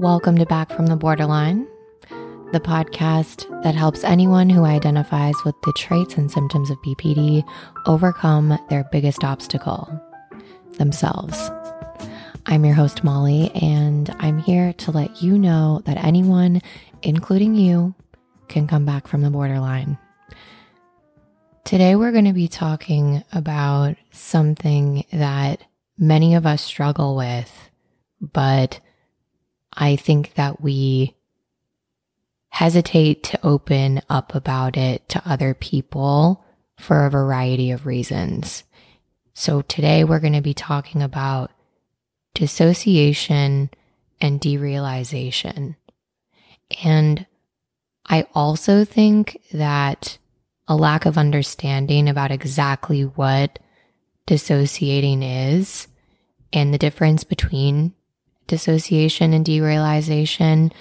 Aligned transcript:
Welcome 0.00 0.38
to 0.38 0.46
Back 0.46 0.72
from 0.72 0.86
the 0.86 0.96
Borderline, 0.96 1.68
the 2.52 2.58
podcast 2.58 3.46
that 3.62 3.74
helps 3.74 4.02
anyone 4.02 4.48
who 4.48 4.64
identifies 4.64 5.34
with 5.44 5.54
the 5.62 5.74
traits 5.76 6.14
and 6.14 6.30
symptoms 6.30 6.70
of 6.70 6.78
BPD 6.78 7.46
overcome 7.84 8.58
their 8.70 8.88
biggest 8.90 9.24
obstacle 9.24 9.92
themselves. 10.78 11.50
I'm 12.46 12.64
your 12.64 12.72
host, 12.72 13.04
Molly, 13.04 13.50
and 13.50 14.08
I'm 14.20 14.38
here 14.38 14.72
to 14.72 14.90
let 14.90 15.20
you 15.22 15.38
know 15.38 15.82
that 15.84 16.02
anyone, 16.02 16.62
including 17.02 17.54
you, 17.54 17.94
can 18.48 18.66
come 18.66 18.86
back 18.86 19.06
from 19.06 19.20
the 19.20 19.28
borderline. 19.28 19.98
Today, 21.66 21.94
we're 21.94 22.12
going 22.12 22.24
to 22.24 22.32
be 22.32 22.48
talking 22.48 23.22
about 23.34 23.96
something 24.12 25.04
that 25.12 25.60
many 25.98 26.36
of 26.36 26.46
us 26.46 26.62
struggle 26.62 27.16
with, 27.16 27.52
but 28.22 28.80
I 29.80 29.96
think 29.96 30.34
that 30.34 30.60
we 30.60 31.16
hesitate 32.50 33.22
to 33.24 33.40
open 33.42 34.02
up 34.10 34.34
about 34.34 34.76
it 34.76 35.08
to 35.08 35.22
other 35.24 35.54
people 35.54 36.44
for 36.78 37.06
a 37.06 37.10
variety 37.10 37.70
of 37.70 37.86
reasons. 37.86 38.64
So 39.32 39.62
today 39.62 40.04
we're 40.04 40.20
going 40.20 40.34
to 40.34 40.42
be 40.42 40.52
talking 40.52 41.02
about 41.02 41.50
dissociation 42.34 43.70
and 44.20 44.38
derealization. 44.38 45.76
And 46.84 47.26
I 48.06 48.26
also 48.34 48.84
think 48.84 49.40
that 49.52 50.18
a 50.68 50.76
lack 50.76 51.06
of 51.06 51.16
understanding 51.16 52.06
about 52.06 52.30
exactly 52.30 53.02
what 53.02 53.58
dissociating 54.26 55.22
is 55.22 55.88
and 56.52 56.74
the 56.74 56.78
difference 56.78 57.24
between 57.24 57.94
dissociation 58.50 59.32
and 59.32 59.46
derealization 59.46 60.72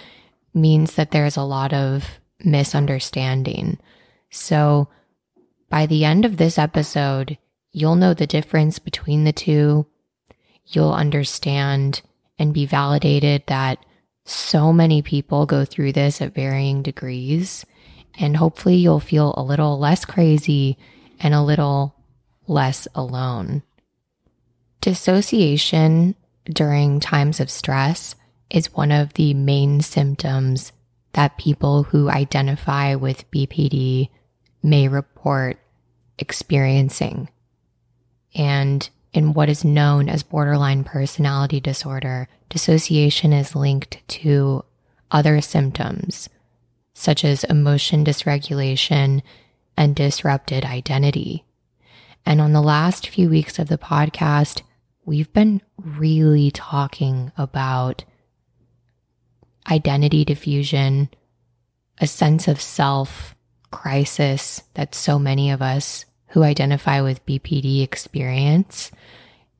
means 0.56 0.95
that 0.95 1.12
there's 1.12 1.38
a 1.38 1.44
lot 1.44 1.72
of 1.72 2.20
misunderstanding. 2.44 3.78
So 4.31 4.89
by 5.70 5.86
the 5.86 6.03
end 6.03 6.25
of 6.25 6.38
this 6.38 6.58
episode, 6.58 7.38
you'll 7.72 7.95
know 7.95 8.16
the 8.16 8.25
difference 8.25 8.80
between 8.80 9.23
the 9.23 9.31
two. 9.31 9.86
You'll 10.66 10.94
understand 10.94 12.02
and 12.40 12.56
be 12.56 12.66
validated 12.66 13.44
that 13.45 13.86
so 14.25 14.73
many 14.73 15.03
people 15.03 15.45
go 15.45 15.64
through 15.64 15.92
this 15.92 16.22
at 16.22 16.34
varying 16.34 16.81
degrees. 16.81 17.67
And 18.17 18.36
hopefully, 18.36 18.78
you'll 18.78 19.00
feel 19.00 19.36
a 19.38 19.44
little 19.44 19.78
less 19.78 20.06
crazy 20.06 20.78
and 21.20 21.36
a 21.36 21.44
little 21.44 21.95
less 22.47 22.88
alone. 22.95 23.62
Dissociation 24.81 26.16
during 26.50 27.00
times 27.00 27.39
of 27.39 27.50
stress 27.50 28.16
is 28.50 28.73
one 28.73 28.92
of 28.92 29.14
the 29.14 29.33
main 29.33 29.81
symptoms 29.81 30.72
that 31.14 31.38
people 31.38 31.83
who 31.83 32.09
identify 32.09 32.95
with 32.95 33.30
BPD 33.31 34.09
may 34.64 34.88
report 34.88 35.59
experiencing. 36.18 37.29
And 38.35 38.90
in 39.13 39.34
what 39.34 39.50
is 39.50 39.66
known 39.66 40.09
as 40.09 40.23
borderline 40.23 40.84
personality 40.84 41.59
disorder, 41.59 42.28
dissociation 42.50 43.34
is 43.34 43.56
linked 43.56 44.07
to 44.09 44.63
other 45.12 45.41
symptoms 45.41 46.29
such 46.94 47.23
as 47.23 47.46
emotion 47.46 48.03
dysregulation 48.03 49.22
and 49.78 49.96
disrupted 49.96 50.66
identity. 50.66 51.46
And 52.25 52.41
on 52.41 52.52
the 52.52 52.62
last 52.62 53.07
few 53.07 53.29
weeks 53.29 53.57
of 53.57 53.69
the 53.69 53.78
podcast, 53.78 54.63
we've 55.09 55.34
been 55.34 55.59
really 55.75 56.52
talking 56.52 57.31
about 57.36 58.06
identity 59.68 60.24
diffusion, 60.24 61.09
a 61.97 62.06
sense 62.06 62.47
of 62.47 62.62
self 62.62 63.36
crisis 63.72 64.62
that 64.75 64.94
so 64.94 65.18
many 65.18 65.50
of 65.50 65.64
us 65.64 66.06
who 66.28 66.44
identify 66.44 67.02
with 67.02 67.25
BPD 67.25 67.81
experience. 67.81 68.92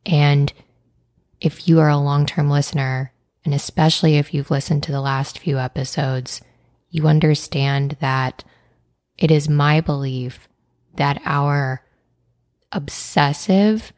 And 0.06 0.54
if 1.42 1.68
you 1.68 1.80
are 1.80 1.90
a 1.90 1.98
long 1.98 2.28
term 2.28 2.52
listener, 2.52 3.12
and 3.44 3.52
especially 3.52 4.18
if 4.18 4.36
you've 4.36 4.52
listened 4.52 4.84
to 4.84 4.92
the 4.92 5.02
last 5.02 5.40
few 5.40 5.58
episodes, 5.58 6.42
you 6.92 7.08
understand 7.08 7.98
that 8.02 8.44
it 9.18 9.32
is 9.32 9.50
my 9.50 9.82
belief 9.82 10.48
that 10.94 11.20
our 11.26 11.84
obsessive 12.72 13.92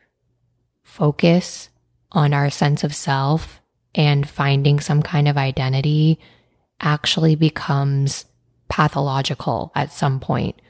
focus 0.91 1.69
on 2.11 2.33
our 2.33 2.49
sense 2.49 2.83
of 2.83 2.93
self 2.93 3.61
and 3.95 4.27
finding 4.27 4.81
some 4.81 5.01
kind 5.01 5.27
of 5.29 5.37
identity 5.37 6.19
actually 6.81 7.35
becomes 7.35 8.25
pathological 8.67 9.71
at 9.73 9.93
some 9.93 10.19
point. 10.19 10.61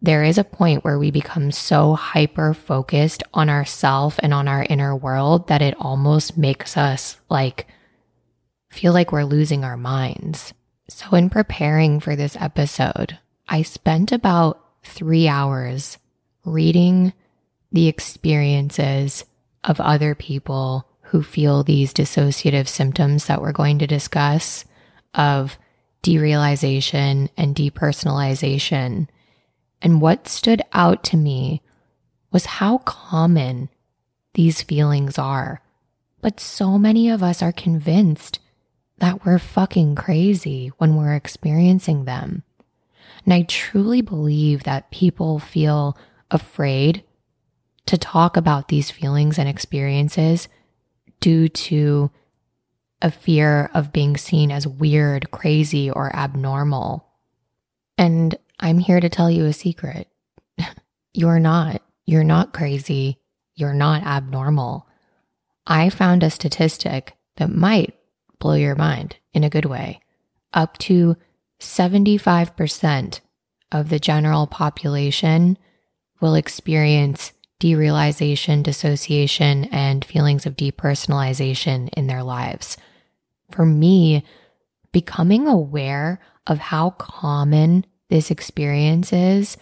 There 0.00 0.24
is 0.24 0.38
a 0.38 0.44
point 0.44 0.82
where 0.82 0.98
we 0.98 1.10
become 1.10 1.52
so 1.52 1.94
hyper 1.94 2.54
focused 2.54 3.22
on 3.34 3.50
ourself 3.50 4.18
and 4.22 4.32
on 4.32 4.48
our 4.48 4.62
inner 4.62 4.96
world 4.96 5.48
that 5.48 5.60
it 5.60 5.74
almost 5.78 6.38
makes 6.38 6.78
us 6.78 7.18
like 7.28 7.66
feel 8.70 8.94
like 8.94 9.12
we're 9.12 9.24
losing 9.24 9.62
our 9.62 9.76
minds. 9.76 10.54
So, 10.88 11.14
in 11.14 11.28
preparing 11.28 12.00
for 12.00 12.16
this 12.16 12.36
episode, 12.40 13.18
I 13.46 13.60
spent 13.60 14.10
about 14.10 14.64
three 14.84 15.28
hours 15.28 15.98
reading 16.46 17.12
the 17.72 17.88
experiences 17.88 19.24
of 19.64 19.80
other 19.80 20.14
people 20.14 20.88
who 21.02 21.22
feel 21.22 21.62
these 21.62 21.94
dissociative 21.94 22.68
symptoms 22.68 23.26
that 23.26 23.40
we're 23.40 23.52
going 23.52 23.78
to 23.78 23.86
discuss 23.86 24.64
of 25.14 25.58
derealization 26.02 27.28
and 27.36 27.54
depersonalization. 27.56 29.08
And 29.80 30.00
what 30.00 30.28
stood 30.28 30.62
out 30.72 31.02
to 31.04 31.16
me 31.16 31.62
was 32.30 32.44
how 32.46 32.78
common 32.78 33.68
these 34.34 34.62
feelings 34.62 35.18
are. 35.18 35.62
But 36.20 36.40
so 36.40 36.78
many 36.78 37.08
of 37.08 37.22
us 37.22 37.42
are 37.42 37.52
convinced 37.52 38.38
that 38.98 39.24
we're 39.24 39.38
fucking 39.38 39.94
crazy 39.94 40.72
when 40.78 40.96
we're 40.96 41.14
experiencing 41.14 42.04
them. 42.04 42.42
And 43.24 43.32
I 43.32 43.42
truly 43.42 44.00
believe 44.00 44.64
that 44.64 44.90
people 44.90 45.38
feel 45.38 45.96
afraid 46.30 47.04
to 47.88 47.96
talk 47.96 48.36
about 48.36 48.68
these 48.68 48.90
feelings 48.90 49.38
and 49.38 49.48
experiences 49.48 50.46
due 51.20 51.48
to 51.48 52.10
a 53.00 53.10
fear 53.10 53.70
of 53.72 53.94
being 53.94 54.14
seen 54.18 54.50
as 54.52 54.66
weird, 54.66 55.30
crazy, 55.30 55.90
or 55.90 56.14
abnormal. 56.14 57.08
And 57.96 58.36
I'm 58.60 58.78
here 58.78 59.00
to 59.00 59.08
tell 59.08 59.30
you 59.30 59.46
a 59.46 59.54
secret. 59.54 60.06
You're 61.14 61.40
not. 61.40 61.80
You're 62.04 62.24
not 62.24 62.52
crazy. 62.52 63.18
You're 63.54 63.72
not 63.72 64.02
abnormal. 64.02 64.86
I 65.66 65.88
found 65.88 66.22
a 66.22 66.30
statistic 66.30 67.14
that 67.36 67.50
might 67.50 67.94
blow 68.38 68.54
your 68.54 68.74
mind 68.74 69.16
in 69.32 69.44
a 69.44 69.50
good 69.50 69.64
way. 69.64 70.00
Up 70.52 70.76
to 70.78 71.16
75% 71.58 73.20
of 73.72 73.88
the 73.88 73.98
general 73.98 74.46
population 74.46 75.56
will 76.20 76.34
experience 76.34 77.32
derealization, 77.60 78.62
dissociation, 78.62 79.64
and 79.66 80.04
feelings 80.04 80.46
of 80.46 80.56
depersonalization 80.56 81.88
in 81.94 82.06
their 82.06 82.22
lives. 82.22 82.76
For 83.50 83.66
me, 83.66 84.24
becoming 84.92 85.48
aware 85.48 86.20
of 86.46 86.58
how 86.58 86.90
common 86.90 87.84
this 88.10 88.30
experience 88.30 89.12
is 89.12 89.56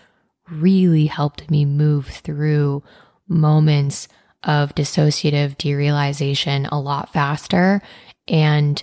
really 0.51 1.07
helped 1.07 1.51
me 1.51 1.65
move 1.65 2.07
through 2.07 2.83
moments 3.29 4.09
of 4.45 4.75
dissociative 4.75 5.57
derealization 5.57 6.69
a 6.71 6.79
lot 6.79 7.13
faster. 7.13 7.83
And 8.29 8.81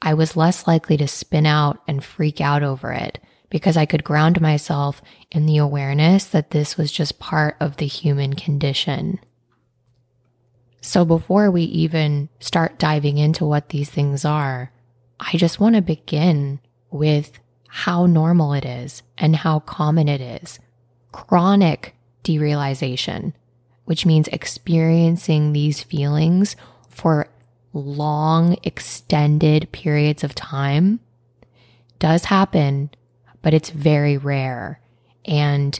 I 0.00 0.14
was 0.14 0.36
less 0.36 0.66
likely 0.66 0.96
to 0.98 1.08
spin 1.08 1.46
out 1.46 1.80
and 1.88 2.04
freak 2.04 2.40
out 2.40 2.62
over 2.62 2.92
it 2.92 3.18
because 3.50 3.76
I 3.76 3.86
could 3.86 4.04
ground 4.04 4.40
myself 4.40 5.02
in 5.30 5.46
the 5.46 5.58
awareness 5.58 6.24
that 6.26 6.50
this 6.50 6.76
was 6.76 6.92
just 6.92 7.18
part 7.18 7.56
of 7.60 7.76
the 7.76 7.86
human 7.86 8.34
condition. 8.34 9.18
So 10.80 11.04
before 11.04 11.50
we 11.50 11.62
even 11.62 12.28
start 12.40 12.78
diving 12.78 13.18
into 13.18 13.44
what 13.44 13.70
these 13.70 13.90
things 13.90 14.24
are, 14.24 14.72
I 15.20 15.36
just 15.36 15.58
want 15.58 15.74
to 15.74 15.82
begin 15.82 16.60
with 16.90 17.38
how 17.68 18.06
normal 18.06 18.52
it 18.54 18.64
is 18.64 19.02
and 19.16 19.36
how 19.36 19.60
common 19.60 20.08
it 20.08 20.20
is. 20.20 20.58
Chronic 21.12 21.94
derealization, 22.24 23.32
which 23.84 24.06
means 24.06 24.28
experiencing 24.28 25.52
these 25.52 25.82
feelings 25.82 26.56
for 26.88 27.28
long, 27.72 28.56
extended 28.62 29.70
periods 29.72 30.24
of 30.24 30.34
time, 30.34 31.00
does 31.98 32.26
happen, 32.26 32.90
but 33.42 33.54
it's 33.54 33.70
very 33.70 34.16
rare. 34.16 34.80
And 35.24 35.78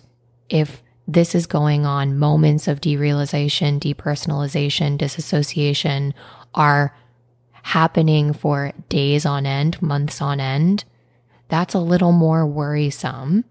if 0.49 0.83
this 1.07 1.35
is 1.35 1.47
going 1.47 1.87
on, 1.87 2.19
moments 2.19 2.69
of 2.69 2.81
derealization, 2.81 3.81
depersonalization, 3.81 4.99
disassociation 4.99 6.15
are 6.55 6.95
happening 7.63 8.33
for 8.33 8.73
days 8.89 9.25
on 9.25 9.47
end, 9.47 9.81
months 9.81 10.21
on 10.21 10.41
end, 10.41 10.85
that's 11.49 11.75
a 11.75 11.81
little 11.81 12.13
more 12.13 12.47
worrisome, 12.47 13.45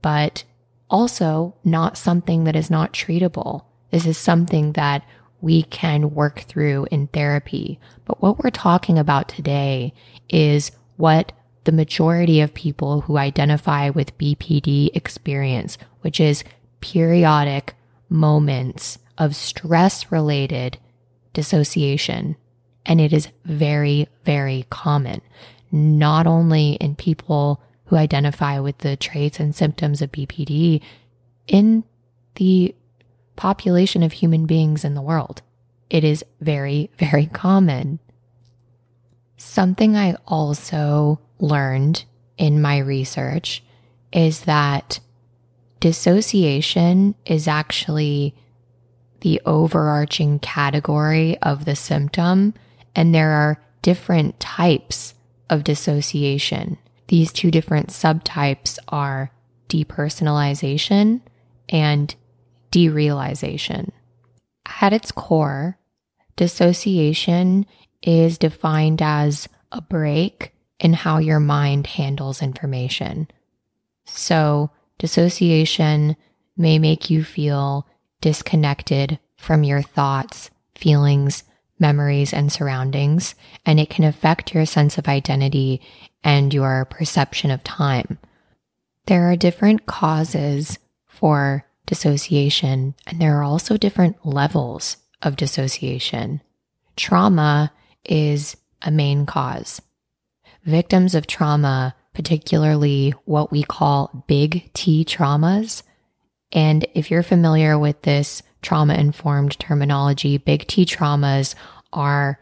but 0.00 0.44
also 0.88 1.54
not 1.64 1.98
something 1.98 2.44
that 2.44 2.56
is 2.56 2.70
not 2.70 2.92
treatable. 2.92 3.64
This 3.90 4.06
is 4.06 4.18
something 4.18 4.72
that 4.72 5.04
we 5.40 5.62
can 5.64 6.14
work 6.14 6.40
through 6.40 6.86
in 6.90 7.08
therapy. 7.08 7.78
But 8.04 8.22
what 8.22 8.42
we're 8.42 8.50
talking 8.50 8.98
about 8.98 9.28
today 9.28 9.92
is 10.28 10.70
what 10.96 11.32
the 11.64 11.72
majority 11.72 12.40
of 12.40 12.54
people 12.54 13.02
who 13.02 13.16
identify 13.16 13.90
with 13.90 14.16
BPD 14.18 14.90
experience, 14.94 15.78
which 16.02 16.20
is 16.20 16.44
periodic 16.80 17.74
moments 18.08 18.98
of 19.18 19.34
stress 19.34 20.10
related 20.12 20.78
dissociation. 21.32 22.36
And 22.86 23.00
it 23.00 23.12
is 23.12 23.28
very, 23.44 24.08
very 24.24 24.66
common, 24.70 25.22
not 25.72 26.26
only 26.26 26.72
in 26.74 26.94
people 26.96 27.62
who 27.86 27.96
identify 27.96 28.58
with 28.58 28.78
the 28.78 28.96
traits 28.96 29.40
and 29.40 29.54
symptoms 29.54 30.02
of 30.02 30.12
BPD, 30.12 30.80
in 31.46 31.84
the 32.36 32.74
population 33.36 34.02
of 34.02 34.12
human 34.12 34.46
beings 34.46 34.84
in 34.84 34.94
the 34.94 35.02
world. 35.02 35.42
It 35.90 36.04
is 36.04 36.24
very, 36.40 36.90
very 36.98 37.26
common. 37.26 37.98
Something 39.36 39.96
I 39.96 40.16
also 40.26 41.20
learned 41.38 42.04
in 42.36 42.62
my 42.62 42.78
research 42.78 43.62
is 44.12 44.42
that 44.42 45.00
dissociation 45.80 47.14
is 47.26 47.48
actually 47.48 48.34
the 49.20 49.40
overarching 49.44 50.38
category 50.38 51.36
of 51.38 51.64
the 51.64 51.76
symptom, 51.76 52.54
and 52.94 53.14
there 53.14 53.30
are 53.30 53.60
different 53.82 54.38
types 54.38 55.14
of 55.50 55.64
dissociation. 55.64 56.78
These 57.08 57.32
two 57.32 57.50
different 57.50 57.88
subtypes 57.88 58.78
are 58.88 59.30
depersonalization 59.68 61.20
and 61.68 62.14
derealization. 62.70 63.90
At 64.80 64.92
its 64.92 65.12
core, 65.12 65.78
dissociation 66.36 67.66
is 68.06 68.38
defined 68.38 69.00
as 69.02 69.48
a 69.72 69.80
break 69.80 70.52
in 70.78 70.92
how 70.92 71.18
your 71.18 71.40
mind 71.40 71.86
handles 71.86 72.42
information. 72.42 73.28
So, 74.04 74.70
dissociation 74.98 76.16
may 76.56 76.78
make 76.78 77.10
you 77.10 77.24
feel 77.24 77.86
disconnected 78.20 79.18
from 79.36 79.64
your 79.64 79.82
thoughts, 79.82 80.50
feelings, 80.74 81.44
memories, 81.78 82.32
and 82.32 82.52
surroundings, 82.52 83.34
and 83.66 83.80
it 83.80 83.90
can 83.90 84.04
affect 84.04 84.54
your 84.54 84.66
sense 84.66 84.98
of 84.98 85.08
identity 85.08 85.80
and 86.22 86.54
your 86.54 86.84
perception 86.86 87.50
of 87.50 87.64
time. 87.64 88.18
There 89.06 89.30
are 89.30 89.36
different 89.36 89.86
causes 89.86 90.78
for 91.06 91.66
dissociation, 91.86 92.94
and 93.06 93.20
there 93.20 93.38
are 93.38 93.44
also 93.44 93.76
different 93.76 94.24
levels 94.24 94.96
of 95.22 95.36
dissociation. 95.36 96.40
Trauma 96.96 97.72
is 98.04 98.56
a 98.82 98.90
main 98.90 99.26
cause. 99.26 99.80
Victims 100.64 101.14
of 101.14 101.26
trauma, 101.26 101.94
particularly 102.14 103.10
what 103.24 103.50
we 103.50 103.62
call 103.62 104.24
big 104.26 104.70
T 104.72 105.04
traumas, 105.04 105.82
and 106.52 106.86
if 106.94 107.10
you're 107.10 107.22
familiar 107.22 107.78
with 107.78 108.00
this 108.02 108.42
trauma 108.62 108.94
informed 108.94 109.58
terminology, 109.58 110.38
big 110.38 110.66
T 110.66 110.86
traumas 110.86 111.54
are 111.92 112.38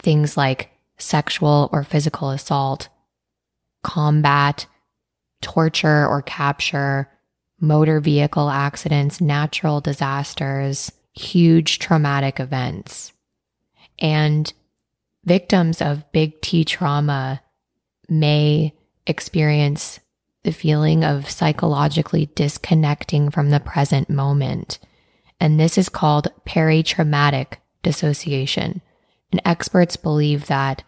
things 0.00 0.36
like 0.36 0.70
sexual 0.98 1.68
or 1.72 1.84
physical 1.84 2.30
assault, 2.30 2.88
combat, 3.82 4.66
torture 5.40 6.06
or 6.06 6.22
capture, 6.22 7.08
motor 7.60 8.00
vehicle 8.00 8.50
accidents, 8.50 9.20
natural 9.20 9.80
disasters, 9.80 10.90
huge 11.14 11.78
traumatic 11.78 12.40
events. 12.40 13.12
And 13.98 14.52
victims 15.24 15.80
of 15.80 16.10
big 16.12 16.40
T 16.40 16.64
trauma 16.64 17.42
may 18.08 18.74
experience 19.06 20.00
the 20.44 20.52
feeling 20.52 21.04
of 21.04 21.28
psychologically 21.28 22.26
disconnecting 22.34 23.30
from 23.30 23.50
the 23.50 23.60
present 23.60 24.08
moment. 24.08 24.78
And 25.40 25.58
this 25.58 25.76
is 25.76 25.88
called 25.88 26.28
peritraumatic 26.46 27.54
dissociation. 27.82 28.80
And 29.32 29.42
experts 29.44 29.96
believe 29.96 30.46
that 30.46 30.82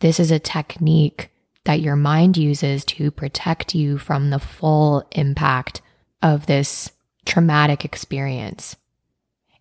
this 0.00 0.18
is 0.18 0.30
a 0.30 0.38
technique 0.38 1.30
that 1.64 1.80
your 1.80 1.96
mind 1.96 2.36
uses 2.36 2.84
to 2.84 3.10
protect 3.10 3.74
you 3.74 3.96
from 3.98 4.30
the 4.30 4.38
full 4.38 5.06
impact 5.12 5.80
of 6.22 6.46
this 6.46 6.92
traumatic 7.24 7.84
experience. 7.84 8.76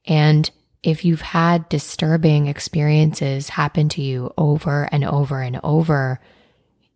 And 0.05 0.49
if 0.83 1.05
you've 1.05 1.21
had 1.21 1.69
disturbing 1.69 2.47
experiences 2.47 3.49
happen 3.49 3.87
to 3.89 4.01
you 4.01 4.33
over 4.37 4.87
and 4.91 5.05
over 5.05 5.41
and 5.41 5.59
over, 5.63 6.19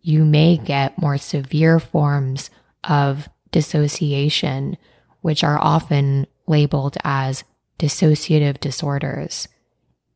you 0.02 0.24
may 0.24 0.58
get 0.58 1.00
more 1.00 1.16
severe 1.16 1.80
forms 1.80 2.50
of 2.84 3.28
dissociation, 3.50 4.76
which 5.22 5.42
are 5.42 5.58
often 5.58 6.26
labeled 6.46 6.98
as 7.02 7.44
dissociative 7.78 8.60
disorders. 8.60 9.48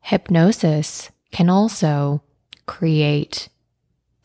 Hypnosis 0.01 1.11
can 1.31 1.49
also 1.49 2.23
create 2.67 3.49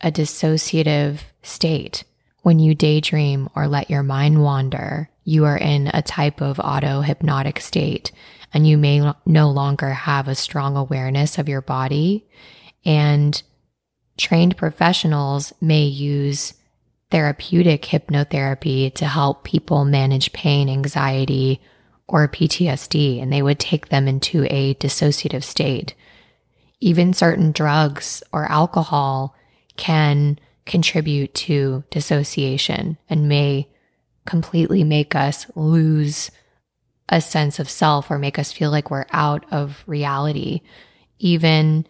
a 0.00 0.12
dissociative 0.12 1.20
state 1.42 2.04
when 2.42 2.58
you 2.58 2.74
daydream 2.74 3.48
or 3.54 3.66
let 3.66 3.90
your 3.90 4.02
mind 4.02 4.42
wander 4.42 5.10
you 5.28 5.44
are 5.44 5.58
in 5.58 5.90
a 5.92 6.00
type 6.00 6.40
of 6.40 6.58
auto 6.58 7.02
hypnotic 7.02 7.60
state 7.60 8.12
and 8.52 8.66
you 8.66 8.78
may 8.78 9.12
no 9.26 9.50
longer 9.50 9.90
have 9.90 10.28
a 10.28 10.34
strong 10.34 10.76
awareness 10.76 11.38
of 11.38 11.48
your 11.48 11.60
body. 11.60 12.26
And 12.84 13.40
trained 14.16 14.56
professionals 14.56 15.52
may 15.60 15.84
use 15.84 16.54
therapeutic 17.10 17.82
hypnotherapy 17.82 18.92
to 18.94 19.06
help 19.06 19.44
people 19.44 19.84
manage 19.84 20.32
pain, 20.32 20.68
anxiety, 20.68 21.60
or 22.06 22.26
PTSD, 22.26 23.22
and 23.22 23.32
they 23.32 23.42
would 23.42 23.58
take 23.58 23.88
them 23.88 24.08
into 24.08 24.46
a 24.50 24.74
dissociative 24.74 25.44
state. 25.44 25.94
Even 26.80 27.12
certain 27.12 27.52
drugs 27.52 28.22
or 28.32 28.50
alcohol 28.50 29.34
can 29.76 30.38
contribute 30.64 31.34
to 31.34 31.84
dissociation 31.90 32.98
and 33.08 33.28
may 33.28 33.68
completely 34.26 34.84
make 34.84 35.14
us 35.14 35.46
lose 35.54 36.30
a 37.08 37.20
sense 37.20 37.58
of 37.58 37.70
self 37.70 38.10
or 38.10 38.18
make 38.18 38.38
us 38.38 38.52
feel 38.52 38.70
like 38.70 38.90
we're 38.90 39.06
out 39.10 39.44
of 39.50 39.82
reality. 39.86 40.60
Even 41.18 41.86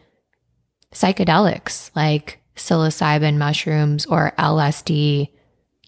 psychedelics 0.92 1.90
like 1.94 2.40
psilocybin 2.56 3.36
mushrooms 3.36 4.06
or 4.06 4.32
LSD 4.38 5.30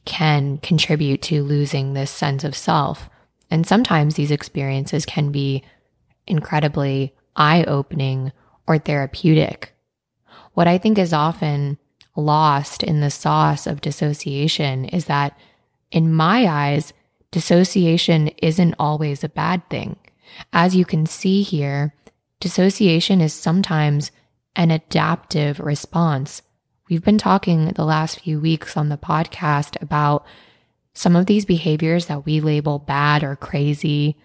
can 0.05 0.59
contribute 0.59 1.23
to 1.23 1.43
losing 1.43 1.93
this 1.93 2.11
sense 2.11 2.45
of 2.45 2.57
self. 2.57 3.09
And 3.51 3.67
sometimes 3.67 4.15
these 4.15 4.31
experiences 4.31 5.05
can 5.05 5.31
be 5.31 5.65
incredibly 6.27 7.15
eye 7.37 7.65
opening 7.65 8.33
or 8.67 8.79
therapeutic. 8.79 9.73
What 10.55 10.69
I 10.69 10.79
think 10.79 10.99
is 10.99 11.13
often 11.13 11.79
lost 12.17 12.83
in 12.83 13.01
the 13.01 13.11
sauce 13.11 13.67
of 13.67 13.81
dissociation 13.81 14.85
is 14.87 15.07
that 15.07 15.39
in 15.91 16.13
my 16.13 16.47
eyes, 16.47 16.93
dissociation 17.31 18.29
isn't 18.43 18.75
always 18.79 19.23
a 19.23 19.29
bad 19.29 19.69
thing. 19.71 19.97
As 20.53 20.77
you 20.77 20.85
can 20.85 21.07
see 21.07 21.43
here, 21.43 21.95
dissociation 22.41 23.21
is 23.21 23.33
sometimes 23.33 24.11
an 24.57 24.71
adaptive 24.71 25.61
response. 25.61 26.43
We've 26.89 27.05
been 27.05 27.19
talking 27.19 27.67
the 27.69 27.85
last 27.85 28.21
few 28.21 28.41
weeks 28.41 28.77
on 28.77 28.89
the 28.89 28.97
podcast 28.97 29.81
about 29.81 30.27
some 30.93 31.15
of 31.15 31.27
these 31.27 31.45
behaviors 31.45 32.07
that 32.07 32.27
we 32.27 32.41
label 32.41 32.79
bad 32.79 33.23
or 33.23 33.37
crazy 33.37 34.17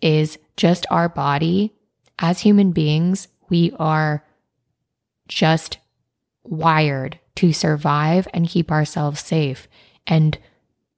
is 0.00 0.38
just 0.56 0.84
our 0.90 1.08
body 1.08 1.72
as 2.18 2.40
human 2.40 2.72
beings, 2.72 3.28
we 3.48 3.72
are 3.78 4.24
just 5.28 5.78
wired 6.44 7.18
to 7.36 7.52
survive 7.52 8.26
and 8.32 8.48
keep 8.48 8.70
ourselves 8.70 9.20
safe. 9.20 9.68
And 10.06 10.38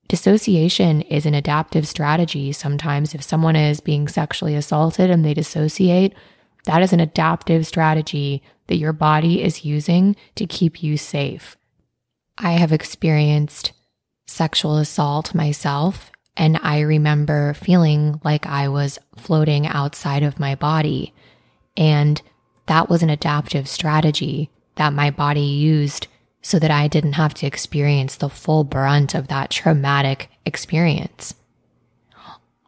dissociation 0.08 1.02
is 1.02 1.26
an 1.26 1.34
adaptive 1.34 1.86
strategy. 1.86 2.52
Sometimes, 2.52 3.14
if 3.14 3.22
someone 3.22 3.56
is 3.56 3.80
being 3.80 4.08
sexually 4.08 4.54
assaulted 4.54 5.10
and 5.10 5.24
they 5.24 5.34
dissociate, 5.34 6.14
that 6.64 6.82
is 6.82 6.92
an 6.92 7.00
adaptive 7.00 7.66
strategy 7.66 8.42
that 8.66 8.76
your 8.76 8.92
body 8.92 9.42
is 9.42 9.64
using 9.64 10.16
to 10.34 10.46
keep 10.46 10.82
you 10.82 10.96
safe. 10.96 11.56
I 12.36 12.52
have 12.52 12.72
experienced 12.72 13.72
sexual 14.26 14.76
assault 14.76 15.34
myself, 15.34 16.10
and 16.36 16.58
I 16.62 16.80
remember 16.80 17.54
feeling 17.54 18.20
like 18.24 18.46
I 18.46 18.68
was 18.68 18.98
floating 19.16 19.66
outside 19.66 20.22
of 20.22 20.38
my 20.38 20.54
body. 20.54 21.12
And 21.76 22.20
that 22.66 22.88
was 22.88 23.02
an 23.02 23.10
adaptive 23.10 23.68
strategy 23.68 24.50
that 24.76 24.92
my 24.92 25.10
body 25.10 25.40
used 25.40 26.06
so 26.49 26.59
that 26.59 26.71
I 26.71 26.88
didn't 26.88 27.12
have 27.12 27.35
to 27.35 27.47
experience 27.47 28.17
the 28.17 28.31
full 28.31 28.64
brunt 28.64 29.14
of 29.14 29.28
that 29.28 29.50
traumatic 29.50 30.31
experience. 30.47 31.35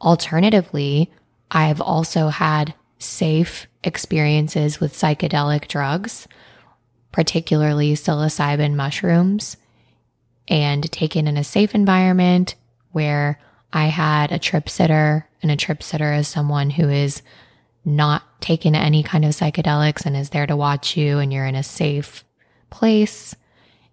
Alternatively, 0.02 1.10
I've 1.50 1.80
also 1.80 2.28
had 2.28 2.74
safe 2.98 3.68
experiences 3.82 4.80
with 4.80 4.92
psychedelic 4.92 5.66
drugs, 5.66 6.28
particularly 7.10 7.94
psilocybin 7.94 8.74
mushrooms, 8.74 9.56
and 10.46 10.92
taken 10.92 11.26
in 11.26 11.38
a 11.38 11.42
safe 11.42 11.74
environment 11.74 12.56
where 12.92 13.40
I 13.72 13.86
had 13.86 14.30
a 14.30 14.38
trip 14.38 14.68
sitter, 14.68 15.26
and 15.40 15.50
a 15.50 15.56
trip 15.56 15.82
sitter 15.82 16.12
is 16.12 16.28
someone 16.28 16.68
who 16.68 16.90
is 16.90 17.22
not 17.82 18.42
taken 18.42 18.74
any 18.74 19.02
kind 19.02 19.24
of 19.24 19.30
psychedelics 19.30 20.04
and 20.04 20.14
is 20.18 20.28
there 20.28 20.46
to 20.46 20.54
watch 20.54 20.98
you, 20.98 21.18
and 21.18 21.32
you're 21.32 21.46
in 21.46 21.54
a 21.54 21.62
safe 21.62 22.24
place. 22.68 23.34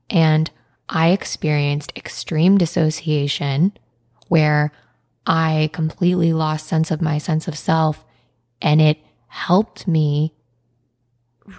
And 0.09 0.49
I 0.89 1.09
experienced 1.09 1.91
extreme 1.95 2.57
dissociation 2.57 3.73
where 4.27 4.71
I 5.25 5.69
completely 5.73 6.31
lost 6.33 6.67
sense 6.67 6.91
of 6.91 7.01
my 7.01 7.17
sense 7.17 7.47
of 7.47 7.57
self 7.57 8.05
and 8.61 8.81
it 8.81 8.97
helped 9.27 9.87
me 9.87 10.33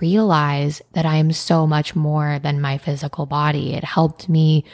realize 0.00 0.82
that 0.92 1.06
I 1.06 1.16
am 1.16 1.32
so 1.32 1.66
much 1.66 1.94
more 1.94 2.38
than 2.38 2.60
my 2.60 2.78
physical 2.78 3.26
body. 3.26 3.74
It 3.74 3.84
helped 3.84 4.28
me 4.28 4.64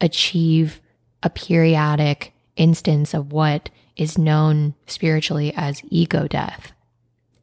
achieve 0.00 0.80
a 1.22 1.30
periodic 1.30 2.32
instance 2.56 3.14
of 3.14 3.32
what 3.32 3.70
is 3.96 4.18
known 4.18 4.74
spiritually 4.86 5.52
as 5.56 5.82
ego 5.88 6.26
death. 6.26 6.72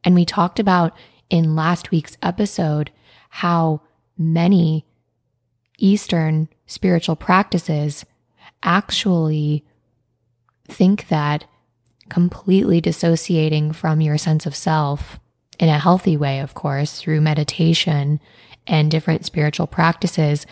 And 0.04 0.16
we 0.16 0.26
talked 0.26 0.60
about 0.60 0.96
in 1.30 1.56
last 1.56 1.92
week's 1.92 2.18
episode 2.22 2.92
how 3.30 3.82
many 4.18 4.86
Eastern 5.78 6.48
spiritual 6.66 7.16
practices 7.16 8.06
actually 8.64 9.64
think 10.68 11.08
that 11.10 11.46
completely 12.10 12.82
dissociating 12.82 13.72
from 13.72 14.02
your 14.02 14.18
sense 14.18 14.46
of 14.46 14.56
self 14.56 15.20
in 15.60 15.70
a 15.70 15.80
healthy 15.80 16.18
way, 16.18 16.40
of 16.40 16.54
course, 16.54 17.00
through 17.00 17.22
meditation 17.22 18.20
and 18.68 18.92
different 18.92 19.26
spiritual 19.26 19.68
practices, 19.68 20.46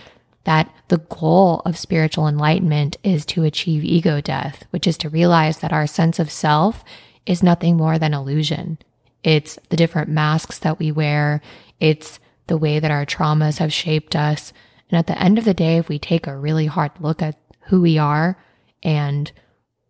that 0.45 0.73
the 0.89 0.97
goal 0.97 1.61
of 1.65 1.77
spiritual 1.77 2.27
enlightenment 2.27 2.97
is 3.03 3.25
to 3.25 3.43
achieve 3.43 3.83
ego 3.83 4.21
death, 4.21 4.65
which 4.71 4.87
is 4.87 4.97
to 4.97 5.09
realize 5.09 5.59
that 5.59 5.73
our 5.73 5.87
sense 5.87 6.19
of 6.19 6.31
self 6.31 6.83
is 7.25 7.41
nothing 7.41 7.77
more 7.77 7.97
than 7.97 8.13
illusion. 8.13 8.77
It's 9.23 9.57
the 9.69 9.77
different 9.77 10.09
masks 10.09 10.59
that 10.59 10.79
we 10.79 10.91
wear. 10.91 11.41
It's 11.79 12.19
the 12.47 12.57
way 12.57 12.79
that 12.79 12.91
our 12.91 13.05
traumas 13.05 13.59
have 13.59 13.71
shaped 13.71 14.15
us. 14.15 14.51
And 14.89 14.97
at 14.97 15.07
the 15.07 15.21
end 15.21 15.37
of 15.37 15.45
the 15.45 15.53
day, 15.53 15.77
if 15.77 15.89
we 15.89 15.99
take 15.99 16.27
a 16.27 16.37
really 16.37 16.65
hard 16.65 16.91
look 16.99 17.21
at 17.21 17.37
who 17.67 17.81
we 17.81 17.97
are 17.97 18.37
and 18.81 19.31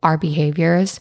our 0.01 0.17
behaviors, 0.17 0.99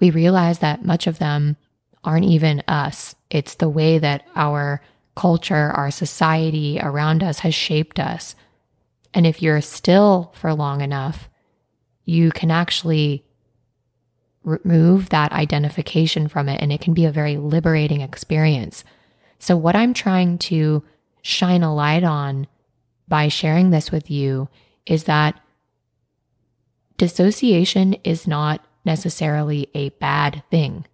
we 0.00 0.10
realize 0.10 0.60
that 0.60 0.84
much 0.84 1.06
of 1.06 1.18
them 1.18 1.56
aren't 2.02 2.24
even 2.24 2.62
us. 2.66 3.14
It's 3.30 3.54
the 3.54 3.68
way 3.68 3.98
that 3.98 4.26
our 4.34 4.82
culture, 5.14 5.70
our 5.72 5.90
society 5.90 6.78
around 6.80 7.22
us 7.22 7.40
has 7.40 7.54
shaped 7.54 7.98
us. 7.98 8.34
And 9.12 9.26
if 9.26 9.42
you're 9.42 9.60
still 9.60 10.32
for 10.34 10.54
long 10.54 10.80
enough, 10.80 11.28
you 12.04 12.30
can 12.30 12.50
actually 12.50 13.24
remove 14.42 15.10
that 15.10 15.32
identification 15.32 16.28
from 16.28 16.48
it, 16.48 16.60
and 16.62 16.72
it 16.72 16.80
can 16.80 16.94
be 16.94 17.04
a 17.04 17.12
very 17.12 17.36
liberating 17.36 18.00
experience. 18.00 18.84
So, 19.38 19.56
what 19.56 19.76
I'm 19.76 19.92
trying 19.92 20.38
to 20.38 20.82
shine 21.22 21.62
a 21.62 21.74
light 21.74 22.04
on 22.04 22.46
by 23.10 23.28
sharing 23.28 23.68
this 23.68 23.92
with 23.92 24.10
you 24.10 24.48
is 24.86 25.04
that 25.04 25.38
dissociation 26.96 27.92
is 28.04 28.26
not 28.26 28.64
necessarily 28.86 29.68
a 29.74 29.90
bad 29.90 30.42
thing. 30.50 30.86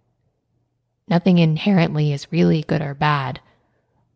Nothing 1.07 1.37
inherently 1.37 2.11
is 2.11 2.31
really 2.31 2.63
good 2.63 2.81
or 2.81 2.93
bad, 2.93 3.39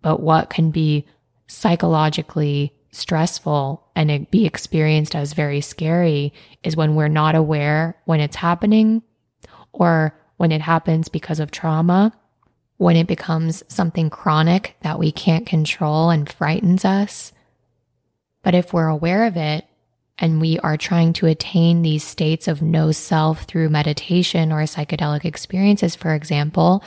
but 0.01 0.19
what 0.19 0.49
can 0.49 0.71
be 0.71 1.05
psychologically 1.47 2.73
stressful 2.91 3.87
and 3.95 4.29
be 4.31 4.45
experienced 4.45 5.15
as 5.15 5.31
very 5.33 5.61
scary 5.61 6.33
is 6.63 6.75
when 6.75 6.95
we're 6.95 7.07
not 7.07 7.35
aware 7.35 7.95
when 8.05 8.19
it's 8.19 8.35
happening 8.35 9.01
or 9.71 10.13
when 10.37 10.51
it 10.51 10.61
happens 10.61 11.07
because 11.07 11.39
of 11.39 11.51
trauma, 11.51 12.11
when 12.77 12.95
it 12.95 13.07
becomes 13.07 13.63
something 13.67 14.09
chronic 14.09 14.75
that 14.81 14.99
we 14.99 15.11
can't 15.11 15.45
control 15.45 16.09
and 16.09 16.31
frightens 16.31 16.83
us. 16.83 17.31
But 18.43 18.55
if 18.55 18.73
we're 18.73 18.87
aware 18.87 19.25
of 19.25 19.37
it 19.37 19.65
and 20.17 20.41
we 20.41 20.59
are 20.59 20.77
trying 20.77 21.13
to 21.13 21.27
attain 21.27 21.81
these 21.81 22.03
states 22.03 22.47
of 22.47 22.61
no 22.61 22.91
self 22.91 23.43
through 23.43 23.69
meditation 23.69 24.51
or 24.51 24.61
psychedelic 24.63 25.25
experiences, 25.25 25.95
for 25.95 26.13
example, 26.13 26.83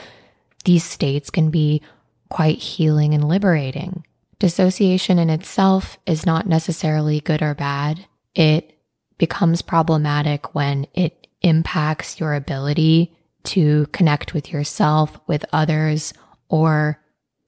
these 0.63 0.83
states 0.83 1.29
can 1.29 1.49
be 1.49 1.81
quite 2.29 2.57
healing 2.57 3.13
and 3.13 3.27
liberating. 3.27 4.03
Dissociation 4.39 5.17
in 5.19 5.29
itself 5.29 5.97
is 6.05 6.25
not 6.25 6.47
necessarily 6.47 7.19
good 7.19 7.41
or 7.41 7.53
bad. 7.53 8.05
It 8.33 8.77
becomes 9.17 9.61
problematic 9.61 10.53
when 10.53 10.87
it 10.93 11.27
impacts 11.41 12.19
your 12.19 12.33
ability 12.33 13.15
to 13.43 13.85
connect 13.87 14.33
with 14.33 14.51
yourself, 14.51 15.17
with 15.27 15.45
others, 15.53 16.13
or 16.49 16.99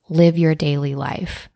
live 0.09 0.37
your 0.37 0.55
daily 0.55 0.95
life. 0.95 1.49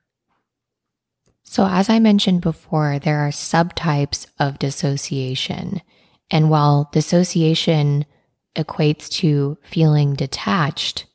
So, 1.51 1.67
as 1.67 1.89
I 1.89 1.99
mentioned 1.99 2.39
before, 2.39 2.97
there 2.97 3.27
are 3.27 3.29
subtypes 3.29 4.25
of 4.39 4.57
dissociation. 4.57 5.81
And 6.29 6.49
while 6.49 6.89
dissociation 6.93 8.05
equates 8.55 9.09
to 9.19 9.57
feeling 9.61 10.13
detached, 10.13 11.07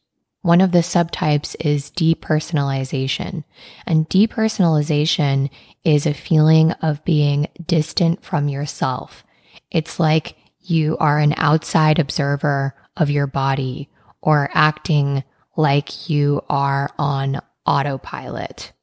one 0.42 0.60
of 0.60 0.72
the 0.72 0.80
subtypes 0.80 1.56
is 1.58 1.90
depersonalization. 1.90 3.44
And 3.86 4.10
depersonalization 4.10 5.48
is 5.84 6.04
a 6.04 6.12
feeling 6.12 6.72
of 6.82 7.02
being 7.06 7.46
distant 7.66 8.22
from 8.22 8.50
yourself. 8.50 9.24
It's 9.70 9.98
like 9.98 10.36
you 10.60 10.98
are 10.98 11.18
an 11.18 11.32
outside 11.38 11.98
observer 11.98 12.74
of 12.94 13.08
your 13.08 13.26
body 13.26 13.88
or 14.20 14.50
acting 14.52 15.24
like 15.56 16.10
you 16.10 16.42
are 16.50 16.90
on 16.98 17.40
autopilot. 17.64 18.74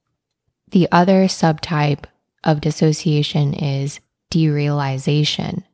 The 0.74 0.88
other 0.92 1.26
subtype 1.26 2.06
of 2.44 2.60
dissociation 2.60 3.54
is 3.54 4.00
derealization, 4.32 5.66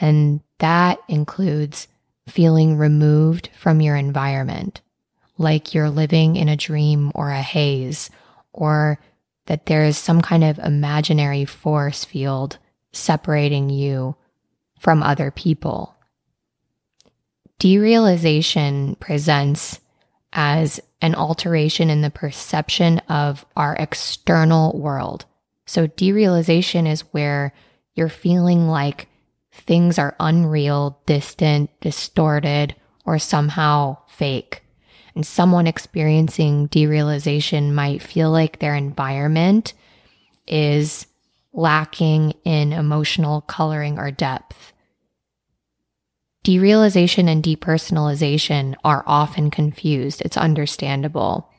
and 0.00 0.40
that 0.58 0.98
includes 1.06 1.86
feeling 2.28 2.76
removed 2.76 3.50
from 3.56 3.80
your 3.80 3.94
environment, 3.94 4.80
like 5.38 5.74
you're 5.74 5.90
living 5.90 6.34
in 6.34 6.48
a 6.48 6.56
dream 6.56 7.12
or 7.14 7.30
a 7.30 7.40
haze, 7.40 8.10
or 8.52 8.98
that 9.46 9.66
there 9.66 9.84
is 9.84 9.96
some 9.96 10.20
kind 10.20 10.42
of 10.42 10.58
imaginary 10.58 11.44
force 11.44 12.04
field 12.04 12.58
separating 12.90 13.70
you 13.70 14.16
from 14.80 15.04
other 15.04 15.30
people. 15.30 15.94
Derealization 17.60 18.98
presents 18.98 19.78
as 20.32 20.80
an 21.00 21.14
alteration 21.14 21.90
in 21.90 22.02
the 22.02 22.10
perception 22.10 22.98
of 23.08 23.44
our 23.56 23.74
external 23.76 24.78
world. 24.78 25.24
So, 25.66 25.86
derealization 25.86 26.90
is 26.90 27.02
where 27.12 27.52
you're 27.94 28.08
feeling 28.08 28.68
like 28.68 29.08
things 29.52 29.98
are 29.98 30.16
unreal, 30.20 31.00
distant, 31.06 31.70
distorted, 31.80 32.74
or 33.04 33.18
somehow 33.18 33.98
fake. 34.06 34.62
And 35.14 35.26
someone 35.26 35.66
experiencing 35.66 36.68
derealization 36.68 37.72
might 37.72 38.02
feel 38.02 38.30
like 38.30 38.58
their 38.58 38.74
environment 38.74 39.74
is 40.46 41.06
lacking 41.52 42.34
in 42.44 42.72
emotional 42.72 43.40
coloring 43.42 43.98
or 43.98 44.10
depth. 44.10 44.72
Derealization 46.44 47.28
and 47.28 47.42
depersonalization 47.42 48.74
are 48.84 49.04
often 49.06 49.50
confused. 49.50 50.22
It's 50.22 50.36
understandable. 50.36 51.50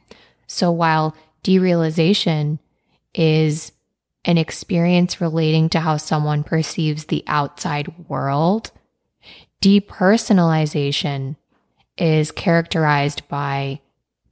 So 0.47 0.71
while 0.71 1.15
derealization 1.43 2.59
is 3.13 3.71
an 4.25 4.37
experience 4.37 5.21
relating 5.21 5.69
to 5.69 5.79
how 5.79 5.97
someone 5.97 6.43
perceives 6.43 7.05
the 7.05 7.23
outside 7.27 8.09
world, 8.09 8.71
depersonalization 9.61 11.35
is 11.97 12.31
characterized 12.31 13.27
by 13.27 13.81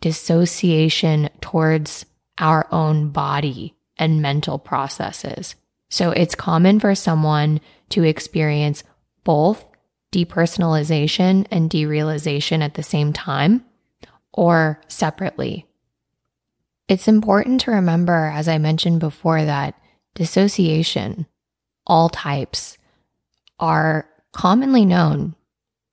dissociation 0.01 1.29
towards 1.41 2.05
our 2.37 2.67
own 2.71 3.09
body 3.09 3.75
and 3.97 4.21
mental 4.21 4.59
processes. 4.59 5.55
So 5.89 6.11
it's 6.11 6.35
common 6.35 6.79
for 6.79 6.95
someone 6.95 7.61
to 7.89 8.03
experience 8.03 8.83
both 9.23 9.65
depersonalization 10.17 11.45
and 11.51 11.69
derealization 11.69 12.61
at 12.61 12.73
the 12.73 12.83
same 12.83 13.13
time 13.13 13.63
or 14.33 14.81
separately. 14.87 15.65
It's 16.87 17.07
important 17.07 17.61
to 17.61 17.71
remember, 17.71 18.31
as 18.33 18.47
I 18.47 18.57
mentioned 18.57 18.99
before, 18.99 19.43
that 19.43 19.75
dissociation, 20.15 21.27
all 21.85 22.09
types, 22.09 22.77
are 23.59 24.09
commonly 24.31 24.85
known 24.85 25.35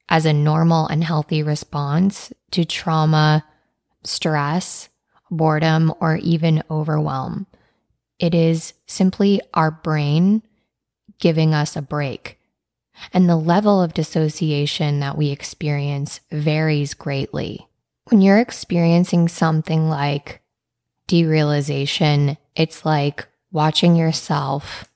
as 0.08 0.24
a 0.24 0.32
normal 0.32 0.86
and 0.86 1.02
healthy 1.02 1.42
response 1.42 2.32
to 2.52 2.64
trauma, 2.64 3.44
stress, 4.04 4.88
boredom, 5.30 5.92
or 6.00 6.16
even 6.16 6.62
overwhelm. 6.70 7.46
It 8.18 8.34
is 8.34 8.74
simply 8.86 9.40
our 9.52 9.70
brain 9.70 10.42
giving 11.18 11.52
us 11.54 11.76
a 11.76 11.82
break. 11.82 12.38
And 13.12 13.28
the 13.28 13.36
level 13.36 13.82
of 13.82 13.94
dissociation 13.94 15.00
that 15.00 15.16
we 15.16 15.30
experience 15.30 16.20
varies 16.30 16.94
greatly. 16.94 17.66
When 18.10 18.20
you're 18.20 18.38
experiencing 18.38 19.28
something 19.28 19.88
like 19.88 20.40
derealization, 21.08 22.36
it's 22.54 22.84
like 22.84 23.26
watching 23.50 23.96
yourself, 23.96 24.88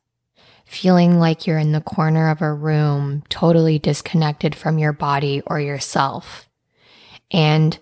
feeling 0.65 1.19
like 1.19 1.47
you're 1.47 1.59
in 1.59 1.73
the 1.73 1.81
corner 1.81 2.31
of 2.31 2.43
a 2.43 2.53
room, 2.53 3.23
totally 3.29 3.79
disconnected 3.79 4.55
from 4.55 4.79
your 4.79 4.93
body 4.93 5.43
or 5.47 5.61
yourself. 5.61 6.49
And 7.31 7.79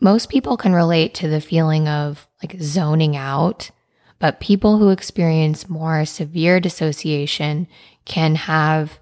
most 0.00 0.28
people 0.28 0.56
can 0.56 0.72
relate 0.72 1.14
to 1.14 1.28
the 1.28 1.40
feeling 1.40 1.88
of 1.88 2.26
like 2.42 2.56
zoning 2.60 3.16
out, 3.16 3.70
but 4.18 4.40
people 4.40 4.78
who 4.78 4.90
experience 4.90 5.68
more 5.68 6.04
severe 6.04 6.60
dissociation 6.60 7.66
can 8.04 8.34
have 8.36 8.98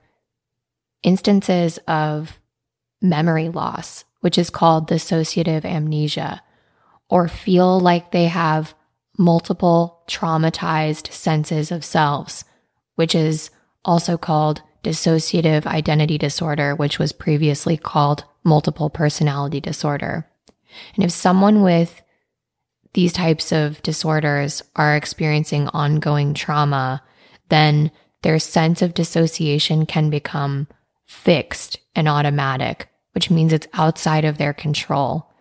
instances 1.03 1.79
of 1.87 2.38
memory 3.00 3.49
loss, 3.49 4.05
which 4.21 4.38
is 4.38 4.50
called 4.50 4.88
dissociative 4.88 5.65
amnesia, 5.65 6.43
or 7.09 7.29
feel 7.29 7.79
like 7.79 8.11
they 8.11 8.26
have 8.26 8.75
multiple 9.19 10.03
traumatized 10.09 11.12
senses 11.12 11.71
of 11.71 11.85
selves, 11.85 12.45
which 12.97 13.15
is 13.15 13.50
also 13.85 14.17
called 14.17 14.62
dissociative 14.83 15.67
identity 15.67 16.19
disorder, 16.19 16.75
which 16.75 16.99
was 16.99 17.12
previously 17.12 17.76
called 17.76 18.25
multiple 18.45 18.91
personality 18.91 19.61
disorder. 19.61 20.29
And 20.95 21.05
if 21.05 21.11
someone 21.11 21.62
with 21.62 22.03
these 22.95 23.12
types 23.12 23.53
of 23.53 23.83
disorders 23.83 24.62
are 24.75 24.97
experiencing 24.97 25.69
ongoing 25.69 26.35
trauma, 26.35 27.03
then 27.49 27.91
their 28.23 28.38
sense 28.38 28.81
of 28.83 28.95
dissociation 28.95 29.87
can 29.87 30.09
become 30.09 30.67
fixed 31.06 31.78
and 31.94 32.08
automatic, 32.08 32.88
which 33.12 33.30
means 33.30 33.52
it's 33.52 33.68
outside 33.72 34.25
of 34.25 34.38
their 34.38 34.52
control. 34.52 35.32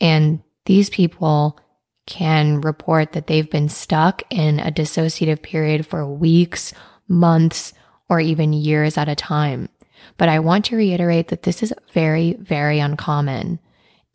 And 0.00 0.42
these 0.66 0.90
people 0.90 1.58
can 2.06 2.60
report 2.60 3.12
that 3.12 3.26
they've 3.26 3.50
been 3.50 3.68
stuck 3.68 4.22
in 4.30 4.60
a 4.60 4.70
dissociative 4.70 5.42
period 5.42 5.86
for 5.86 6.06
weeks, 6.06 6.74
months, 7.08 7.72
or 8.08 8.20
even 8.20 8.52
years 8.52 8.98
at 8.98 9.08
a 9.08 9.14
time. 9.14 9.68
But 10.18 10.28
I 10.28 10.38
want 10.38 10.66
to 10.66 10.76
reiterate 10.76 11.28
that 11.28 11.44
this 11.44 11.62
is 11.62 11.72
very, 11.92 12.34
very 12.34 12.78
uncommon. 12.78 13.58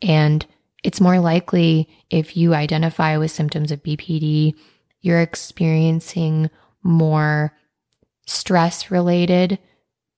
And 0.02 0.46
it's 0.84 1.00
more 1.00 1.18
likely 1.18 1.88
if 2.10 2.36
you 2.36 2.54
identify 2.54 3.16
with 3.16 3.30
symptoms 3.30 3.72
of 3.72 3.82
BPD, 3.82 4.54
you're 5.00 5.20
experiencing 5.20 6.50
more 6.82 7.56
stress 8.26 8.90
related, 8.90 9.58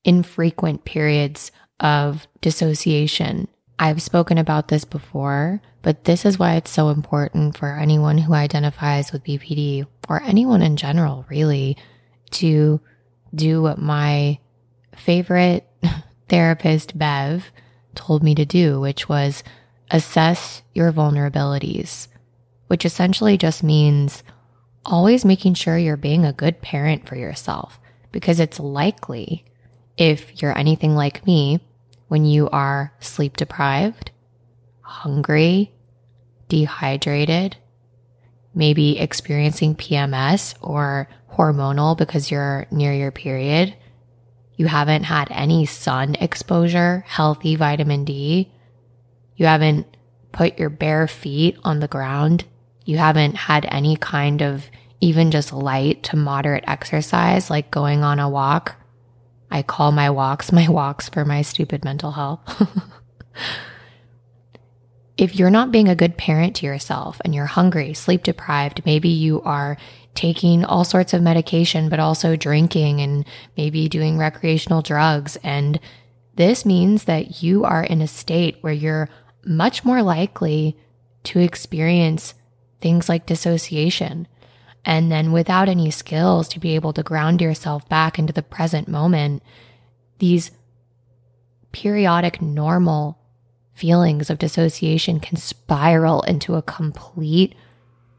infrequent 0.04 0.84
periods 0.84 1.52
of 1.80 2.26
dissociation. 2.40 3.48
I've 3.78 4.02
spoken 4.02 4.38
about 4.38 4.68
this 4.68 4.84
before, 4.84 5.60
but 5.82 6.04
this 6.04 6.24
is 6.24 6.38
why 6.38 6.54
it's 6.54 6.70
so 6.70 6.90
important 6.90 7.56
for 7.56 7.76
anyone 7.76 8.18
who 8.18 8.34
identifies 8.34 9.12
with 9.12 9.24
BPD 9.24 9.86
or 10.08 10.22
anyone 10.22 10.62
in 10.62 10.76
general, 10.76 11.24
really, 11.28 11.76
to 12.32 12.80
do 13.34 13.62
what 13.62 13.78
my 13.78 14.38
favorite 14.94 15.66
therapist, 16.28 16.96
Bev, 16.96 17.50
told 17.94 18.22
me 18.22 18.34
to 18.34 18.44
do, 18.44 18.80
which 18.80 19.08
was 19.08 19.42
assess 19.90 20.62
your 20.74 20.92
vulnerabilities, 20.92 22.08
which 22.68 22.84
essentially 22.84 23.36
just 23.36 23.62
means 23.62 24.22
always 24.84 25.24
making 25.24 25.54
sure 25.54 25.78
you're 25.78 25.96
being 25.96 26.24
a 26.24 26.32
good 26.32 26.60
parent 26.62 27.06
for 27.06 27.16
yourself 27.16 27.78
because 28.10 28.40
it's 28.40 28.58
likely 28.58 29.44
if 30.02 30.42
you're 30.42 30.58
anything 30.58 30.96
like 30.96 31.24
me 31.24 31.60
when 32.08 32.24
you 32.24 32.50
are 32.50 32.92
sleep 32.98 33.36
deprived, 33.36 34.10
hungry, 34.80 35.72
dehydrated, 36.48 37.56
maybe 38.52 38.98
experiencing 38.98 39.76
PMS 39.76 40.56
or 40.60 41.08
hormonal 41.30 41.96
because 41.96 42.32
you're 42.32 42.66
near 42.72 42.92
your 42.92 43.12
period. 43.12 43.76
You 44.56 44.66
haven't 44.66 45.04
had 45.04 45.28
any 45.30 45.66
sun 45.66 46.16
exposure, 46.16 47.04
healthy 47.06 47.54
vitamin 47.54 48.04
D. 48.04 48.52
You 49.36 49.46
haven't 49.46 49.86
put 50.32 50.58
your 50.58 50.68
bare 50.68 51.06
feet 51.06 51.58
on 51.62 51.78
the 51.78 51.86
ground. 51.86 52.44
You 52.84 52.98
haven't 52.98 53.36
had 53.36 53.68
any 53.70 53.94
kind 53.94 54.42
of 54.42 54.68
even 55.00 55.30
just 55.30 55.52
light 55.52 56.02
to 56.04 56.16
moderate 56.16 56.64
exercise, 56.66 57.50
like 57.50 57.70
going 57.70 58.02
on 58.02 58.18
a 58.18 58.28
walk 58.28 58.81
I 59.52 59.62
call 59.62 59.92
my 59.92 60.08
walks 60.10 60.50
my 60.50 60.68
walks 60.68 61.08
for 61.08 61.24
my 61.24 61.42
stupid 61.42 61.84
mental 61.84 62.12
health. 62.12 62.40
if 65.18 65.36
you're 65.36 65.50
not 65.50 65.70
being 65.70 65.88
a 65.88 65.94
good 65.94 66.16
parent 66.16 66.56
to 66.56 66.66
yourself 66.66 67.20
and 67.24 67.34
you're 67.34 67.46
hungry, 67.46 67.92
sleep 67.92 68.22
deprived, 68.22 68.84
maybe 68.86 69.10
you 69.10 69.42
are 69.42 69.76
taking 70.14 70.64
all 70.64 70.84
sorts 70.84 71.12
of 71.12 71.22
medication, 71.22 71.90
but 71.90 72.00
also 72.00 72.34
drinking 72.34 73.00
and 73.00 73.26
maybe 73.56 73.88
doing 73.88 74.18
recreational 74.18 74.80
drugs. 74.80 75.36
And 75.42 75.78
this 76.34 76.64
means 76.64 77.04
that 77.04 77.42
you 77.42 77.64
are 77.64 77.84
in 77.84 78.00
a 78.00 78.08
state 78.08 78.56
where 78.62 78.72
you're 78.72 79.10
much 79.44 79.84
more 79.84 80.02
likely 80.02 80.78
to 81.24 81.40
experience 81.40 82.34
things 82.80 83.08
like 83.08 83.26
dissociation, 83.26 84.26
and 84.84 85.12
then 85.12 85.32
without 85.32 85.68
any 85.68 85.90
skills 85.90 86.48
to 86.48 86.60
be 86.60 86.74
able 86.74 86.92
to 86.92 87.02
ground 87.02 87.40
yourself 87.40 87.88
back 87.88 88.18
into 88.18 88.32
the 88.32 88.42
present 88.42 88.88
moment, 88.88 89.42
these 90.18 90.50
periodic 91.70 92.42
normal 92.42 93.18
feelings 93.74 94.28
of 94.28 94.38
dissociation 94.38 95.20
can 95.20 95.36
spiral 95.36 96.22
into 96.22 96.54
a 96.54 96.62
complete 96.62 97.54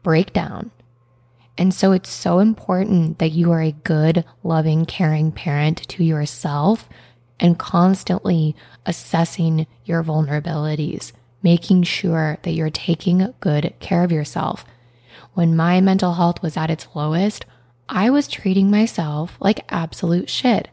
breakdown. 0.02 0.70
And 1.56 1.72
so 1.72 1.92
it's 1.92 2.10
so 2.10 2.40
important 2.40 3.18
that 3.18 3.30
you 3.30 3.52
are 3.52 3.62
a 3.62 3.72
good, 3.72 4.24
loving, 4.42 4.86
caring 4.86 5.30
parent 5.30 5.86
to 5.88 6.02
yourself 6.02 6.88
and 7.38 7.58
constantly 7.58 8.56
assessing 8.86 9.66
your 9.84 10.02
vulnerabilities, 10.02 11.12
making 11.42 11.84
sure 11.84 12.38
that 12.42 12.52
you're 12.52 12.70
taking 12.70 13.32
good 13.40 13.72
care 13.78 14.02
of 14.02 14.10
yourself 14.10 14.64
when 15.34 15.54
my 15.54 15.80
mental 15.80 16.14
health 16.14 16.42
was 16.42 16.56
at 16.56 16.70
its 16.70 16.88
lowest, 16.94 17.44
I 17.88 18.10
was 18.10 18.28
treating 18.28 18.70
myself 18.70 19.36
like 19.40 19.64
absolute 19.68 20.30
shit. 20.30 20.68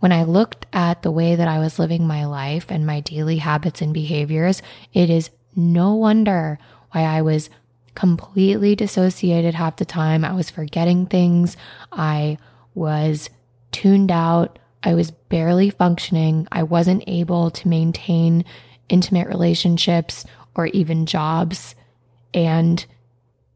When 0.00 0.12
I 0.12 0.24
looked 0.24 0.66
at 0.72 1.02
the 1.02 1.10
way 1.10 1.36
that 1.36 1.48
I 1.48 1.58
was 1.58 1.78
living 1.78 2.06
my 2.06 2.24
life 2.24 2.66
and 2.70 2.86
my 2.86 3.00
daily 3.00 3.36
habits 3.36 3.80
and 3.80 3.94
behaviors, 3.94 4.62
it 4.92 5.10
is 5.10 5.30
no 5.54 5.94
wonder 5.94 6.58
why 6.90 7.02
I 7.02 7.22
was 7.22 7.50
completely 7.94 8.74
dissociated 8.74 9.54
half 9.54 9.76
the 9.76 9.84
time. 9.84 10.24
I 10.24 10.32
was 10.32 10.50
forgetting 10.50 11.06
things. 11.06 11.56
I 11.92 12.38
was 12.74 13.30
tuned 13.70 14.10
out. 14.10 14.58
I 14.82 14.94
was 14.94 15.10
barely 15.10 15.70
functioning. 15.70 16.48
I 16.50 16.62
wasn't 16.62 17.04
able 17.06 17.50
to 17.50 17.68
maintain 17.68 18.44
intimate 18.88 19.28
relationships 19.28 20.24
or 20.54 20.66
even 20.66 21.06
jobs. 21.06 21.74
And 22.34 22.84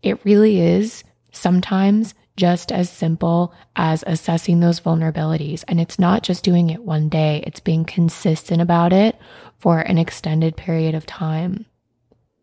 it 0.07 0.25
really 0.25 0.61
is 0.61 1.03
sometimes 1.33 2.15
just 2.37 2.71
as 2.71 2.89
simple 2.89 3.53
as 3.75 4.05
assessing 4.07 4.61
those 4.61 4.79
vulnerabilities. 4.79 5.65
And 5.67 5.81
it's 5.81 5.99
not 5.99 6.23
just 6.23 6.45
doing 6.45 6.71
it 6.71 6.85
one 6.85 7.09
day, 7.09 7.43
it's 7.45 7.59
being 7.59 7.85
consistent 7.85 8.63
about 8.63 8.93
it 8.93 9.19
for 9.59 9.81
an 9.81 9.99
extended 9.99 10.57
period 10.57 10.95
of 10.95 11.07
time. 11.07 11.67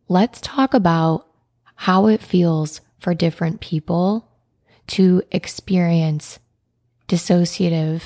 Let's 0.09 0.41
talk 0.41 0.73
about 0.73 1.25
how 1.75 2.07
it 2.07 2.21
feels 2.21 2.81
for 2.99 3.13
different 3.13 3.61
people 3.61 4.27
to 4.87 5.23
experience 5.31 6.39
dissociative 7.07 8.01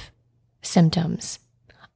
symptoms. 0.61 1.39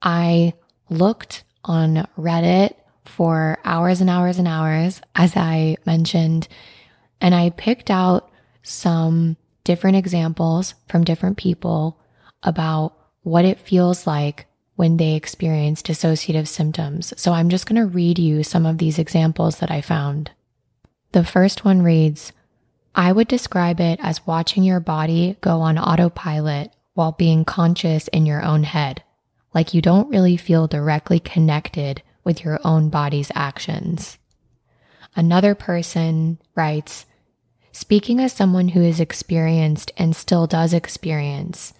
I 0.01 0.53
looked 0.89 1.43
on 1.63 2.07
Reddit 2.17 2.73
for 3.05 3.59
hours 3.63 4.01
and 4.01 4.09
hours 4.09 4.39
and 4.39 4.47
hours, 4.47 4.99
as 5.15 5.35
I 5.35 5.77
mentioned, 5.85 6.47
and 7.21 7.33
I 7.35 7.51
picked 7.51 7.89
out 7.89 8.29
some 8.63 9.37
different 9.63 9.97
examples 9.97 10.73
from 10.89 11.03
different 11.03 11.37
people 11.37 11.99
about 12.43 12.97
what 13.21 13.45
it 13.45 13.59
feels 13.59 14.07
like 14.07 14.47
when 14.75 14.97
they 14.97 15.13
experience 15.13 15.83
dissociative 15.83 16.47
symptoms. 16.47 17.13
So 17.15 17.31
I'm 17.33 17.49
just 17.49 17.67
going 17.67 17.79
to 17.79 17.85
read 17.85 18.17
you 18.17 18.43
some 18.43 18.65
of 18.65 18.79
these 18.79 18.97
examples 18.97 19.59
that 19.59 19.69
I 19.69 19.81
found. 19.81 20.31
The 21.11 21.23
first 21.23 21.63
one 21.63 21.83
reads 21.83 22.33
I 22.95 23.11
would 23.11 23.27
describe 23.27 23.79
it 23.79 23.99
as 24.01 24.25
watching 24.25 24.63
your 24.63 24.79
body 24.79 25.37
go 25.41 25.61
on 25.61 25.77
autopilot 25.77 26.73
while 26.93 27.11
being 27.13 27.45
conscious 27.45 28.07
in 28.09 28.25
your 28.25 28.43
own 28.43 28.63
head, 28.63 29.03
like 29.53 29.73
you 29.73 29.81
don't 29.81 30.09
really 30.09 30.35
feel 30.35 30.67
directly 30.67 31.19
connected 31.19 32.01
with 32.23 32.43
your 32.43 32.59
own 32.65 32.89
body's 32.89 33.31
actions. 33.33 34.17
Another 35.15 35.55
person 35.55 36.39
writes, 36.55 37.05
Speaking 37.71 38.19
as 38.19 38.33
someone 38.33 38.69
who 38.69 38.81
has 38.81 38.99
experienced 38.99 39.91
and 39.97 40.15
still 40.15 40.47
does 40.47 40.73
experience 40.73 41.73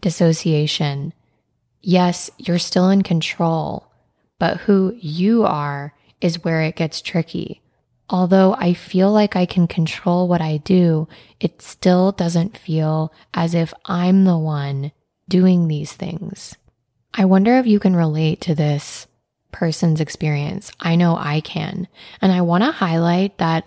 dissociation, 0.00 1.12
yes, 1.80 2.30
you're 2.38 2.58
still 2.58 2.90
in 2.90 3.02
control, 3.02 3.90
but 4.38 4.58
who 4.58 4.96
you 5.00 5.44
are 5.44 5.94
is 6.20 6.44
where 6.44 6.62
it 6.62 6.76
gets 6.76 7.00
tricky. 7.00 7.62
Although 8.10 8.54
I 8.54 8.74
feel 8.74 9.10
like 9.12 9.34
I 9.34 9.46
can 9.46 9.66
control 9.66 10.28
what 10.28 10.40
I 10.40 10.58
do, 10.58 11.08
it 11.40 11.62
still 11.62 12.12
doesn't 12.12 12.58
feel 12.58 13.12
as 13.32 13.54
if 13.54 13.72
I'm 13.86 14.24
the 14.24 14.38
one 14.38 14.92
doing 15.28 15.68
these 15.68 15.92
things. 15.92 16.54
I 17.14 17.24
wonder 17.24 17.56
if 17.56 17.66
you 17.66 17.78
can 17.78 17.96
relate 17.96 18.40
to 18.42 18.54
this 18.54 19.06
person's 19.52 20.00
experience. 20.00 20.72
I 20.80 20.96
know 20.96 21.16
I 21.16 21.40
can. 21.40 21.88
And 22.20 22.32
I 22.32 22.42
want 22.42 22.64
to 22.64 22.72
highlight 22.72 23.38
that 23.38 23.64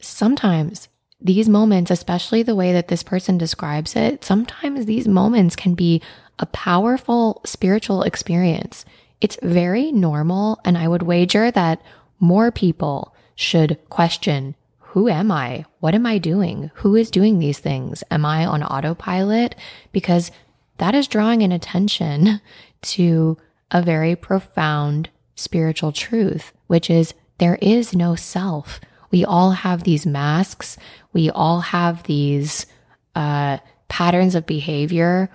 sometimes 0.00 0.88
these 1.20 1.48
moments, 1.48 1.90
especially 1.90 2.42
the 2.42 2.54
way 2.54 2.72
that 2.72 2.88
this 2.88 3.02
person 3.02 3.38
describes 3.38 3.96
it, 3.96 4.24
sometimes 4.24 4.86
these 4.86 5.08
moments 5.08 5.56
can 5.56 5.74
be 5.74 6.00
a 6.38 6.46
powerful 6.46 7.40
spiritual 7.44 8.02
experience. 8.02 8.84
It's 9.20 9.38
very 9.42 9.90
normal. 9.90 10.60
And 10.64 10.78
I 10.78 10.86
would 10.86 11.02
wager 11.02 11.50
that 11.50 11.82
more 12.20 12.52
people 12.52 13.14
should 13.34 13.78
question 13.88 14.54
who 14.92 15.08
am 15.08 15.30
I? 15.30 15.66
What 15.80 15.94
am 15.94 16.06
I 16.06 16.16
doing? 16.16 16.70
Who 16.76 16.96
is 16.96 17.10
doing 17.10 17.38
these 17.38 17.58
things? 17.58 18.02
Am 18.10 18.24
I 18.24 18.46
on 18.46 18.62
autopilot? 18.62 19.54
Because 19.92 20.30
that 20.78 20.94
is 20.94 21.06
drawing 21.06 21.42
an 21.42 21.52
attention 21.52 22.40
to 22.82 23.36
a 23.70 23.82
very 23.82 24.16
profound 24.16 25.10
spiritual 25.34 25.92
truth, 25.92 26.52
which 26.68 26.88
is 26.88 27.12
there 27.36 27.58
is 27.60 27.94
no 27.94 28.14
self. 28.14 28.80
We 29.10 29.24
all 29.24 29.52
have 29.52 29.84
these 29.84 30.06
masks. 30.06 30.76
We 31.12 31.30
all 31.30 31.60
have 31.60 32.02
these 32.04 32.66
uh, 33.14 33.58
patterns 33.88 34.34
of 34.34 34.46
behavior. 34.46 35.30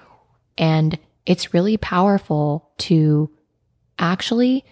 And 0.57 0.97
it's 1.25 1.53
really 1.53 1.77
powerful 1.77 2.71
to 2.79 3.29
actually 3.97 4.65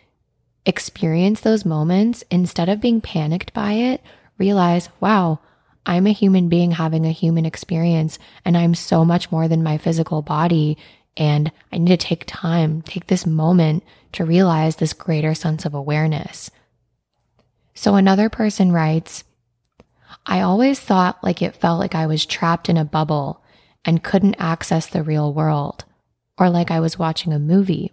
experience 0.66 1.42
those 1.42 1.66
moments 1.66 2.24
instead 2.30 2.70
of 2.70 2.82
being 2.82 3.02
panicked 3.02 3.54
by 3.54 3.74
it. 3.74 4.02
Realize, 4.38 4.90
wow, 5.00 5.40
I'm 5.86 6.06
a 6.06 6.12
human 6.12 6.50
being 6.50 6.72
having 6.72 7.06
a 7.06 7.12
human 7.12 7.46
experience, 7.46 8.20
and 8.46 8.56
I'm 8.56 8.76
so 8.76 9.04
much 9.04 9.32
more 9.32 9.48
than 9.48 9.64
my 9.64 9.78
physical 9.78 10.22
body. 10.22 10.78
And 11.18 11.52
I 11.72 11.78
need 11.78 12.00
to 12.00 12.08
take 12.08 12.24
time, 12.28 12.82
take 12.84 13.08
this 13.08 13.26
moment 13.26 13.84
to 14.14 14.26
realize 14.26 14.76
this 14.76 14.94
greater 14.94 15.34
sense 15.34 15.66
of 15.66 15.74
awareness. 15.74 16.52
So 17.82 17.96
another 17.96 18.30
person 18.30 18.72
writes, 18.72 19.24
I 20.28 20.42
always 20.42 20.80
thought 20.80 21.18
like 21.24 21.42
it 21.42 21.56
felt 21.56 21.80
like 21.80 21.96
I 21.96 22.06
was 22.06 22.28
trapped 22.28 22.70
in 22.70 22.78
a 22.78 22.86
bubble 22.86 23.42
and 23.84 24.04
couldn't 24.04 24.36
access 24.38 24.86
the 24.86 25.02
real 25.02 25.34
world, 25.34 25.86
or 26.38 26.48
like 26.48 26.70
I 26.70 26.80
was 26.80 27.00
watching 27.00 27.34
a 27.34 27.40
movie. 27.40 27.92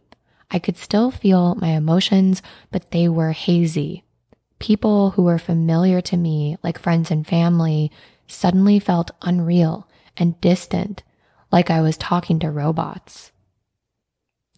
I 0.51 0.59
could 0.59 0.77
still 0.77 1.11
feel 1.11 1.55
my 1.55 1.69
emotions, 1.69 2.43
but 2.71 2.91
they 2.91 3.09
were 3.09 3.33
hazy. 3.33 4.05
People 4.59 5.13
who 5.13 5.23
were 5.23 5.39
familiar 5.39 6.03
to 6.03 6.19
me, 6.19 6.59
like 6.63 6.79
friends 6.79 7.11
and 7.11 7.27
family, 7.27 7.91
suddenly 8.27 8.79
felt 8.79 9.13
unreal 9.23 9.89
and 10.19 10.39
distant, 10.43 11.03
like 11.51 11.71
I 11.71 11.81
was 11.81 11.97
talking 11.97 12.39
to 12.41 12.51
robots. 12.51 13.33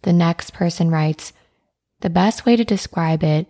The 0.01 0.11
next 0.11 0.51
person 0.51 0.91
writes, 0.91 1.31
the 2.01 2.09
best 2.09 2.45
way 2.45 2.57
to 2.57 2.65
describe 2.65 3.23
it 3.23 3.47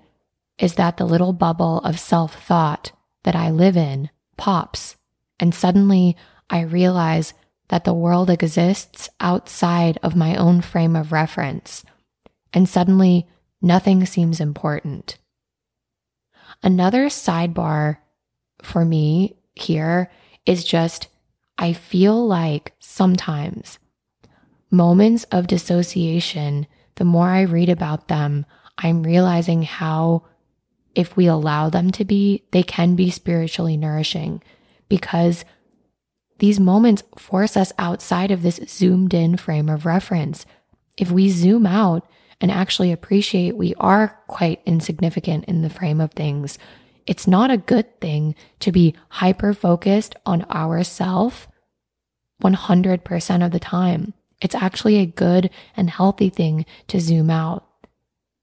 is 0.61 0.75
that 0.75 0.95
the 0.95 1.05
little 1.05 1.33
bubble 1.33 1.79
of 1.79 1.99
self 1.99 2.41
thought 2.41 2.93
that 3.23 3.35
I 3.35 3.49
live 3.49 3.75
in 3.75 4.09
pops, 4.37 4.95
and 5.39 5.53
suddenly 5.53 6.15
I 6.49 6.61
realize 6.61 7.33
that 7.67 7.83
the 7.83 7.93
world 7.93 8.29
exists 8.29 9.09
outside 9.19 9.97
of 10.03 10.15
my 10.15 10.35
own 10.35 10.61
frame 10.61 10.95
of 10.95 11.11
reference, 11.11 11.83
and 12.53 12.69
suddenly 12.69 13.27
nothing 13.61 14.05
seems 14.05 14.39
important. 14.39 15.17
Another 16.63 17.07
sidebar 17.07 17.97
for 18.61 18.85
me 18.85 19.35
here 19.55 20.11
is 20.45 20.63
just 20.63 21.07
I 21.57 21.73
feel 21.73 22.25
like 22.27 22.73
sometimes 22.79 23.79
moments 24.71 25.25
of 25.25 25.47
dissociation, 25.47 26.65
the 26.95 27.03
more 27.03 27.27
I 27.27 27.41
read 27.41 27.69
about 27.69 28.07
them, 28.07 28.45
I'm 28.77 29.03
realizing 29.03 29.63
how, 29.63 30.23
if 30.95 31.15
we 31.15 31.27
allow 31.27 31.69
them 31.69 31.91
to 31.91 32.05
be, 32.05 32.43
they 32.51 32.63
can 32.63 32.95
be 32.95 33.09
spiritually 33.09 33.77
nourishing 33.77 34.41
because 34.89 35.45
these 36.39 36.59
moments 36.59 37.03
force 37.17 37.55
us 37.55 37.71
outside 37.77 38.31
of 38.31 38.41
this 38.41 38.59
zoomed 38.67 39.13
in 39.13 39.37
frame 39.37 39.69
of 39.69 39.85
reference. 39.85 40.45
If 40.97 41.11
we 41.11 41.29
zoom 41.29 41.65
out 41.65 42.09
and 42.41 42.51
actually 42.51 42.91
appreciate 42.91 43.55
we 43.55 43.75
are 43.75 44.19
quite 44.27 44.61
insignificant 44.65 45.45
in 45.45 45.61
the 45.61 45.69
frame 45.69 46.01
of 46.01 46.11
things, 46.11 46.57
it's 47.05 47.27
not 47.27 47.51
a 47.51 47.57
good 47.57 47.99
thing 48.01 48.35
to 48.59 48.71
be 48.71 48.95
hyper 49.09 49.53
focused 49.53 50.15
on 50.25 50.43
ourself 50.51 51.47
100% 52.41 53.45
of 53.45 53.51
the 53.51 53.59
time. 53.59 54.13
It's 54.41 54.55
actually 54.55 54.97
a 54.97 55.05
good 55.05 55.49
and 55.77 55.89
healthy 55.89 56.29
thing 56.29 56.65
to 56.87 56.99
zoom 56.99 57.29
out. 57.29 57.67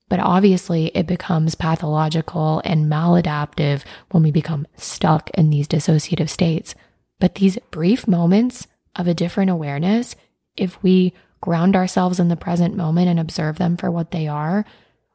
But 0.08 0.20
obviously, 0.20 0.86
it 0.94 1.06
becomes 1.06 1.54
pathological 1.54 2.62
and 2.64 2.90
maladaptive 2.90 3.82
when 4.10 4.22
we 4.22 4.30
become 4.30 4.66
stuck 4.76 5.30
in 5.30 5.50
these 5.50 5.68
dissociative 5.68 6.30
states. 6.30 6.74
But 7.20 7.34
these 7.34 7.58
brief 7.70 8.08
moments 8.08 8.66
of 8.96 9.06
a 9.06 9.14
different 9.14 9.50
awareness, 9.50 10.16
if 10.56 10.82
we 10.82 11.12
ground 11.40 11.76
ourselves 11.76 12.18
in 12.18 12.28
the 12.28 12.36
present 12.36 12.74
moment 12.74 13.08
and 13.08 13.20
observe 13.20 13.58
them 13.58 13.76
for 13.76 13.90
what 13.90 14.10
they 14.10 14.26
are, 14.26 14.64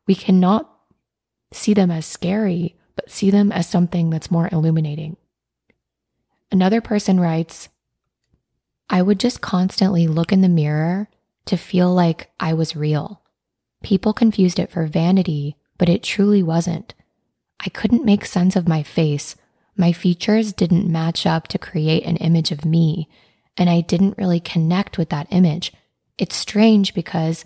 we 0.07 0.15
cannot 0.15 0.69
see 1.51 1.73
them 1.73 1.91
as 1.91 2.05
scary, 2.05 2.75
but 2.95 3.09
see 3.09 3.31
them 3.31 3.51
as 3.51 3.67
something 3.67 4.09
that's 4.09 4.31
more 4.31 4.49
illuminating. 4.51 5.17
Another 6.51 6.81
person 6.81 7.19
writes, 7.19 7.69
I 8.89 9.01
would 9.01 9.19
just 9.19 9.41
constantly 9.41 10.07
look 10.07 10.31
in 10.31 10.41
the 10.41 10.49
mirror 10.49 11.09
to 11.45 11.57
feel 11.57 11.91
like 11.91 12.29
I 12.39 12.53
was 12.53 12.75
real. 12.75 13.22
People 13.83 14.13
confused 14.13 14.57
it 14.57 14.71
for 14.71 14.87
vanity, 14.87 15.57
but 15.77 15.89
it 15.89 16.01
truly 16.01 16.41
wasn't. 16.41 16.95
I 17.59 17.69
couldn't 17.69 18.05
make 18.05 18.25
sense 18.25 18.55
of 18.55 18.67
my 18.67 18.81
face. 18.81 19.35
My 19.75 19.91
features 19.91 20.53
didn't 20.53 20.91
match 20.91 21.25
up 21.25 21.47
to 21.49 21.57
create 21.57 22.03
an 22.05 22.17
image 22.17 22.51
of 22.51 22.65
me, 22.65 23.09
and 23.57 23.69
I 23.69 23.81
didn't 23.81 24.17
really 24.17 24.39
connect 24.39 24.97
with 24.97 25.09
that 25.09 25.27
image. 25.29 25.73
It's 26.17 26.35
strange 26.35 26.93
because 26.93 27.45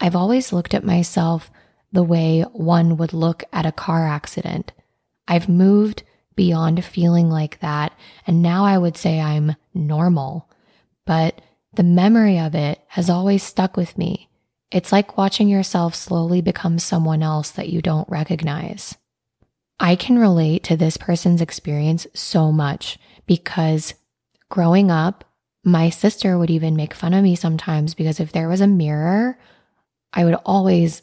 I've 0.00 0.16
always 0.16 0.52
looked 0.52 0.74
at 0.74 0.84
myself 0.84 1.50
the 1.92 2.02
way 2.02 2.42
one 2.52 2.96
would 2.96 3.12
look 3.12 3.44
at 3.52 3.66
a 3.66 3.72
car 3.72 4.06
accident. 4.06 4.72
I've 5.28 5.48
moved 5.48 6.02
beyond 6.34 6.84
feeling 6.84 7.28
like 7.28 7.60
that, 7.60 7.92
and 8.26 8.42
now 8.42 8.64
I 8.64 8.78
would 8.78 8.96
say 8.96 9.20
I'm 9.20 9.56
normal. 9.74 10.48
But 11.06 11.40
the 11.74 11.82
memory 11.82 12.38
of 12.38 12.54
it 12.54 12.80
has 12.88 13.10
always 13.10 13.42
stuck 13.42 13.76
with 13.76 13.98
me. 13.98 14.28
It's 14.72 14.90
like 14.90 15.18
watching 15.18 15.48
yourself 15.48 15.94
slowly 15.94 16.40
become 16.40 16.78
someone 16.78 17.22
else 17.22 17.50
that 17.50 17.68
you 17.68 17.82
don't 17.82 18.08
recognize. 18.08 18.96
I 19.78 19.96
can 19.96 20.18
relate 20.18 20.64
to 20.64 20.76
this 20.76 20.96
person's 20.96 21.42
experience 21.42 22.06
so 22.14 22.50
much 22.50 22.98
because 23.26 23.94
growing 24.48 24.90
up, 24.90 25.24
my 25.62 25.90
sister 25.90 26.38
would 26.38 26.50
even 26.50 26.74
make 26.74 26.94
fun 26.94 27.12
of 27.12 27.22
me 27.22 27.36
sometimes 27.36 27.94
because 27.94 28.18
if 28.18 28.32
there 28.32 28.48
was 28.48 28.62
a 28.62 28.66
mirror, 28.66 29.38
I 30.12 30.24
would 30.24 30.36
always, 30.46 31.02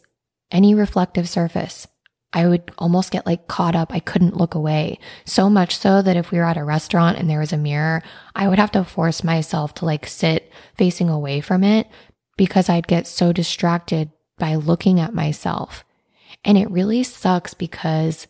any 0.49 0.73
reflective 0.73 1.29
surface, 1.29 1.87
I 2.33 2.47
would 2.47 2.71
almost 2.77 3.11
get 3.11 3.25
like 3.25 3.47
caught 3.47 3.75
up. 3.75 3.93
I 3.93 3.99
couldn't 3.99 4.37
look 4.37 4.55
away. 4.55 4.99
So 5.25 5.49
much 5.49 5.77
so 5.77 6.01
that 6.01 6.17
if 6.17 6.31
we 6.31 6.39
were 6.39 6.43
at 6.43 6.57
a 6.57 6.63
restaurant 6.63 7.17
and 7.17 7.29
there 7.29 7.39
was 7.39 7.53
a 7.53 7.57
mirror, 7.57 8.01
I 8.35 8.47
would 8.47 8.59
have 8.59 8.71
to 8.71 8.83
force 8.83 9.23
myself 9.23 9.73
to 9.75 9.85
like 9.85 10.07
sit 10.07 10.51
facing 10.75 11.09
away 11.09 11.41
from 11.41 11.63
it 11.63 11.87
because 12.39 12.69
I'd 12.69 12.87
get 12.87 13.05
so 13.05 13.33
distracted 13.33 14.11
by 14.37 14.55
looking 14.55 14.97
at 14.97 15.13
myself. 15.13 15.83
And 16.45 16.57
it 16.57 16.71
really 16.71 17.03
sucks 17.03 17.53
because 17.53 18.27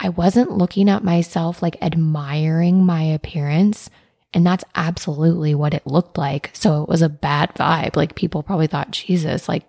I 0.00 0.08
wasn't 0.08 0.56
looking 0.56 0.88
at 0.88 1.04
myself 1.04 1.60
like 1.60 1.76
admiring 1.82 2.86
my 2.86 3.02
appearance. 3.02 3.90
And 4.32 4.46
that's 4.46 4.64
absolutely 4.74 5.54
what 5.54 5.74
it 5.74 5.86
looked 5.86 6.16
like. 6.16 6.48
So 6.54 6.82
it 6.82 6.88
was 6.88 7.02
a 7.02 7.10
bad 7.10 7.54
vibe. 7.54 7.94
Like 7.94 8.14
people 8.14 8.42
probably 8.42 8.68
thought, 8.68 8.90
Jesus, 8.90 9.50
like 9.50 9.64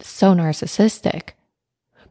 so 0.00 0.32
narcissistic. 0.32 1.32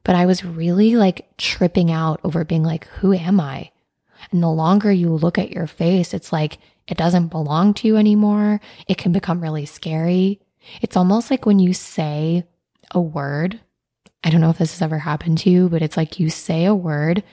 But 0.04 0.14
I 0.14 0.28
was 0.28 0.46
really 0.46 0.98
like 0.98 1.36
tripping 1.38 1.90
out 1.90 2.20
over 2.24 2.46
being 2.46 2.64
like, 2.64 2.86
who 3.00 3.12
am 3.12 3.40
I? 3.40 3.72
And 4.32 4.44
the 4.44 4.50
longer 4.50 4.92
you 4.92 5.10
look 5.10 5.40
at 5.40 5.50
your 5.50 5.66
face, 5.66 6.14
it's 6.14 6.32
like 6.32 6.60
it 6.88 6.96
doesn't 6.96 7.30
belong 7.30 7.74
to 7.74 7.88
you 7.88 7.98
anymore. 7.98 8.62
It 8.88 9.00
can 9.00 9.12
become 9.12 9.42
really 9.42 9.66
scary. 9.66 10.40
It's 10.82 10.97
almost 10.97 11.32
like 11.32 11.45
when 11.45 11.60
you 11.60 11.74
say 11.74 12.45
a 12.91 13.02
word. 13.02 13.60
I 14.24 14.30
don't 14.30 14.41
know 14.41 14.52
if 14.52 14.58
this 14.60 14.74
has 14.74 14.82
ever 14.82 15.00
happened 15.00 15.39
to 15.39 15.50
you, 15.50 15.69
but 15.69 15.82
it's 15.82 15.97
like 15.97 16.19
you 16.19 16.30
say 16.30 16.65
a 16.65 16.76
word 16.76 17.24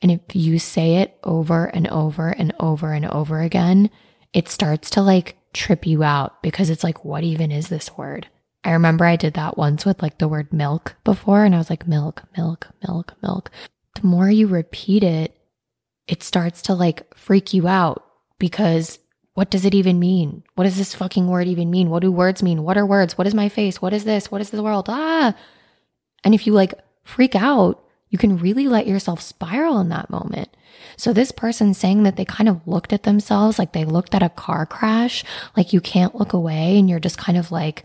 and 0.00 0.12
if 0.12 0.20
you 0.34 0.58
say 0.58 0.96
it 0.96 1.18
over 1.24 1.66
and 1.66 1.88
over 1.88 2.28
and 2.28 2.54
over 2.60 2.92
and 2.92 3.06
over 3.06 3.40
again, 3.40 3.90
it 4.32 4.48
starts 4.48 4.90
to 4.90 5.02
like 5.02 5.36
trip 5.52 5.86
you 5.86 6.02
out 6.02 6.42
because 6.42 6.70
it's 6.70 6.84
like, 6.84 7.04
what 7.04 7.24
even 7.24 7.50
is 7.50 7.68
this 7.68 7.96
word? 7.96 8.28
I 8.64 8.72
remember 8.72 9.04
I 9.04 9.16
did 9.16 9.34
that 9.34 9.56
once 9.56 9.84
with 9.84 10.02
like 10.02 10.18
the 10.18 10.28
word 10.28 10.52
milk 10.52 10.96
before, 11.04 11.44
and 11.44 11.54
I 11.54 11.58
was 11.58 11.70
like, 11.70 11.86
milk, 11.86 12.24
milk, 12.36 12.68
milk, 12.86 13.14
milk. 13.22 13.50
The 13.94 14.06
more 14.06 14.30
you 14.30 14.46
repeat 14.46 15.02
it, 15.02 15.36
it 16.06 16.22
starts 16.22 16.62
to 16.62 16.74
like 16.74 17.14
freak 17.16 17.52
you 17.54 17.66
out 17.66 18.04
because 18.38 18.98
what 19.38 19.50
does 19.50 19.64
it 19.64 19.72
even 19.72 20.00
mean? 20.00 20.42
What 20.56 20.64
does 20.64 20.76
this 20.76 20.96
fucking 20.96 21.28
word 21.28 21.46
even 21.46 21.70
mean? 21.70 21.90
What 21.90 22.02
do 22.02 22.10
words 22.10 22.42
mean? 22.42 22.64
What 22.64 22.76
are 22.76 22.84
words? 22.84 23.16
What 23.16 23.28
is 23.28 23.36
my 23.36 23.48
face? 23.48 23.80
What 23.80 23.92
is 23.92 24.02
this? 24.02 24.32
What 24.32 24.40
is 24.40 24.50
the 24.50 24.64
world? 24.64 24.86
Ah. 24.88 25.32
And 26.24 26.34
if 26.34 26.44
you 26.44 26.52
like 26.52 26.74
freak 27.04 27.36
out, 27.36 27.80
you 28.08 28.18
can 28.18 28.38
really 28.38 28.66
let 28.66 28.88
yourself 28.88 29.20
spiral 29.22 29.78
in 29.78 29.90
that 29.90 30.10
moment. 30.10 30.48
So 30.96 31.12
this 31.12 31.30
person 31.30 31.72
saying 31.72 32.02
that 32.02 32.16
they 32.16 32.24
kind 32.24 32.48
of 32.48 32.66
looked 32.66 32.92
at 32.92 33.04
themselves 33.04 33.60
like 33.60 33.74
they 33.74 33.84
looked 33.84 34.12
at 34.12 34.24
a 34.24 34.28
car 34.28 34.66
crash, 34.66 35.22
like 35.56 35.72
you 35.72 35.80
can't 35.80 36.16
look 36.16 36.32
away 36.32 36.76
and 36.76 36.90
you're 36.90 36.98
just 36.98 37.16
kind 37.16 37.38
of 37.38 37.52
like 37.52 37.84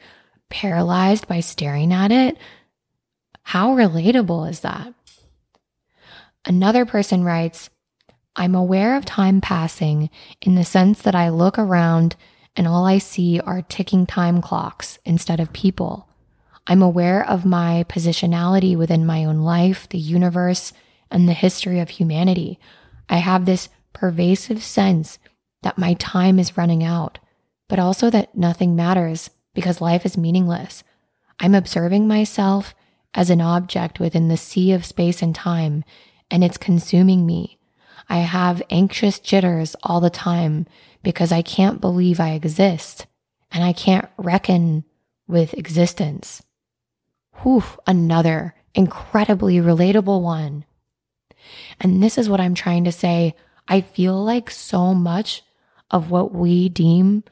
paralyzed 0.49 1.27
by 1.27 1.39
staring 1.39 1.93
at 1.93 2.11
it. 2.11 2.35
How 3.43 3.75
relatable 3.75 4.49
is 4.49 4.61
that? 4.61 4.91
Another 6.45 6.87
person 6.87 7.23
writes, 7.23 7.69
I'm 8.35 8.55
aware 8.55 8.95
of 8.95 9.05
time 9.05 9.41
passing 9.41 10.09
in 10.41 10.55
the 10.55 10.63
sense 10.63 11.01
that 11.03 11.15
I 11.15 11.29
look 11.29 11.59
around 11.59 12.15
and 12.55 12.67
all 12.67 12.85
I 12.85 12.97
see 12.97 13.39
are 13.39 13.61
ticking 13.61 14.05
time 14.05 14.41
clocks 14.41 14.99
instead 15.05 15.39
of 15.39 15.53
people. 15.53 16.07
I'm 16.65 16.81
aware 16.81 17.27
of 17.27 17.45
my 17.45 17.85
positionality 17.89 18.77
within 18.77 19.05
my 19.05 19.25
own 19.25 19.39
life, 19.39 19.87
the 19.89 19.97
universe, 19.97 20.71
and 21.11 21.27
the 21.27 21.33
history 21.33 21.79
of 21.79 21.89
humanity. 21.89 22.59
I 23.09 23.17
have 23.17 23.45
this 23.45 23.69
pervasive 23.91 24.63
sense 24.63 25.19
that 25.61 25.77
my 25.77 25.93
time 25.95 26.39
is 26.39 26.57
running 26.57 26.83
out, 26.83 27.19
but 27.67 27.79
also 27.79 28.09
that 28.09 28.35
nothing 28.35 28.75
matters 28.75 29.29
because 29.53 29.81
life 29.81 30.05
is 30.05 30.17
meaningless. 30.17 30.83
I'm 31.39 31.53
observing 31.53 32.07
myself 32.07 32.73
as 33.13 33.29
an 33.29 33.41
object 33.41 33.99
within 33.99 34.27
the 34.27 34.37
sea 34.37 34.71
of 34.71 34.85
space 34.85 35.21
and 35.21 35.35
time, 35.35 35.83
and 36.31 36.43
it's 36.43 36.57
consuming 36.57 37.25
me. 37.25 37.59
I 38.09 38.19
have 38.19 38.61
anxious 38.69 39.19
jitters 39.19 39.75
all 39.83 39.99
the 39.99 40.09
time 40.09 40.67
because 41.03 41.31
I 41.31 41.41
can't 41.41 41.81
believe 41.81 42.19
I 42.19 42.31
exist 42.31 43.05
and 43.51 43.63
I 43.63 43.73
can't 43.73 44.09
reckon 44.17 44.83
with 45.27 45.53
existence. 45.53 46.41
Whew, 47.41 47.63
another 47.87 48.55
incredibly 48.73 49.57
relatable 49.57 50.21
one. 50.21 50.65
And 51.79 52.01
this 52.01 52.17
is 52.17 52.29
what 52.29 52.39
I'm 52.39 52.55
trying 52.55 52.83
to 52.85 52.91
say. 52.91 53.35
I 53.67 53.81
feel 53.81 54.23
like 54.23 54.49
so 54.49 54.93
much 54.93 55.43
of 55.91 56.09
what 56.09 56.33
we 56.33 56.69
deem 56.69 57.23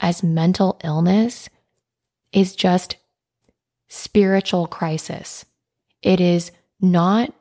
as 0.00 0.22
mental 0.22 0.78
illness 0.84 1.48
is 2.32 2.56
just 2.56 2.96
spiritual 3.88 4.66
crisis. 4.66 5.44
It 6.02 6.20
is 6.20 6.52
not 6.80 7.32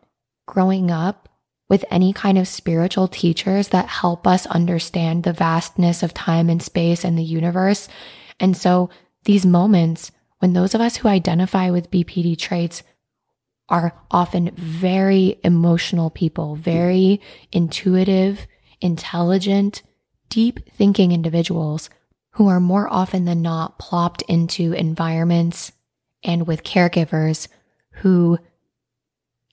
growing 0.45 0.91
up 0.91 1.29
with 1.67 1.85
any 1.89 2.13
kind 2.13 2.37
of 2.37 2.47
spiritual 2.47 3.07
teachers 3.07 3.69
that 3.69 3.87
help 3.87 4.27
us 4.27 4.45
understand 4.47 5.23
the 5.23 5.33
vastness 5.33 6.03
of 6.03 6.13
time 6.13 6.49
and 6.49 6.61
space 6.61 7.03
and 7.03 7.17
the 7.17 7.23
universe. 7.23 7.87
And 8.39 8.55
so 8.55 8.89
these 9.23 9.45
moments 9.45 10.11
when 10.39 10.53
those 10.53 10.75
of 10.75 10.81
us 10.81 10.97
who 10.97 11.07
identify 11.07 11.71
with 11.71 11.89
BPD 11.89 12.37
traits 12.37 12.83
are 13.67 13.99
often 14.11 14.51
very 14.55 15.39
emotional 15.43 16.09
people, 16.09 16.55
very 16.55 17.19
intuitive, 17.51 18.45
intelligent, 18.81 19.81
deep 20.29 20.69
thinking 20.71 21.11
individuals 21.11 21.89
who 22.33 22.47
are 22.47 22.59
more 22.59 22.87
often 22.91 23.25
than 23.25 23.41
not 23.41 23.79
plopped 23.79 24.21
into 24.23 24.73
environments 24.73 25.71
and 26.23 26.45
with 26.45 26.63
caregivers 26.63 27.47
who 27.91 28.37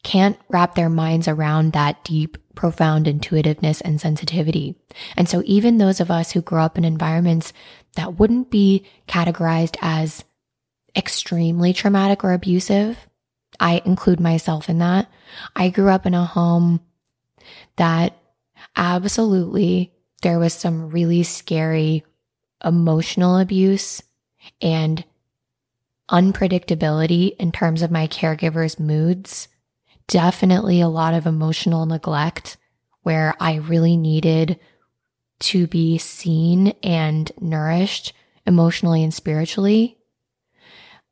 can't 0.02 0.38
wrap 0.48 0.74
their 0.74 0.88
minds 0.88 1.28
around 1.28 1.72
that 1.72 2.02
deep, 2.04 2.36
profound 2.54 3.06
intuitiveness 3.06 3.80
and 3.80 4.00
sensitivity. 4.00 4.74
And 5.16 5.28
so 5.28 5.42
even 5.46 5.78
those 5.78 6.00
of 6.00 6.10
us 6.10 6.32
who 6.32 6.42
grow 6.42 6.62
up 6.64 6.76
in 6.76 6.84
environments 6.84 7.52
that 7.96 8.18
wouldn't 8.18 8.50
be 8.50 8.86
categorized 9.06 9.76
as 9.80 10.24
extremely 10.96 11.72
traumatic 11.72 12.24
or 12.24 12.32
abusive. 12.32 13.08
I 13.60 13.82
include 13.84 14.20
myself 14.20 14.68
in 14.68 14.78
that. 14.78 15.10
I 15.54 15.68
grew 15.68 15.88
up 15.88 16.06
in 16.06 16.14
a 16.14 16.24
home 16.24 16.80
that 17.76 18.16
absolutely 18.76 19.92
there 20.22 20.38
was 20.38 20.54
some 20.54 20.90
really 20.90 21.22
scary 21.22 22.04
emotional 22.64 23.38
abuse 23.38 24.02
and 24.60 25.04
unpredictability 26.10 27.36
in 27.36 27.52
terms 27.52 27.82
of 27.82 27.90
my 27.90 28.06
caregiver's 28.06 28.78
moods. 28.78 29.48
Definitely 30.12 30.82
a 30.82 30.88
lot 30.88 31.14
of 31.14 31.26
emotional 31.26 31.86
neglect 31.86 32.58
where 33.00 33.34
I 33.40 33.54
really 33.54 33.96
needed 33.96 34.60
to 35.40 35.66
be 35.66 35.96
seen 35.96 36.74
and 36.82 37.32
nourished 37.40 38.12
emotionally 38.46 39.02
and 39.02 39.14
spiritually. 39.14 39.96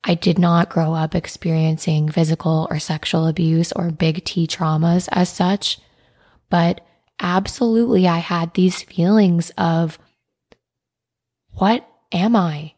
I 0.05 0.17
did 0.17 0.39
not 0.39 0.69
grow 0.69 0.93
up 0.93 1.15
experiencing 1.15 2.11
physical 2.11 2.69
or 2.71 2.79
sexual 2.79 3.27
abuse 3.27 3.73
or 3.73 3.91
big 3.91 4.23
T 4.27 4.47
traumas 4.47 5.09
as 5.13 5.31
such, 5.31 5.79
but 6.51 6.87
absolutely 7.19 8.07
I 8.07 8.19
had 8.19 8.53
these 8.53 8.83
feelings 8.83 9.51
of 9.57 9.99
what 11.53 11.89
am 12.13 12.37
I? 12.37 12.75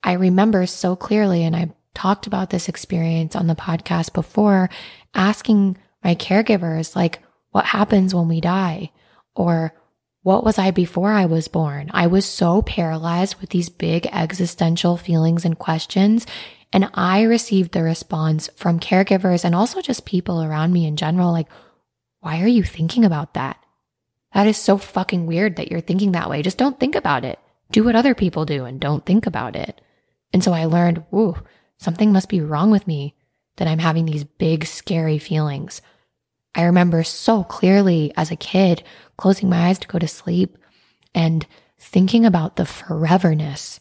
I 0.00 0.12
remember 0.12 0.66
so 0.66 0.94
clearly, 0.94 1.42
and 1.42 1.56
I 1.56 1.72
talked 1.92 2.28
about 2.28 2.50
this 2.50 2.68
experience 2.68 3.34
on 3.34 3.48
the 3.48 3.56
podcast 3.56 4.12
before, 4.12 4.70
asking 5.14 5.78
my 6.02 6.14
caregivers, 6.14 6.94
like, 6.94 7.20
what 7.50 7.66
happens 7.66 8.14
when 8.14 8.28
we 8.28 8.40
die? 8.40 8.90
Or 9.34 9.74
what 10.22 10.44
was 10.44 10.58
I 10.58 10.70
before 10.70 11.12
I 11.12 11.26
was 11.26 11.48
born? 11.48 11.90
I 11.92 12.06
was 12.06 12.24
so 12.24 12.62
paralyzed 12.62 13.36
with 13.40 13.50
these 13.50 13.68
big 13.68 14.06
existential 14.06 14.96
feelings 14.96 15.44
and 15.44 15.58
questions. 15.58 16.26
And 16.72 16.90
I 16.94 17.22
received 17.22 17.72
the 17.72 17.82
response 17.82 18.48
from 18.56 18.80
caregivers 18.80 19.44
and 19.44 19.54
also 19.54 19.80
just 19.80 20.04
people 20.04 20.42
around 20.42 20.72
me 20.72 20.86
in 20.86 20.96
general 20.96 21.30
like, 21.30 21.48
why 22.20 22.40
are 22.42 22.48
you 22.48 22.62
thinking 22.62 23.04
about 23.04 23.34
that? 23.34 23.58
That 24.32 24.46
is 24.46 24.56
so 24.56 24.78
fucking 24.78 25.26
weird 25.26 25.56
that 25.56 25.70
you're 25.70 25.80
thinking 25.80 26.12
that 26.12 26.28
way. 26.28 26.42
Just 26.42 26.58
don't 26.58 26.80
think 26.80 26.96
about 26.96 27.24
it. 27.24 27.38
Do 27.70 27.84
what 27.84 27.94
other 27.94 28.14
people 28.14 28.44
do 28.44 28.64
and 28.64 28.80
don't 28.80 29.06
think 29.06 29.26
about 29.26 29.54
it. 29.54 29.80
And 30.32 30.42
so 30.42 30.52
I 30.52 30.64
learned, 30.64 31.04
whoa, 31.10 31.36
something 31.76 32.12
must 32.12 32.28
be 32.28 32.40
wrong 32.40 32.70
with 32.70 32.86
me 32.86 33.14
that 33.56 33.68
I'm 33.68 33.78
having 33.78 34.06
these 34.06 34.24
big, 34.24 34.64
scary 34.66 35.18
feelings. 35.18 35.80
I 36.54 36.64
remember 36.64 37.02
so 37.02 37.44
clearly 37.44 38.12
as 38.16 38.30
a 38.30 38.36
kid 38.36 38.82
closing 39.16 39.48
my 39.48 39.68
eyes 39.68 39.78
to 39.80 39.88
go 39.88 39.98
to 39.98 40.08
sleep 40.08 40.56
and 41.14 41.46
thinking 41.78 42.24
about 42.24 42.56
the 42.56 42.64
foreverness 42.64 43.80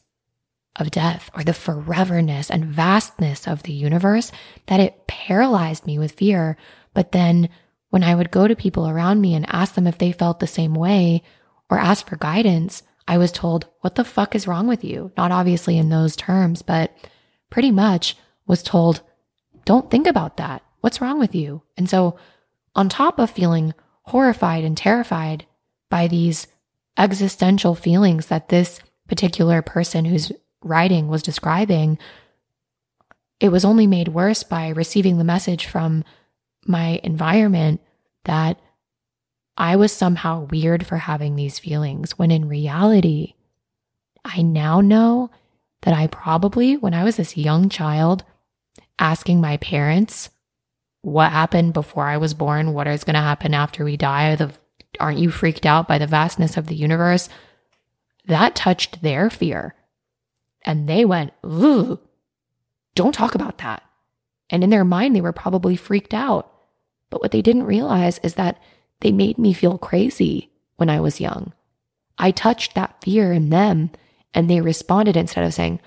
of 0.76 0.92
death 0.92 1.30
or 1.36 1.44
the 1.44 1.52
foreverness 1.52 2.50
and 2.50 2.66
vastness 2.66 3.48
of 3.48 3.64
the 3.64 3.74
universe 3.74 4.32
that 4.66 4.80
it 4.80 5.08
paralyzed 5.08 5.86
me 5.86 6.00
with 6.00 6.14
fear. 6.14 6.58
But 6.94 7.12
then 7.12 7.50
when 7.90 8.04
I 8.04 8.16
would 8.16 8.32
go 8.32 8.48
to 8.48 8.56
people 8.56 8.90
around 8.90 9.22
me 9.22 9.36
and 9.36 9.46
ask 9.50 9.76
them 9.76 9.86
if 9.86 10.00
they 10.00 10.12
felt 10.12 10.40
the 10.40 10.48
same 10.48 10.74
way 10.74 11.22
or 11.70 11.78
ask 11.78 12.08
for 12.08 12.18
guidance, 12.18 12.84
I 13.08 13.18
was 13.18 13.32
told, 13.32 13.68
What 13.82 13.96
the 13.96 14.04
fuck 14.04 14.36
is 14.36 14.48
wrong 14.48 14.68
with 14.68 14.84
you? 14.84 15.12
Not 15.18 15.32
obviously 15.32 15.78
in 15.78 15.90
those 15.90 16.16
terms, 16.16 16.62
but 16.62 16.92
pretty 17.50 17.72
much 17.72 18.18
was 18.48 18.64
told, 18.64 19.02
Don't 19.66 19.90
think 19.90 20.08
about 20.08 20.38
that. 20.38 20.64
What's 20.82 21.02
wrong 21.02 21.20
with 21.20 21.34
you? 21.34 21.62
And 21.78 21.90
so, 21.90 22.18
on 22.76 22.90
top 22.90 23.20
of 23.20 23.30
feeling 23.30 23.74
horrified 24.04 24.64
and 24.64 24.76
terrified 24.76 25.46
by 25.90 26.08
these 26.08 26.48
existential 26.98 27.76
feelings 27.76 28.28
that 28.28 28.50
this 28.50 28.80
particular 29.08 29.62
person 29.62 30.06
who's 30.06 30.32
writing 30.64 31.08
was 31.08 31.24
describing, 31.24 31.98
it 33.40 33.50
was 33.50 33.66
only 33.66 33.88
made 33.88 34.08
worse 34.10 34.44
by 34.44 34.70
receiving 34.70 35.18
the 35.18 35.24
message 35.24 35.66
from 35.66 36.04
my 36.66 37.00
environment 37.04 37.82
that 38.26 38.60
I 39.58 39.76
was 39.76 39.92
somehow 39.92 40.48
weird 40.50 40.86
for 40.86 40.98
having 40.98 41.36
these 41.36 41.60
feelings, 41.60 42.18
when 42.18 42.32
in 42.32 42.48
reality, 42.48 43.36
I 44.26 44.42
now 44.42 44.82
know 44.82 45.30
that 45.82 45.94
I 45.94 46.08
probably, 46.08 46.76
when 46.78 46.94
I 46.94 47.04
was 47.04 47.18
this 47.18 47.38
young 47.38 47.70
child, 47.70 48.24
asking 49.04 49.42
my 49.42 49.58
parents 49.58 50.30
what 51.02 51.34
happened 51.34 51.74
before 51.74 52.08
I 52.08 52.18
was 52.18 52.34
born, 52.34 52.74
what 52.74 52.88
is 52.88 53.04
going 53.04 53.16
to 53.16 53.20
happen 53.20 53.54
after 53.54 53.84
we 53.84 53.98
die, 53.98 54.36
the, 54.36 54.54
aren't 55.00 55.20
you 55.20 55.30
freaked 55.30 55.66
out 55.66 55.88
by 55.88 55.98
the 55.98 56.08
vastness 56.08 56.56
of 56.56 56.68
the 56.68 56.76
universe? 56.76 57.28
That 58.26 58.56
touched 58.56 59.02
their 59.02 59.30
fear. 59.30 59.76
And 60.64 60.88
they 60.88 61.04
went, 61.04 61.34
Ooh, 61.46 62.00
don't 62.96 63.12
talk 63.12 63.36
about 63.36 63.58
that. 63.58 63.84
And 64.50 64.64
in 64.64 64.70
their 64.70 64.86
mind, 64.86 65.14
they 65.14 65.22
were 65.22 65.34
probably 65.34 65.76
freaked 65.76 66.14
out. 66.14 66.50
But 67.10 67.22
what 67.22 67.32
they 67.32 67.42
didn't 67.42 67.64
realize 67.64 68.20
is 68.20 68.36
that 68.36 68.62
they 69.02 69.12
made 69.12 69.38
me 69.38 69.52
feel 69.52 69.78
crazy 69.78 70.50
when 70.78 70.90
I 70.90 71.02
was 71.02 71.20
young. 71.20 71.52
I 72.18 72.32
touched 72.32 72.76
that 72.76 73.04
fear 73.04 73.34
in 73.34 73.50
them 73.50 73.92
and 74.34 74.50
they 74.50 74.62
responded 74.62 75.18
instead 75.18 75.44
of 75.44 75.54
saying, 75.54 75.82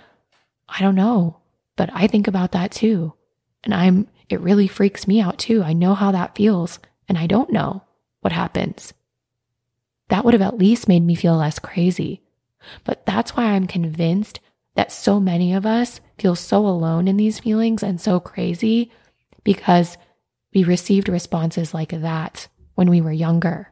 I 0.68 0.82
don't 0.82 0.94
know, 0.94 1.38
but 1.76 1.90
I 1.92 2.06
think 2.06 2.26
about 2.26 2.52
that 2.52 2.72
too. 2.72 3.12
And 3.64 3.74
I'm, 3.74 4.08
it 4.28 4.40
really 4.40 4.66
freaks 4.66 5.06
me 5.06 5.20
out 5.20 5.38
too. 5.38 5.62
I 5.62 5.72
know 5.72 5.94
how 5.94 6.12
that 6.12 6.34
feels 6.34 6.78
and 7.08 7.16
I 7.16 7.26
don't 7.26 7.52
know 7.52 7.82
what 8.20 8.32
happens. 8.32 8.92
That 10.08 10.24
would 10.24 10.34
have 10.34 10.42
at 10.42 10.58
least 10.58 10.88
made 10.88 11.02
me 11.02 11.14
feel 11.14 11.36
less 11.36 11.58
crazy. 11.58 12.22
But 12.84 13.06
that's 13.06 13.36
why 13.36 13.44
I'm 13.44 13.66
convinced 13.66 14.40
that 14.74 14.92
so 14.92 15.20
many 15.20 15.54
of 15.54 15.66
us 15.66 16.00
feel 16.18 16.34
so 16.34 16.66
alone 16.66 17.08
in 17.08 17.16
these 17.16 17.40
feelings 17.40 17.82
and 17.82 18.00
so 18.00 18.20
crazy 18.20 18.90
because 19.44 19.96
we 20.54 20.64
received 20.64 21.08
responses 21.08 21.74
like 21.74 21.90
that 21.90 22.48
when 22.74 22.90
we 22.90 23.00
were 23.00 23.12
younger. 23.12 23.70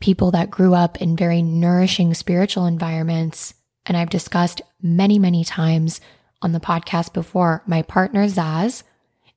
People 0.00 0.30
that 0.32 0.50
grew 0.50 0.74
up 0.74 1.00
in 1.00 1.16
very 1.16 1.42
nourishing 1.42 2.14
spiritual 2.14 2.66
environments. 2.66 3.54
And 3.84 3.96
I've 3.96 4.10
discussed 4.10 4.60
many, 4.80 5.18
many 5.18 5.44
times 5.44 6.00
on 6.42 6.52
the 6.52 6.60
podcast 6.60 7.12
before, 7.12 7.62
my 7.66 7.82
partner 7.82 8.26
Zaz 8.26 8.82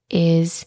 is 0.09 0.65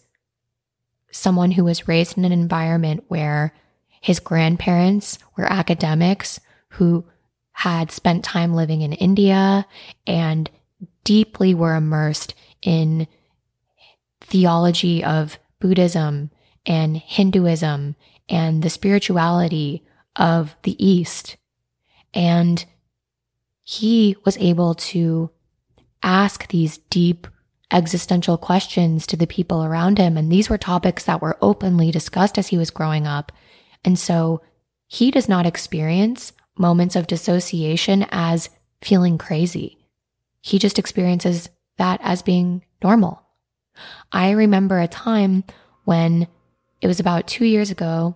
someone 1.10 1.52
who 1.52 1.64
was 1.64 1.86
raised 1.86 2.18
in 2.18 2.24
an 2.24 2.32
environment 2.32 3.04
where 3.08 3.54
his 4.00 4.20
grandparents 4.20 5.18
were 5.36 5.50
academics 5.50 6.40
who 6.70 7.04
had 7.52 7.92
spent 7.92 8.24
time 8.24 8.54
living 8.54 8.82
in 8.82 8.92
India 8.92 9.64
and 10.06 10.50
deeply 11.04 11.54
were 11.54 11.76
immersed 11.76 12.34
in 12.62 13.06
theology 14.20 15.04
of 15.04 15.38
Buddhism 15.60 16.30
and 16.66 16.96
Hinduism 16.96 17.94
and 18.28 18.62
the 18.62 18.70
spirituality 18.70 19.84
of 20.16 20.56
the 20.64 20.84
East. 20.84 21.36
And 22.12 22.64
he 23.62 24.16
was 24.24 24.36
able 24.38 24.74
to 24.74 25.30
ask 26.04 26.48
these 26.48 26.78
deep 26.90 27.26
existential 27.72 28.38
questions 28.38 29.06
to 29.06 29.16
the 29.16 29.26
people 29.26 29.64
around 29.64 29.98
him. 29.98 30.16
And 30.16 30.30
these 30.30 30.48
were 30.48 30.58
topics 30.58 31.04
that 31.04 31.20
were 31.20 31.38
openly 31.42 31.90
discussed 31.90 32.38
as 32.38 32.48
he 32.48 32.58
was 32.58 32.70
growing 32.70 33.06
up. 33.06 33.32
And 33.84 33.98
so 33.98 34.42
he 34.86 35.10
does 35.10 35.28
not 35.28 35.46
experience 35.46 36.32
moments 36.56 36.94
of 36.94 37.08
dissociation 37.08 38.06
as 38.10 38.50
feeling 38.80 39.18
crazy. 39.18 39.78
He 40.40 40.58
just 40.58 40.78
experiences 40.78 41.48
that 41.78 42.00
as 42.02 42.22
being 42.22 42.62
normal. 42.82 43.22
I 44.12 44.30
remember 44.30 44.78
a 44.78 44.86
time 44.86 45.42
when 45.84 46.28
it 46.80 46.86
was 46.86 47.00
about 47.00 47.26
two 47.26 47.44
years 47.44 47.70
ago. 47.70 48.14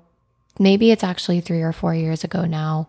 Maybe 0.58 0.90
it's 0.90 1.02
actually 1.02 1.40
three 1.40 1.62
or 1.62 1.72
four 1.72 1.94
years 1.94 2.22
ago 2.22 2.44
now. 2.44 2.88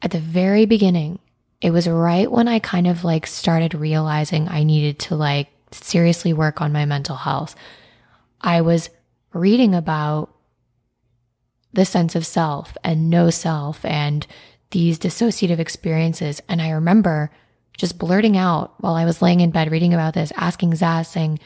At 0.00 0.12
the 0.12 0.20
very 0.20 0.64
beginning, 0.64 1.18
it 1.60 1.70
was 1.72 1.88
right 1.88 2.30
when 2.30 2.48
I 2.48 2.58
kind 2.58 2.86
of 2.86 3.04
like 3.04 3.26
started 3.26 3.74
realizing 3.74 4.48
I 4.48 4.64
needed 4.64 4.98
to 5.00 5.14
like 5.14 5.48
seriously 5.72 6.32
work 6.32 6.60
on 6.60 6.72
my 6.72 6.84
mental 6.84 7.16
health. 7.16 7.54
I 8.40 8.62
was 8.62 8.90
reading 9.32 9.74
about 9.74 10.34
the 11.72 11.84
sense 11.84 12.16
of 12.16 12.26
self 12.26 12.76
and 12.82 13.10
no 13.10 13.30
self 13.30 13.84
and 13.84 14.26
these 14.70 14.98
dissociative 14.98 15.58
experiences. 15.58 16.40
And 16.48 16.62
I 16.62 16.70
remember 16.70 17.30
just 17.76 17.98
blurting 17.98 18.36
out 18.36 18.74
while 18.78 18.94
I 18.94 19.04
was 19.04 19.22
laying 19.22 19.40
in 19.40 19.50
bed 19.50 19.70
reading 19.70 19.94
about 19.94 20.14
this, 20.14 20.32
asking 20.36 20.72
Zaz, 20.72 21.06
saying, 21.06 21.40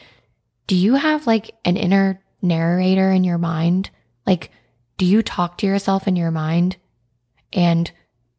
Do 0.67 0.75
you 0.75 0.95
have 0.95 1.27
like 1.27 1.55
an 1.65 1.77
inner 1.77 2.23
narrator 2.41 3.11
in 3.11 3.23
your 3.23 3.37
mind? 3.37 3.89
Like, 4.25 4.51
do 4.97 5.05
you 5.05 5.21
talk 5.21 5.57
to 5.57 5.67
yourself 5.67 6.07
in 6.07 6.15
your 6.15 6.31
mind? 6.31 6.77
And 7.53 7.91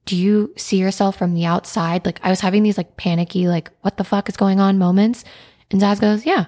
do 0.06 0.16
you 0.16 0.54
see 0.56 0.78
yourself 0.78 1.16
from 1.16 1.34
the 1.34 1.44
outside? 1.44 2.06
Like, 2.06 2.20
I 2.22 2.30
was 2.30 2.40
having 2.40 2.62
these 2.62 2.78
like 2.78 2.96
panicky, 2.96 3.48
like, 3.48 3.70
what 3.82 3.96
the 3.96 4.04
fuck 4.04 4.28
is 4.28 4.36
going 4.36 4.60
on 4.60 4.78
moments. 4.78 5.24
And 5.70 5.80
Zaz 5.80 6.00
goes, 6.00 6.24
yeah, 6.24 6.46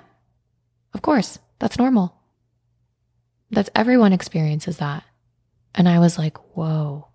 of 0.95 1.03
course, 1.03 1.39
that's 1.59 1.79
normal. 1.79 2.15
That's 3.51 3.71
everyone 3.75 4.13
experiences 4.13 4.79
that. 4.79 5.05
And 5.75 5.89
I 5.89 5.99
was 5.99 6.19
like, 6.19 6.37
whoa, 6.57 7.09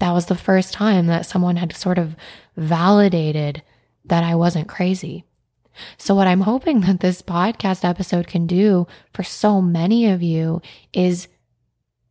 that 0.00 0.12
was 0.12 0.26
the 0.26 0.34
first 0.34 0.74
time 0.74 1.06
that 1.06 1.26
someone 1.26 1.56
had 1.56 1.74
sort 1.74 1.98
of 1.98 2.16
validated 2.56 3.62
that 4.04 4.24
I 4.24 4.34
wasn't 4.34 4.68
crazy. 4.68 5.24
So, 5.98 6.14
what 6.14 6.26
I'm 6.26 6.40
hoping 6.40 6.80
that 6.82 7.00
this 7.00 7.22
podcast 7.22 7.84
episode 7.84 8.26
can 8.26 8.46
do 8.46 8.86
for 9.12 9.22
so 9.22 9.60
many 9.60 10.06
of 10.06 10.22
you 10.22 10.62
is 10.92 11.28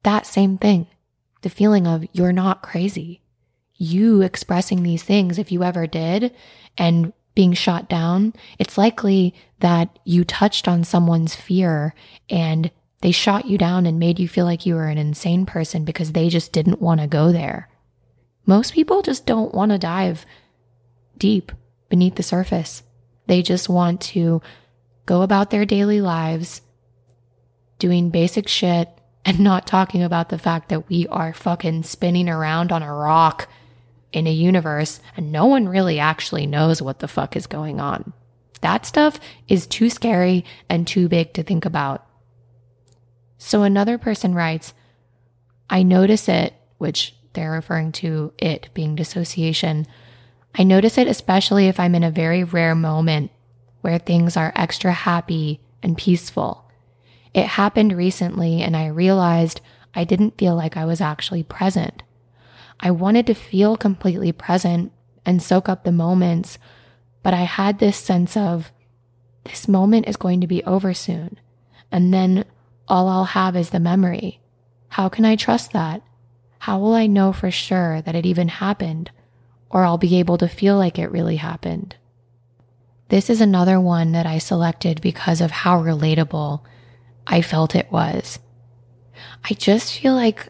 that 0.03 0.27
same 0.27 0.57
thing 0.57 0.88
the 1.41 1.49
feeling 1.49 1.85
of 1.85 2.05
you're 2.11 2.31
not 2.33 2.63
crazy. 2.63 3.21
You 3.77 4.21
expressing 4.21 4.83
these 4.83 5.03
things, 5.03 5.38
if 5.38 5.51
you 5.51 5.63
ever 5.63 5.88
did, 5.88 6.33
and 6.77 7.13
being 7.35 7.53
shot 7.53 7.89
down, 7.89 8.33
it's 8.57 8.77
likely 8.77 9.35
that 9.59 9.99
you 10.05 10.23
touched 10.23 10.67
on 10.67 10.83
someone's 10.83 11.35
fear 11.35 11.93
and 12.29 12.71
they 13.01 13.11
shot 13.11 13.45
you 13.45 13.57
down 13.57 13.85
and 13.85 13.99
made 13.99 14.19
you 14.19 14.27
feel 14.27 14.45
like 14.45 14.65
you 14.65 14.75
were 14.75 14.88
an 14.88 14.97
insane 14.97 15.45
person 15.45 15.83
because 15.83 16.13
they 16.13 16.29
just 16.29 16.53
didn't 16.53 16.81
want 16.81 17.01
to 17.01 17.07
go 17.07 17.31
there. 17.31 17.69
Most 18.45 18.73
people 18.73 19.01
just 19.01 19.25
don't 19.25 19.53
want 19.53 19.71
to 19.71 19.77
dive 19.77 20.25
deep 21.17 21.51
beneath 21.89 22.15
the 22.15 22.23
surface. 22.23 22.83
They 23.27 23.41
just 23.41 23.67
want 23.67 24.01
to 24.01 24.41
go 25.05 25.21
about 25.21 25.49
their 25.49 25.65
daily 25.65 26.01
lives 26.01 26.61
doing 27.79 28.09
basic 28.09 28.47
shit 28.47 28.89
and 29.25 29.39
not 29.39 29.67
talking 29.67 30.03
about 30.03 30.29
the 30.29 30.38
fact 30.38 30.69
that 30.69 30.88
we 30.88 31.07
are 31.07 31.33
fucking 31.33 31.83
spinning 31.83 32.29
around 32.29 32.71
on 32.71 32.83
a 32.83 32.93
rock 32.93 33.49
in 34.15 34.28
a 34.28 34.32
universe 34.32 34.99
and 35.17 35.32
no 35.32 35.45
one 35.45 35.67
really 35.67 35.99
actually 35.99 36.47
knows 36.47 36.82
what 36.82 36.99
the 36.99 37.08
fuck 37.08 37.36
is 37.36 37.47
going 37.47 37.80
on. 37.80 38.13
That 38.62 38.86
stuff 38.86 39.19
is 39.47 39.67
too 39.67 39.89
scary 39.89 40.45
and 40.69 40.88
too 40.88 41.08
big 41.08 41.34
to 41.34 41.43
think 41.43 41.65
about. 41.65 42.06
So 43.38 43.63
another 43.63 43.97
person 43.97 44.34
writes, 44.34 44.73
I 45.69 45.84
notice 45.84 46.30
it, 46.30 46.54
which 46.78 47.15
they're 47.34 47.51
referring 47.51 47.91
to 47.91 48.34
it 48.38 48.69
being 48.73 48.95
dissociation 48.95 49.88
I 50.58 50.63
notice 50.63 50.97
it 50.97 51.08
especially 51.08 51.67
if 51.67 51.80
I'm 51.80 51.95
in 51.95 52.04
a 52.04 52.12
very 52.12 52.43
rare 52.43 52.75
moment 52.75 53.32
where 53.82 53.99
things 53.99 54.38
are 54.38 54.54
extra 54.56 54.93
happy 54.93 55.60
and 55.84 55.97
peaceful. 55.97 56.69
It 57.34 57.45
happened 57.45 57.91
recently 57.91 58.61
and 58.61 58.76
I 58.76 58.88
realized 58.88 59.59
I 59.93 60.05
didn't 60.05 60.38
feel 60.38 60.55
like 60.55 60.78
I 60.78 60.86
was 60.86 61.01
actually 61.01 61.43
present. 61.43 62.03
I 62.86 62.91
wanted 62.91 63.27
to 63.27 63.33
feel 63.33 63.75
completely 63.75 64.31
present 64.31 64.93
and 65.25 65.43
soak 65.43 65.67
up 65.67 65.83
the 65.83 65.91
moments, 65.91 66.57
but 67.21 67.33
I 67.33 67.43
had 67.43 67.79
this 67.79 67.97
sense 67.97 68.38
of 68.38 68.71
this 69.43 69.67
moment 69.67 70.07
is 70.07 70.15
going 70.15 70.39
to 70.39 70.47
be 70.47 70.63
over 70.63 70.93
soon. 70.93 71.38
And 71.91 72.13
then 72.13 72.45
all 72.88 73.09
I'll 73.09 73.25
have 73.25 73.57
is 73.57 73.71
the 73.71 73.79
memory. 73.81 74.39
How 74.88 75.09
can 75.09 75.25
I 75.25 75.36
trust 75.36 75.73
that? 75.73 76.01
How 76.59 76.79
will 76.79 76.93
I 76.93 77.07
know 77.07 77.33
for 77.33 77.51
sure 77.51 78.01
that 78.01 78.15
it 78.15 78.25
even 78.25 78.47
happened? 78.47 79.11
or 79.75 79.83
I'll 79.83 79.97
be 79.97 80.19
able 80.19 80.38
to 80.38 80.47
feel 80.47 80.77
like 80.77 80.97
it 80.97 81.11
really 81.11 81.36
happened. 81.36 81.97
This 83.09 83.29
is 83.29 83.41
another 83.41 83.77
one 83.77 84.13
that 84.13 84.25
I 84.25 84.38
selected 84.38 85.01
because 85.01 85.41
of 85.41 85.51
how 85.51 85.81
relatable 85.81 86.61
I 87.27 87.41
felt 87.41 87.75
it 87.75 87.91
was. 87.91 88.39
I 89.43 89.53
just 89.53 89.99
feel 89.99 90.13
like 90.13 90.47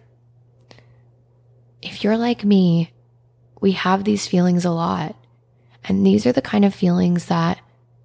if 1.85 2.03
you're 2.03 2.17
like 2.17 2.43
me, 2.43 2.91
we 3.61 3.73
have 3.73 4.03
these 4.03 4.27
feelings 4.27 4.65
a 4.65 4.71
lot. 4.71 5.15
And 5.83 6.05
these 6.05 6.25
are 6.25 6.31
the 6.31 6.41
kind 6.41 6.65
of 6.65 6.73
feelings 6.73 7.27
that 7.27 7.59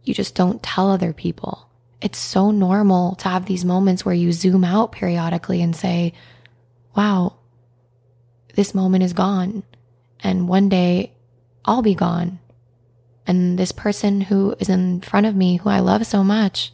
you 0.04 0.12
just 0.12 0.34
don't 0.34 0.62
tell 0.62 0.90
other 0.90 1.12
people. 1.12 1.66
It's 2.02 2.18
so 2.18 2.50
normal 2.50 3.14
to 3.16 3.28
have 3.28 3.46
these 3.46 3.64
moments 3.64 4.04
where 4.04 4.14
you 4.14 4.32
zoom 4.32 4.64
out 4.64 4.92
periodically 4.92 5.62
and 5.62 5.74
say, 5.74 6.12
wow, 6.94 7.36
this 8.54 8.74
moment 8.74 9.04
is 9.04 9.12
gone. 9.12 9.62
And 10.20 10.48
one 10.48 10.68
day 10.68 11.12
I'll 11.64 11.82
be 11.82 11.94
gone. 11.94 12.38
And 13.26 13.58
this 13.58 13.72
person 13.72 14.20
who 14.20 14.54
is 14.58 14.68
in 14.68 15.00
front 15.00 15.26
of 15.26 15.36
me, 15.36 15.56
who 15.56 15.70
I 15.70 15.80
love 15.80 16.06
so 16.06 16.22
much, 16.22 16.72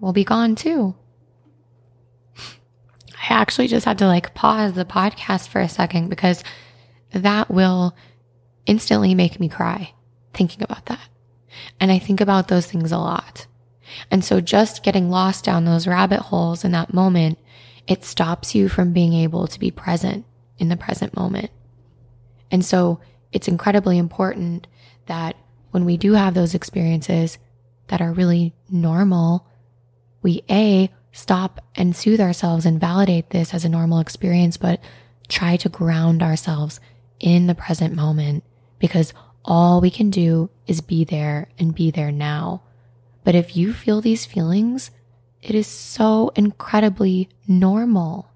will 0.00 0.12
be 0.12 0.24
gone 0.24 0.54
too. 0.54 0.94
I 3.20 3.34
actually 3.34 3.68
just 3.68 3.84
had 3.84 3.98
to 3.98 4.06
like 4.06 4.34
pause 4.34 4.74
the 4.74 4.84
podcast 4.84 5.48
for 5.48 5.60
a 5.60 5.68
second 5.68 6.08
because 6.08 6.44
that 7.12 7.50
will 7.50 7.96
instantly 8.66 9.14
make 9.14 9.40
me 9.40 9.48
cry 9.48 9.92
thinking 10.34 10.62
about 10.62 10.86
that. 10.86 11.08
And 11.80 11.90
I 11.90 11.98
think 11.98 12.20
about 12.20 12.48
those 12.48 12.66
things 12.66 12.92
a 12.92 12.98
lot. 12.98 13.46
And 14.10 14.24
so 14.24 14.40
just 14.40 14.82
getting 14.82 15.10
lost 15.10 15.44
down 15.44 15.64
those 15.64 15.86
rabbit 15.86 16.20
holes 16.20 16.64
in 16.64 16.72
that 16.72 16.94
moment, 16.94 17.38
it 17.86 18.04
stops 18.04 18.54
you 18.54 18.68
from 18.68 18.92
being 18.92 19.14
able 19.14 19.46
to 19.46 19.58
be 19.58 19.70
present 19.70 20.24
in 20.58 20.68
the 20.68 20.76
present 20.76 21.16
moment. 21.16 21.50
And 22.50 22.64
so 22.64 23.00
it's 23.32 23.48
incredibly 23.48 23.98
important 23.98 24.66
that 25.06 25.36
when 25.70 25.84
we 25.84 25.96
do 25.96 26.12
have 26.12 26.34
those 26.34 26.54
experiences 26.54 27.38
that 27.88 28.00
are 28.00 28.12
really 28.12 28.54
normal, 28.70 29.46
we 30.22 30.42
A, 30.50 30.90
stop 31.18 31.60
and 31.74 31.96
soothe 31.96 32.20
ourselves 32.20 32.64
and 32.64 32.80
validate 32.80 33.30
this 33.30 33.52
as 33.52 33.64
a 33.64 33.68
normal 33.68 33.98
experience, 33.98 34.56
but 34.56 34.80
try 35.28 35.56
to 35.56 35.68
ground 35.68 36.22
ourselves 36.22 36.80
in 37.18 37.48
the 37.48 37.54
present 37.54 37.94
moment 37.94 38.44
because 38.78 39.12
all 39.44 39.80
we 39.80 39.90
can 39.90 40.10
do 40.10 40.48
is 40.66 40.80
be 40.80 41.04
there 41.04 41.48
and 41.58 41.74
be 41.74 41.90
there 41.90 42.12
now. 42.12 42.62
But 43.24 43.34
if 43.34 43.56
you 43.56 43.72
feel 43.72 44.00
these 44.00 44.24
feelings, 44.24 44.92
it 45.42 45.54
is 45.54 45.66
so 45.66 46.30
incredibly 46.36 47.28
normal. 47.46 48.30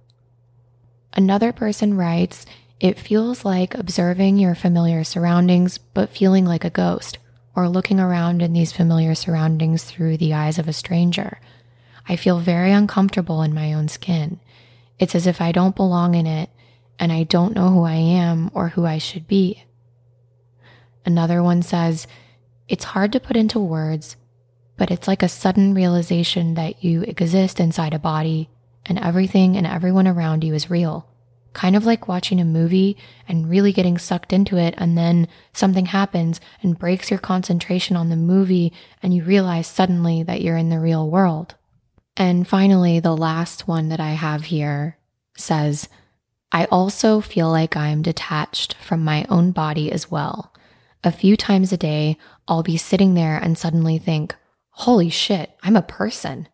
Another 1.12 1.52
person 1.52 1.96
writes, 1.96 2.46
it 2.80 2.98
feels 2.98 3.44
like 3.44 3.74
observing 3.74 4.38
your 4.38 4.56
familiar 4.56 5.04
surroundings, 5.04 5.78
but 5.78 6.10
feeling 6.10 6.44
like 6.44 6.64
a 6.64 6.70
ghost, 6.70 7.18
or 7.54 7.68
looking 7.68 8.00
around 8.00 8.42
in 8.42 8.52
these 8.52 8.72
familiar 8.72 9.14
surroundings 9.14 9.84
through 9.84 10.16
the 10.16 10.34
eyes 10.34 10.58
of 10.58 10.66
a 10.66 10.72
stranger. 10.72 11.38
I 12.08 12.16
feel 12.16 12.40
very 12.40 12.72
uncomfortable 12.72 13.42
in 13.42 13.54
my 13.54 13.72
own 13.72 13.88
skin. 13.88 14.40
It's 14.98 15.14
as 15.14 15.26
if 15.26 15.40
I 15.40 15.52
don't 15.52 15.76
belong 15.76 16.14
in 16.14 16.26
it 16.26 16.50
and 16.98 17.12
I 17.12 17.24
don't 17.24 17.54
know 17.54 17.70
who 17.70 17.82
I 17.82 17.94
am 17.94 18.50
or 18.54 18.68
who 18.68 18.84
I 18.84 18.98
should 18.98 19.26
be. 19.26 19.64
Another 21.04 21.42
one 21.42 21.62
says, 21.62 22.06
It's 22.68 22.84
hard 22.84 23.12
to 23.12 23.20
put 23.20 23.36
into 23.36 23.58
words, 23.58 24.16
but 24.76 24.90
it's 24.90 25.08
like 25.08 25.22
a 25.22 25.28
sudden 25.28 25.74
realization 25.74 26.54
that 26.54 26.84
you 26.84 27.02
exist 27.02 27.58
inside 27.58 27.94
a 27.94 27.98
body 27.98 28.48
and 28.86 28.98
everything 28.98 29.56
and 29.56 29.66
everyone 29.66 30.08
around 30.08 30.44
you 30.44 30.54
is 30.54 30.70
real. 30.70 31.08
Kind 31.52 31.76
of 31.76 31.84
like 31.84 32.08
watching 32.08 32.40
a 32.40 32.44
movie 32.44 32.96
and 33.28 33.50
really 33.50 33.72
getting 33.72 33.98
sucked 33.98 34.32
into 34.32 34.56
it, 34.56 34.74
and 34.78 34.96
then 34.96 35.28
something 35.52 35.86
happens 35.86 36.40
and 36.62 36.78
breaks 36.78 37.10
your 37.10 37.18
concentration 37.18 37.94
on 37.94 38.08
the 38.08 38.16
movie, 38.16 38.72
and 39.02 39.12
you 39.12 39.22
realize 39.22 39.66
suddenly 39.66 40.22
that 40.22 40.40
you're 40.40 40.56
in 40.56 40.70
the 40.70 40.80
real 40.80 41.10
world. 41.10 41.54
And 42.16 42.46
finally, 42.46 43.00
the 43.00 43.16
last 43.16 43.66
one 43.66 43.88
that 43.88 44.00
I 44.00 44.10
have 44.10 44.44
here 44.44 44.98
says, 45.36 45.88
I 46.50 46.66
also 46.66 47.20
feel 47.20 47.50
like 47.50 47.76
I'm 47.76 48.02
detached 48.02 48.74
from 48.74 49.02
my 49.02 49.24
own 49.28 49.52
body 49.52 49.90
as 49.90 50.10
well. 50.10 50.52
A 51.02 51.10
few 51.10 51.36
times 51.36 51.72
a 51.72 51.78
day, 51.78 52.18
I'll 52.46 52.62
be 52.62 52.76
sitting 52.76 53.14
there 53.14 53.36
and 53.36 53.56
suddenly 53.56 53.98
think, 53.98 54.36
holy 54.70 55.08
shit, 55.08 55.56
I'm 55.62 55.76
a 55.76 55.82
person. 55.82 56.48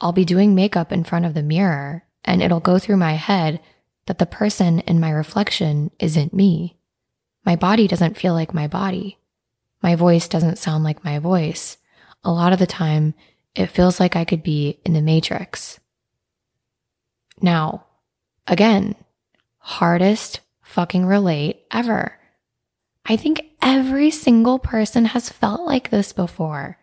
I'll 0.00 0.12
be 0.12 0.24
doing 0.24 0.54
makeup 0.54 0.92
in 0.92 1.04
front 1.04 1.26
of 1.26 1.34
the 1.34 1.42
mirror 1.42 2.04
and 2.24 2.42
it'll 2.42 2.60
go 2.60 2.78
through 2.78 2.96
my 2.96 3.12
head 3.12 3.60
that 4.06 4.18
the 4.18 4.26
person 4.26 4.80
in 4.80 5.00
my 5.00 5.10
reflection 5.10 5.90
isn't 5.98 6.34
me. 6.34 6.76
My 7.44 7.56
body 7.56 7.86
doesn't 7.86 8.16
feel 8.16 8.32
like 8.32 8.54
my 8.54 8.66
body. 8.66 9.18
My 9.82 9.94
voice 9.94 10.26
doesn't 10.26 10.58
sound 10.58 10.82
like 10.82 11.04
my 11.04 11.18
voice. 11.18 11.76
A 12.24 12.32
lot 12.32 12.52
of 12.52 12.58
the 12.58 12.66
time, 12.66 13.14
it 13.56 13.70
feels 13.70 13.98
like 13.98 14.14
I 14.14 14.24
could 14.24 14.42
be 14.42 14.78
in 14.84 14.92
the 14.92 15.00
matrix. 15.00 15.80
Now, 17.40 17.86
again, 18.46 18.94
hardest 19.58 20.40
fucking 20.62 21.06
relate 21.06 21.62
ever. 21.70 22.18
I 23.06 23.16
think 23.16 23.42
every 23.62 24.10
single 24.10 24.58
person 24.58 25.06
has 25.06 25.30
felt 25.30 25.62
like 25.62 25.90
this 25.90 26.12
before, 26.12 26.78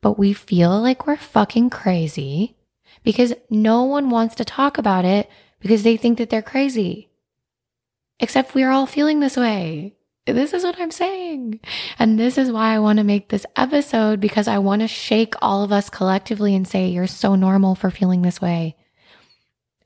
but 0.00 0.18
we 0.18 0.32
feel 0.32 0.80
like 0.80 1.06
we're 1.06 1.16
fucking 1.16 1.70
crazy 1.70 2.56
because 3.04 3.34
no 3.50 3.84
one 3.84 4.08
wants 4.08 4.36
to 4.36 4.44
talk 4.44 4.78
about 4.78 5.04
it 5.04 5.28
because 5.60 5.82
they 5.82 5.96
think 5.96 6.18
that 6.18 6.30
they're 6.30 6.42
crazy. 6.42 7.10
Except 8.18 8.54
we're 8.54 8.70
all 8.70 8.86
feeling 8.86 9.20
this 9.20 9.36
way. 9.36 9.94
This 10.34 10.52
is 10.52 10.62
what 10.62 10.78
I'm 10.78 10.90
saying. 10.90 11.60
And 11.98 12.18
this 12.18 12.36
is 12.36 12.52
why 12.52 12.74
I 12.74 12.78
want 12.78 12.98
to 12.98 13.04
make 13.04 13.28
this 13.28 13.46
episode 13.56 14.20
because 14.20 14.46
I 14.46 14.58
want 14.58 14.82
to 14.82 14.88
shake 14.88 15.34
all 15.40 15.64
of 15.64 15.72
us 15.72 15.88
collectively 15.88 16.54
and 16.54 16.68
say, 16.68 16.88
you're 16.88 17.06
so 17.06 17.34
normal 17.34 17.74
for 17.74 17.90
feeling 17.90 18.22
this 18.22 18.40
way. 18.40 18.76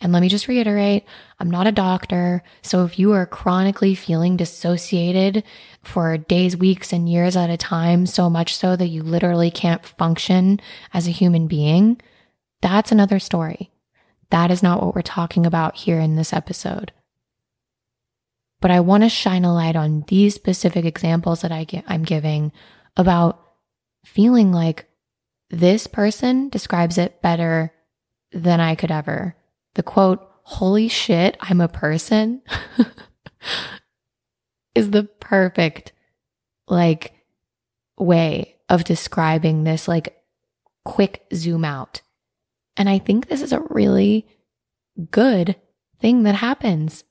And 0.01 0.13
let 0.13 0.21
me 0.21 0.29
just 0.29 0.49
reiterate, 0.49 1.05
I'm 1.39 1.49
not 1.49 1.69
a 1.69 1.73
doctor. 1.73 2.43
So 2.61 2.85
if 2.85 2.99
you 2.99 3.13
are 3.13 3.25
chronically 3.25 3.95
feeling 3.95 4.37
dissociated 4.37 5.45
for 5.85 6.19
days, 6.19 6.57
weeks, 6.57 6.93
and 6.93 7.09
years 7.09 7.37
at 7.37 7.51
a 7.51 7.57
time, 7.57 8.07
so 8.07 8.29
much 8.29 8.57
so 8.57 8.75
that 8.75 8.89
you 8.89 9.05
literally 9.05 9.53
can't 9.53 9.87
function 9.87 10.61
as 10.93 11.07
a 11.07 11.13
human 11.13 11.47
being, 11.47 12.01
that's 12.61 12.91
another 12.91 13.21
story. 13.21 13.71
That 14.31 14.51
is 14.51 14.63
not 14.63 14.83
what 14.83 14.97
we're 14.97 15.03
talking 15.03 15.47
about 15.47 15.77
here 15.77 16.01
in 16.01 16.17
this 16.17 16.33
episode. 16.33 16.91
But 18.63 18.71
I 18.71 18.79
want 18.79 19.03
to 19.03 19.09
shine 19.09 19.45
a 19.45 19.53
light 19.53 19.75
on 19.75 20.05
these 20.07 20.37
specific 20.37 20.85
examples 20.85 21.41
that 21.41 21.51
I 21.51 21.65
get, 21.65 21.85
I'm 21.89 22.05
giving 22.05 22.53
about 22.97 23.45
feeling 24.05 24.53
like 24.53 24.89
this 25.51 25.89
person 25.89 26.49
describes 26.49 26.97
it 26.97 27.21
better 27.21 27.75
than 28.31 28.61
I 28.61 28.77
could 28.77 28.93
ever. 28.93 29.35
The 29.75 29.83
quote, 29.83 30.25
holy 30.45 30.87
shit, 30.87 31.37
I'm 31.41 31.61
a 31.61 31.67
person 31.67 32.41
is 34.77 34.91
the 34.91 35.05
perfect 35.05 35.93
like 36.69 37.15
way 37.99 38.57
of 38.69 38.85
describing 38.85 39.65
this 39.65 39.89
like 39.89 40.23
quick 40.85 41.27
zoom 41.35 41.65
out. 41.65 42.01
And 42.77 42.89
I 42.89 43.01
think 43.01 43.27
this 43.27 43.43
is 43.43 43.53
a 43.53 43.67
really 43.71 44.25
good 45.11 45.57
thing 45.99 46.23
that 46.23 46.37
happens 46.37 47.03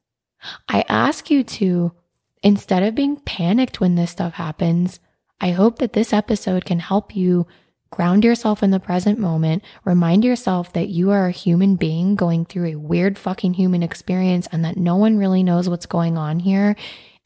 I 0.68 0.84
ask 0.88 1.30
you 1.30 1.44
to, 1.44 1.94
instead 2.44 2.84
of 2.84 2.96
being 2.96 3.18
panicked 3.18 3.80
when 3.80 3.96
this 3.96 4.12
stuff 4.12 4.34
happens, 4.34 5.00
I 5.40 5.52
hope 5.52 5.80
that 5.80 5.94
this 5.94 6.14
episode 6.14 6.66
can 6.66 6.80
help 6.80 7.16
you 7.16 7.48
ground 7.92 8.24
yourself 8.24 8.64
in 8.64 8.72
the 8.72 8.80
present 8.80 9.20
moment, 9.20 9.64
remind 9.84 10.24
yourself 10.24 10.72
that 10.74 10.88
you 10.88 11.12
are 11.12 11.28
a 11.28 11.32
human 11.32 11.76
being 11.76 12.16
going 12.16 12.46
through 12.46 12.68
a 12.68 12.76
weird 12.76 13.18
fucking 13.18 13.54
human 13.54 13.84
experience 13.84 14.48
and 14.52 14.64
that 14.64 14.78
no 14.78 14.96
one 14.96 15.18
really 15.18 15.44
knows 15.44 15.68
what's 15.68 15.86
going 15.86 16.18
on 16.18 16.40
here 16.40 16.76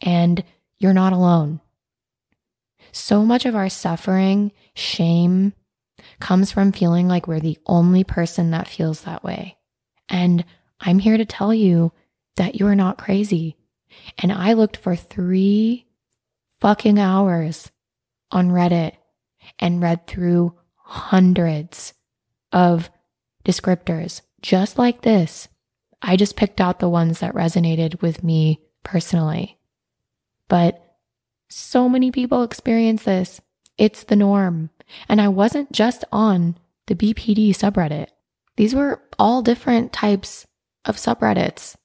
and 0.02 0.44
you're 0.80 0.94
not 0.94 1.14
alone. 1.14 1.62
So 2.92 3.24
much 3.24 3.46
of 3.46 3.56
our 3.56 3.70
suffering, 3.70 4.52
shame, 4.74 5.54
comes 6.20 6.52
from 6.52 6.72
feeling 6.72 7.08
like 7.08 7.28
we're 7.28 7.40
the 7.40 7.60
only 7.68 8.04
person 8.04 8.52
that 8.52 8.68
feels 8.68 9.02
that 9.02 9.24
way. 9.24 9.58
And 10.10 10.44
I'm 10.80 11.00
here 11.00 11.18
to 11.18 11.26
tell 11.26 11.54
you 11.54 11.92
that 12.38 12.56
you're 12.56 12.76
not 12.76 12.98
crazy. 12.98 13.58
And 14.18 14.32
I 14.32 14.54
looked 14.54 14.78
for 14.78 14.96
three 14.96 15.88
fucking 16.60 17.00
hours 17.00 17.72
on 18.32 18.50
Reddit 18.50 18.94
and 19.60 19.82
read 19.82 20.08
through 20.08 20.56
hundreds 20.76 21.94
of 22.52 22.90
descriptors 23.44 24.22
just 24.42 24.78
like 24.78 25.02
this. 25.02 25.48
I 26.02 26.16
just 26.16 26.36
picked 26.36 26.62
out 26.62 26.80
the 26.80 26.90
ones 26.90 27.20
that 27.20 27.34
resonated 27.34 28.02
with 28.02 28.24
me 28.24 28.62
personally. 28.84 29.58
But 30.48 30.98
so 31.50 31.90
many 31.90 32.12
people 32.12 32.44
experience 32.44 33.04
this. 33.04 33.42
It's 33.78 34.04
the 34.04 34.16
norm. 34.16 34.70
And 35.10 35.20
I 35.20 35.30
wasn't 35.30 35.72
just 35.72 36.06
on 36.12 36.58
the 36.88 36.96
BPD 36.96 37.50
subreddit. 37.50 38.08
These 38.56 38.76
were 38.76 39.02
all 39.18 39.42
different 39.42 39.92
types 39.92 40.46
of 40.86 40.98
subreddits 40.98 41.76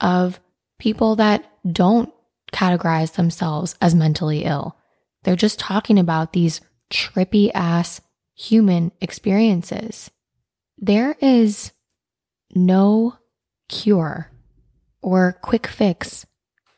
of 0.00 0.40
people 0.78 1.16
that 1.16 1.50
don't 1.70 2.12
categorize 2.52 3.14
themselves 3.14 3.74
as 3.80 3.94
mentally 3.94 4.44
ill. 4.44 4.76
They're 5.24 5.36
just 5.36 5.58
talking 5.58 5.98
about 5.98 6.32
these 6.32 6.60
trippy 6.90 7.50
ass 7.54 8.00
human 8.34 8.92
experiences. 9.00 10.10
There 10.78 11.16
is 11.20 11.72
no 12.54 13.16
cure 13.68 14.30
or 15.02 15.38
quick 15.42 15.66
fix 15.66 16.24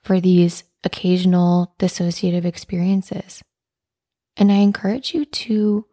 for 0.02 0.20
these 0.20 0.64
occasional 0.82 1.74
dissociative 1.78 2.44
experiences. 2.44 3.42
And 4.36 4.50
I 4.50 4.56
encourage 4.56 5.14
you 5.14 5.26
to 5.26 5.86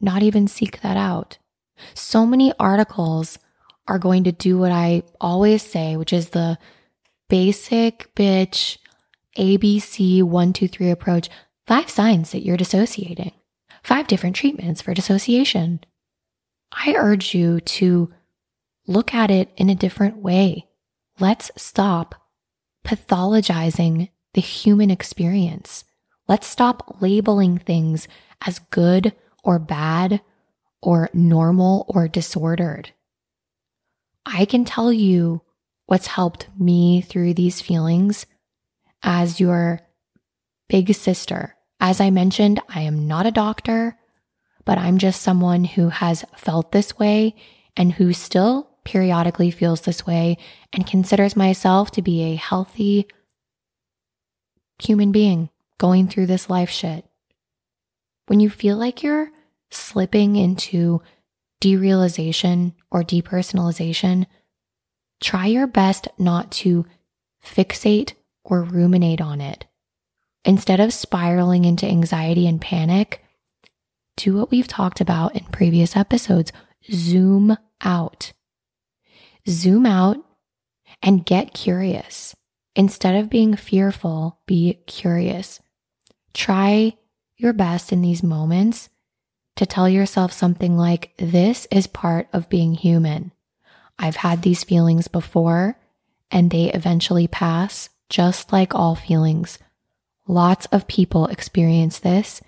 not 0.00 0.22
even 0.22 0.48
seek 0.48 0.80
that 0.80 0.96
out. 0.96 1.38
So 1.94 2.24
many 2.24 2.52
articles 2.58 3.38
are 3.88 3.98
going 3.98 4.24
to 4.24 4.32
do 4.32 4.58
what 4.58 4.72
I 4.72 5.02
always 5.20 5.62
say, 5.62 5.96
which 5.96 6.12
is 6.12 6.30
the 6.30 6.58
basic 7.28 8.14
bitch 8.14 8.78
ABC 9.36 10.22
one, 10.22 10.52
two, 10.52 10.68
three 10.68 10.90
approach. 10.90 11.28
Five 11.66 11.90
signs 11.90 12.30
that 12.30 12.44
you're 12.44 12.56
dissociating, 12.56 13.32
five 13.82 14.06
different 14.06 14.36
treatments 14.36 14.80
for 14.80 14.94
dissociation. 14.94 15.80
I 16.72 16.94
urge 16.96 17.34
you 17.34 17.60
to 17.60 18.12
look 18.86 19.12
at 19.12 19.30
it 19.30 19.50
in 19.56 19.68
a 19.68 19.74
different 19.74 20.18
way. 20.18 20.68
Let's 21.18 21.50
stop 21.56 22.14
pathologizing 22.86 24.10
the 24.34 24.40
human 24.40 24.90
experience. 24.90 25.84
Let's 26.28 26.46
stop 26.46 26.98
labeling 27.00 27.58
things 27.58 28.06
as 28.46 28.58
good 28.58 29.12
or 29.42 29.58
bad 29.58 30.20
or 30.82 31.10
normal 31.12 31.84
or 31.88 32.06
disordered. 32.06 32.92
I 34.26 34.44
can 34.44 34.64
tell 34.64 34.92
you 34.92 35.42
what's 35.86 36.08
helped 36.08 36.48
me 36.58 37.00
through 37.00 37.34
these 37.34 37.60
feelings 37.60 38.26
as 39.02 39.38
your 39.38 39.80
big 40.68 40.92
sister. 40.94 41.54
As 41.78 42.00
I 42.00 42.10
mentioned, 42.10 42.60
I 42.68 42.80
am 42.80 43.06
not 43.06 43.26
a 43.26 43.30
doctor, 43.30 43.96
but 44.64 44.78
I'm 44.78 44.98
just 44.98 45.22
someone 45.22 45.64
who 45.64 45.90
has 45.90 46.24
felt 46.36 46.72
this 46.72 46.98
way 46.98 47.36
and 47.76 47.92
who 47.92 48.12
still 48.12 48.68
periodically 48.84 49.52
feels 49.52 49.82
this 49.82 50.04
way 50.06 50.38
and 50.72 50.86
considers 50.86 51.36
myself 51.36 51.92
to 51.92 52.02
be 52.02 52.24
a 52.24 52.34
healthy 52.36 53.06
human 54.82 55.12
being 55.12 55.50
going 55.78 56.08
through 56.08 56.26
this 56.26 56.50
life 56.50 56.70
shit. 56.70 57.04
When 58.26 58.40
you 58.40 58.50
feel 58.50 58.76
like 58.76 59.02
you're 59.02 59.30
slipping 59.70 60.36
into 60.36 61.00
derealization 61.60 62.74
or 62.90 63.02
depersonalization, 63.02 64.26
try 65.20 65.46
your 65.46 65.66
best 65.66 66.08
not 66.18 66.50
to 66.52 66.86
fixate 67.44 68.14
or 68.44 68.62
ruminate 68.62 69.20
on 69.20 69.40
it. 69.40 69.66
Instead 70.44 70.80
of 70.80 70.92
spiraling 70.92 71.64
into 71.64 71.86
anxiety 71.86 72.46
and 72.46 72.60
panic, 72.60 73.22
do 74.16 74.36
what 74.36 74.50
we've 74.50 74.68
talked 74.68 75.00
about 75.00 75.34
in 75.34 75.44
previous 75.46 75.96
episodes 75.96 76.52
zoom 76.90 77.56
out. 77.80 78.32
Zoom 79.48 79.86
out 79.86 80.16
and 81.02 81.26
get 81.26 81.54
curious. 81.54 82.34
Instead 82.74 83.14
of 83.16 83.30
being 83.30 83.56
fearful, 83.56 84.38
be 84.46 84.74
curious. 84.86 85.60
Try 86.34 86.96
your 87.36 87.52
best 87.52 87.92
in 87.92 88.02
these 88.02 88.22
moments 88.22 88.88
to 89.56 89.66
tell 89.66 89.88
yourself 89.88 90.32
something 90.32 90.76
like, 90.76 91.12
This 91.18 91.66
is 91.70 91.86
part 91.86 92.28
of 92.32 92.48
being 92.48 92.74
human. 92.74 93.32
I've 93.98 94.16
had 94.16 94.42
these 94.42 94.64
feelings 94.64 95.08
before 95.08 95.78
and 96.30 96.50
they 96.50 96.72
eventually 96.72 97.26
pass, 97.26 97.88
just 98.08 98.52
like 98.52 98.74
all 98.74 98.94
feelings. 98.94 99.58
Lots 100.26 100.66
of 100.66 100.86
people 100.86 101.26
experience 101.26 101.98
this. 101.98 102.40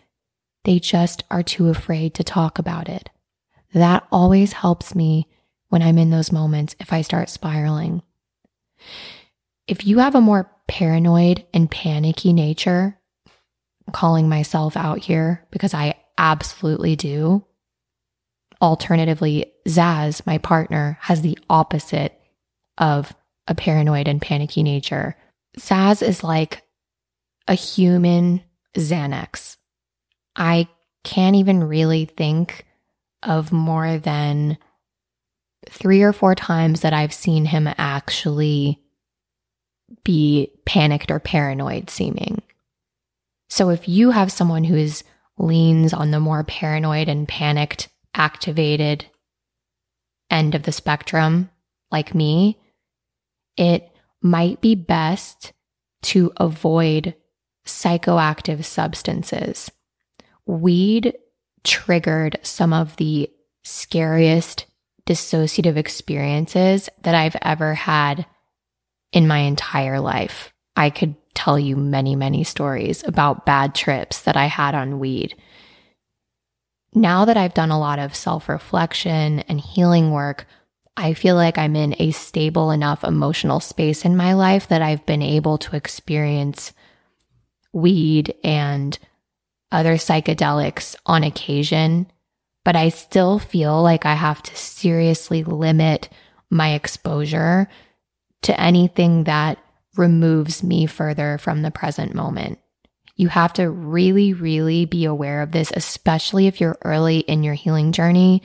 They 0.64 0.78
just 0.78 1.24
are 1.30 1.42
too 1.42 1.68
afraid 1.68 2.14
to 2.14 2.24
talk 2.24 2.58
about 2.58 2.88
it. 2.88 3.08
That 3.72 4.06
always 4.10 4.52
helps 4.52 4.94
me 4.94 5.28
when 5.68 5.82
I'm 5.82 5.98
in 5.98 6.10
those 6.10 6.32
moments 6.32 6.74
if 6.80 6.92
I 6.92 7.02
start 7.02 7.28
spiraling. 7.28 8.02
If 9.66 9.86
you 9.86 9.98
have 9.98 10.14
a 10.14 10.20
more 10.20 10.50
paranoid 10.66 11.46
and 11.54 11.70
panicky 11.70 12.32
nature, 12.32 12.98
calling 13.92 14.28
myself 14.28 14.76
out 14.76 14.98
here 14.98 15.46
because 15.50 15.74
I 15.74 15.94
absolutely 16.18 16.96
do. 16.96 17.44
Alternatively, 18.60 19.52
Zaz, 19.66 20.26
my 20.26 20.38
partner, 20.38 20.98
has 21.00 21.22
the 21.22 21.38
opposite 21.48 22.20
of 22.76 23.14
a 23.46 23.54
paranoid 23.54 24.08
and 24.08 24.20
panicky 24.20 24.62
nature. 24.62 25.16
Zaz 25.58 26.02
is 26.02 26.22
like 26.24 26.62
a 27.46 27.54
human 27.54 28.42
Xanax. 28.76 29.56
I 30.36 30.68
can't 31.04 31.36
even 31.36 31.64
really 31.64 32.04
think 32.04 32.66
of 33.22 33.52
more 33.52 33.98
than 33.98 34.58
three 35.70 36.02
or 36.02 36.12
four 36.12 36.34
times 36.34 36.80
that 36.80 36.92
I've 36.92 37.12
seen 37.12 37.44
him 37.44 37.68
actually 37.78 38.80
be 40.04 40.52
panicked 40.66 41.10
or 41.10 41.18
paranoid 41.18 41.90
seeming. 41.90 42.42
So 43.48 43.70
if 43.70 43.88
you 43.88 44.10
have 44.10 44.30
someone 44.30 44.64
who 44.64 44.76
is 44.76 45.02
leans 45.38 45.92
on 45.92 46.10
the 46.10 46.20
more 46.20 46.44
paranoid 46.44 47.08
and 47.08 47.26
panicked, 47.26 47.88
activated 48.14 49.06
end 50.30 50.54
of 50.54 50.64
the 50.64 50.72
spectrum, 50.72 51.50
like 51.90 52.14
me, 52.14 52.58
it 53.56 53.90
might 54.20 54.60
be 54.60 54.74
best 54.74 55.52
to 56.02 56.32
avoid 56.36 57.14
psychoactive 57.66 58.64
substances. 58.64 59.70
Weed 60.46 61.16
triggered 61.64 62.38
some 62.42 62.72
of 62.72 62.96
the 62.96 63.30
scariest 63.64 64.66
dissociative 65.06 65.76
experiences 65.76 66.88
that 67.02 67.14
I've 67.14 67.36
ever 67.42 67.74
had 67.74 68.26
in 69.12 69.26
my 69.26 69.38
entire 69.38 70.00
life. 70.00 70.52
I 70.78 70.90
could 70.90 71.16
tell 71.34 71.58
you 71.58 71.74
many, 71.74 72.14
many 72.14 72.44
stories 72.44 73.02
about 73.02 73.44
bad 73.44 73.74
trips 73.74 74.22
that 74.22 74.36
I 74.36 74.46
had 74.46 74.76
on 74.76 75.00
weed. 75.00 75.34
Now 76.94 77.24
that 77.24 77.36
I've 77.36 77.52
done 77.52 77.72
a 77.72 77.80
lot 77.80 77.98
of 77.98 78.14
self 78.14 78.48
reflection 78.48 79.40
and 79.40 79.60
healing 79.60 80.12
work, 80.12 80.46
I 80.96 81.14
feel 81.14 81.34
like 81.34 81.58
I'm 81.58 81.74
in 81.74 81.96
a 81.98 82.12
stable 82.12 82.70
enough 82.70 83.02
emotional 83.02 83.58
space 83.58 84.04
in 84.04 84.16
my 84.16 84.34
life 84.34 84.68
that 84.68 84.80
I've 84.80 85.04
been 85.04 85.20
able 85.20 85.58
to 85.58 85.74
experience 85.74 86.72
weed 87.72 88.36
and 88.44 88.96
other 89.72 89.94
psychedelics 89.94 90.94
on 91.06 91.24
occasion, 91.24 92.06
but 92.64 92.76
I 92.76 92.90
still 92.90 93.40
feel 93.40 93.82
like 93.82 94.06
I 94.06 94.14
have 94.14 94.44
to 94.44 94.56
seriously 94.56 95.42
limit 95.42 96.08
my 96.50 96.74
exposure 96.74 97.68
to 98.42 98.60
anything 98.60 99.24
that 99.24 99.58
removes 99.98 100.62
me 100.62 100.86
further 100.86 101.36
from 101.38 101.62
the 101.62 101.70
present 101.70 102.14
moment. 102.14 102.58
You 103.16 103.28
have 103.28 103.52
to 103.54 103.68
really, 103.68 104.32
really 104.32 104.84
be 104.84 105.04
aware 105.04 105.42
of 105.42 105.50
this, 105.50 105.72
especially 105.74 106.46
if 106.46 106.60
you're 106.60 106.78
early 106.84 107.18
in 107.18 107.42
your 107.42 107.54
healing 107.54 107.90
journey. 107.90 108.42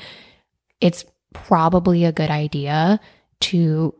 It's 0.81 1.05
probably 1.31 2.05
a 2.05 2.11
good 2.11 2.31
idea 2.31 2.99
to 3.41 3.93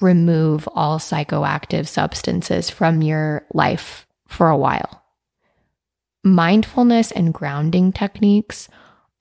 remove 0.00 0.68
all 0.74 0.98
psychoactive 0.98 1.86
substances 1.86 2.68
from 2.68 3.02
your 3.02 3.46
life 3.54 4.06
for 4.26 4.48
a 4.48 4.56
while. 4.56 5.04
Mindfulness 6.24 7.12
and 7.12 7.32
grounding 7.32 7.92
techniques 7.92 8.68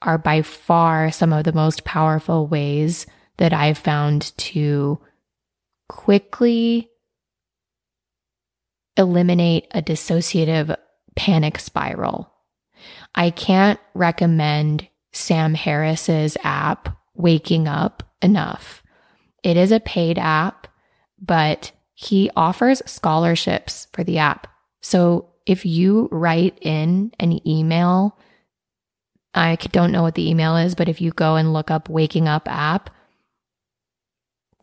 are 0.02 0.18
by 0.18 0.42
far 0.42 1.12
some 1.12 1.34
of 1.34 1.44
the 1.44 1.54
most 1.54 1.84
powerful 1.84 2.48
ways 2.48 3.06
that 3.38 3.54
I've 3.54 3.78
found 3.78 4.36
to 4.38 5.00
quickly 5.88 6.90
eliminate 8.98 9.68
a 9.72 9.82
dissociative 9.82 10.76
panic 11.16 11.60
spiral. 11.60 12.32
I 13.16 13.30
can't 13.30 13.80
recommend 13.94 14.88
Sam 15.12 15.54
Harris's 15.54 16.38
app, 16.44 16.98
Waking 17.16 17.68
Up, 17.68 18.04
enough. 18.22 18.84
It 19.44 19.58
is 19.58 19.72
a 19.72 19.80
paid 19.80 20.20
app, 20.20 20.68
but 21.20 21.72
he 21.94 22.30
offers 22.36 22.82
scholarships 22.86 23.88
for 23.94 24.04
the 24.04 24.20
app. 24.20 24.48
So 24.82 25.30
if 25.46 25.66
you 25.66 26.10
write 26.12 26.58
in 26.62 27.12
an 27.20 27.48
email, 27.48 28.18
I 29.34 29.56
don't 29.56 29.92
know 29.92 30.04
what 30.04 30.16
the 30.16 30.30
email 30.30 30.58
is, 30.58 30.76
but 30.76 30.90
if 30.90 31.02
you 31.02 31.12
go 31.12 31.36
and 31.36 31.54
look 31.54 31.72
up 31.72 31.90
Waking 31.90 32.28
Up 32.28 32.48
app, 32.48 32.90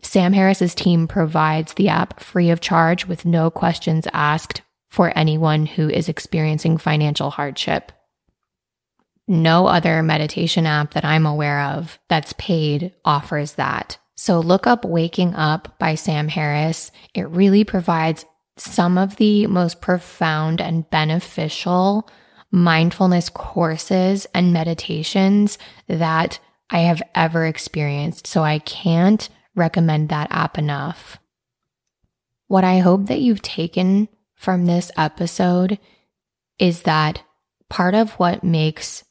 Sam 0.05 0.33
Harris's 0.33 0.75
team 0.75 1.09
provides 1.09 1.75
the 1.75 1.89
app 1.89 2.21
free 2.21 2.51
of 2.51 2.61
charge 2.61 3.07
with 3.07 3.25
no 3.25 3.51
questions 3.51 4.07
asked 4.13 4.63
for 4.87 5.17
anyone 5.17 5.67
who 5.67 5.89
is 5.89 6.09
experiencing 6.09 6.77
financial 6.77 7.31
hardship. 7.31 7.91
No 9.27 9.67
other 9.67 10.03
meditation 10.03 10.67
app 10.67 10.93
that 10.93 11.05
I'm 11.05 11.27
aware 11.27 11.63
of 11.63 11.99
that's 12.09 12.35
paid 12.35 12.93
offers 13.05 13.55
that. 13.55 13.99
So 14.15 14.39
look 14.39 14.67
up 14.67 14.85
Waking 14.85 15.35
Up 15.35 15.79
by 15.79 15.95
Sam 15.95 16.29
Harris. 16.29 16.93
It 17.15 17.29
really 17.31 17.65
provides 17.65 18.25
some 18.57 18.99
of 18.99 19.17
the 19.17 19.47
most 19.47 19.81
profound 19.81 20.61
and 20.61 20.89
beneficial 20.91 22.09
mindfulness 22.53 23.31
courses 23.31 24.27
and 24.35 24.53
meditations 24.53 25.59
that 25.89 26.39
I 26.71 26.81
have 26.81 27.03
ever 27.15 27.47
experienced. 27.47 28.27
So 28.27 28.43
I 28.43 28.61
can't 28.61 29.29
recommend 29.55 30.09
that 30.09 30.29
app 30.31 30.59
enough. 30.59 31.19
What 32.47 32.65
I 32.65 32.79
hope 32.79 33.07
that 33.07 33.21
you've 33.21 33.43
taken 33.43 34.09
from 34.35 34.67
this 34.67 34.91
episode 34.97 35.79
is 36.59 36.83
that 36.83 37.23
part 37.69 37.95
of 37.95 38.13
what 38.13 38.45
makes 38.45 39.05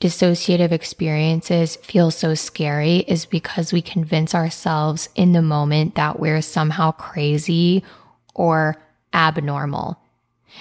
dissociative 0.00 0.72
experiences 0.72 1.76
feel 1.76 2.10
so 2.10 2.34
scary 2.34 2.98
is 3.08 3.26
because 3.26 3.72
we 3.72 3.80
convince 3.80 4.34
ourselves 4.34 5.08
in 5.14 5.32
the 5.32 5.42
moment 5.42 5.94
that 5.94 6.20
we're 6.20 6.42
somehow 6.42 6.90
crazy 6.92 7.82
or 8.34 8.76
abnormal. 9.12 9.98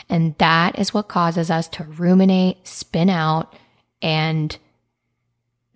And 0.10 0.38
that 0.38 0.80
is 0.80 0.94
what 0.94 1.08
causes 1.08 1.52
us 1.52 1.68
to 1.70 1.84
ruminate, 1.84 2.68
spin 2.68 3.10
out, 3.10 3.54
and 4.02 4.58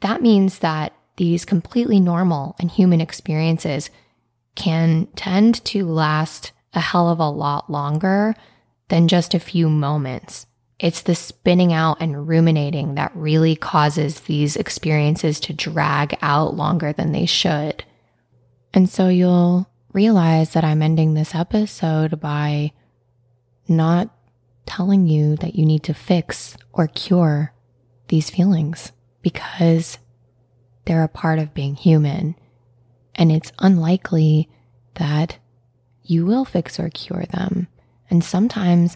that 0.01 0.21
means 0.21 0.59
that 0.59 0.93
these 1.17 1.45
completely 1.45 1.99
normal 1.99 2.55
and 2.59 2.71
human 2.71 3.01
experiences 3.01 3.89
can 4.55 5.07
tend 5.15 5.63
to 5.65 5.85
last 5.85 6.51
a 6.73 6.79
hell 6.79 7.09
of 7.09 7.19
a 7.19 7.29
lot 7.29 7.69
longer 7.69 8.33
than 8.89 9.07
just 9.07 9.33
a 9.33 9.39
few 9.39 9.69
moments. 9.69 10.45
It's 10.79 11.01
the 11.01 11.15
spinning 11.15 11.73
out 11.73 11.97
and 11.99 12.27
ruminating 12.27 12.95
that 12.95 13.15
really 13.15 13.55
causes 13.55 14.21
these 14.21 14.55
experiences 14.55 15.39
to 15.41 15.53
drag 15.53 16.17
out 16.21 16.55
longer 16.55 16.93
than 16.93 17.11
they 17.11 17.25
should. 17.25 17.83
And 18.73 18.89
so 18.89 19.07
you'll 19.07 19.67
realize 19.91 20.53
that 20.53 20.63
I'm 20.63 20.83
ending 20.83 21.13
this 21.13 21.33
episode 21.33 22.19
by 22.19 22.73
not 23.67 24.13
telling 24.67 25.07
you 25.07 25.35
that 25.37 25.55
you 25.55 25.65
need 25.65 25.83
to 25.83 25.93
fix 25.93 26.55
or 26.73 26.87
cure 26.87 27.53
these 28.09 28.29
feelings 28.29 28.91
because 29.21 29.97
they're 30.87 31.03
a 31.03 31.09
part 31.09 31.37
of 31.37 31.53
being 31.53 31.75
human. 31.75 32.35
And 33.13 33.31
it's 33.31 33.51
unlikely 33.59 34.49
that 34.95 35.37
you 36.03 36.25
will 36.25 36.45
fix 36.45 36.79
or 36.79 36.89
cure 36.89 37.25
them. 37.25 37.67
And 38.09 38.23
sometimes 38.23 38.95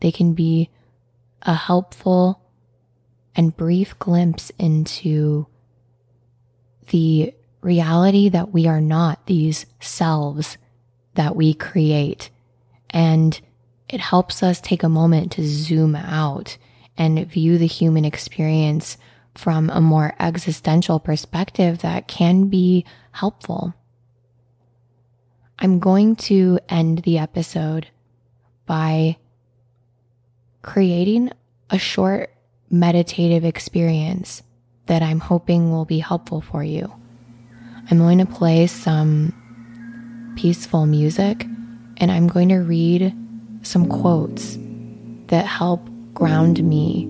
they 0.00 0.12
can 0.12 0.34
be 0.34 0.68
a 1.40 1.54
helpful 1.54 2.42
and 3.34 3.56
brief 3.56 3.98
glimpse 3.98 4.52
into 4.58 5.46
the 6.90 7.34
reality 7.62 8.28
that 8.28 8.52
we 8.52 8.66
are 8.66 8.80
not 8.80 9.26
these 9.26 9.64
selves 9.80 10.58
that 11.14 11.34
we 11.34 11.54
create. 11.54 12.28
And 12.90 13.40
it 13.88 14.00
helps 14.00 14.42
us 14.42 14.60
take 14.60 14.82
a 14.82 14.88
moment 14.88 15.32
to 15.32 15.46
zoom 15.46 15.96
out 15.96 16.58
and 16.98 17.26
view 17.26 17.56
the 17.56 17.66
human 17.66 18.04
experience 18.04 18.98
from 19.34 19.70
a 19.70 19.80
more 19.80 20.14
existential 20.18 21.00
perspective 21.00 21.78
that 21.78 22.08
can 22.08 22.48
be 22.48 22.84
helpful. 23.12 23.74
I'm 25.58 25.78
going 25.78 26.16
to 26.16 26.58
end 26.68 26.98
the 26.98 27.18
episode 27.18 27.88
by 28.66 29.16
creating 30.62 31.30
a 31.70 31.78
short 31.78 32.34
meditative 32.70 33.44
experience 33.44 34.42
that 34.86 35.02
I'm 35.02 35.20
hoping 35.20 35.70
will 35.70 35.84
be 35.84 35.98
helpful 35.98 36.40
for 36.40 36.64
you. 36.64 36.92
I'm 37.90 37.98
going 37.98 38.18
to 38.18 38.26
play 38.26 38.66
some 38.66 39.34
peaceful 40.36 40.86
music 40.86 41.44
and 41.98 42.10
I'm 42.10 42.26
going 42.26 42.48
to 42.48 42.58
read 42.58 43.14
some 43.62 43.86
quotes 43.86 44.58
that 45.28 45.46
help 45.46 45.88
ground 46.14 46.62
me 46.62 47.04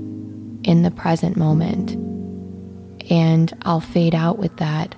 in 0.64 0.82
the 0.82 0.90
present 0.90 1.36
moment. 1.36 1.96
And 3.10 3.52
I'll 3.62 3.80
fade 3.80 4.14
out 4.14 4.38
with 4.38 4.56
that. 4.58 4.94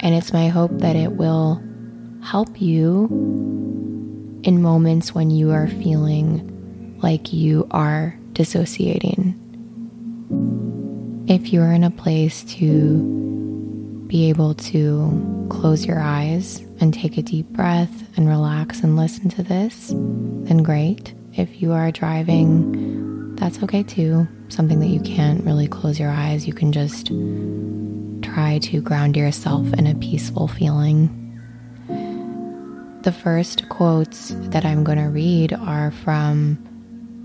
And 0.00 0.14
it's 0.14 0.32
my 0.32 0.48
hope 0.48 0.72
that 0.78 0.96
it 0.96 1.12
will 1.12 1.62
help 2.22 2.60
you 2.60 3.06
in 4.42 4.62
moments 4.62 5.14
when 5.14 5.30
you 5.30 5.50
are 5.50 5.68
feeling 5.68 6.98
like 7.02 7.32
you 7.32 7.66
are 7.70 8.18
dissociating. 8.32 9.38
If 11.28 11.52
you're 11.52 11.72
in 11.72 11.84
a 11.84 11.90
place 11.90 12.42
to 12.44 14.04
be 14.06 14.28
able 14.28 14.54
to 14.54 15.46
close 15.48 15.86
your 15.86 16.00
eyes 16.00 16.60
and 16.80 16.92
take 16.92 17.16
a 17.16 17.22
deep 17.22 17.46
breath 17.46 18.04
and 18.16 18.28
relax 18.28 18.80
and 18.80 18.96
listen 18.96 19.28
to 19.30 19.42
this, 19.42 19.88
then 19.88 20.62
great. 20.62 21.14
If 21.34 21.62
you 21.62 21.72
are 21.72 21.90
driving, 21.90 22.91
that's 23.42 23.60
okay 23.60 23.82
too. 23.82 24.28
Something 24.50 24.78
that 24.78 24.86
you 24.86 25.00
can't 25.00 25.44
really 25.44 25.66
close 25.66 25.98
your 25.98 26.10
eyes, 26.10 26.46
you 26.46 26.54
can 26.54 26.70
just 26.70 27.08
try 28.22 28.60
to 28.62 28.80
ground 28.80 29.16
yourself 29.16 29.72
in 29.72 29.88
a 29.88 29.96
peaceful 29.96 30.46
feeling. 30.46 31.10
The 33.02 33.10
first 33.10 33.68
quotes 33.68 34.28
that 34.52 34.64
I'm 34.64 34.84
going 34.84 34.98
to 34.98 35.08
read 35.08 35.52
are 35.54 35.90
from 35.90 36.56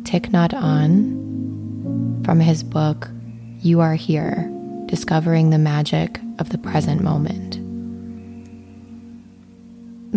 Thich 0.05 0.31
Nhat 0.31 0.53
Hanh 0.53 2.25
from 2.25 2.39
his 2.39 2.63
book, 2.63 3.11
You 3.59 3.81
Are 3.81 3.93
Here 3.93 4.51
Discovering 4.87 5.51
the 5.51 5.59
Magic 5.59 6.19
of 6.39 6.49
the 6.49 6.57
Present 6.57 7.03
Moment. 7.03 7.59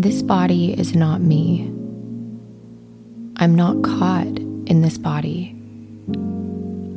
This 0.03 0.23
body 0.23 0.73
is 0.73 0.95
not 0.95 1.21
me. 1.21 1.67
I'm 3.37 3.55
not 3.55 3.83
caught 3.83 4.39
in 4.67 4.81
this 4.81 4.97
body. 4.97 5.60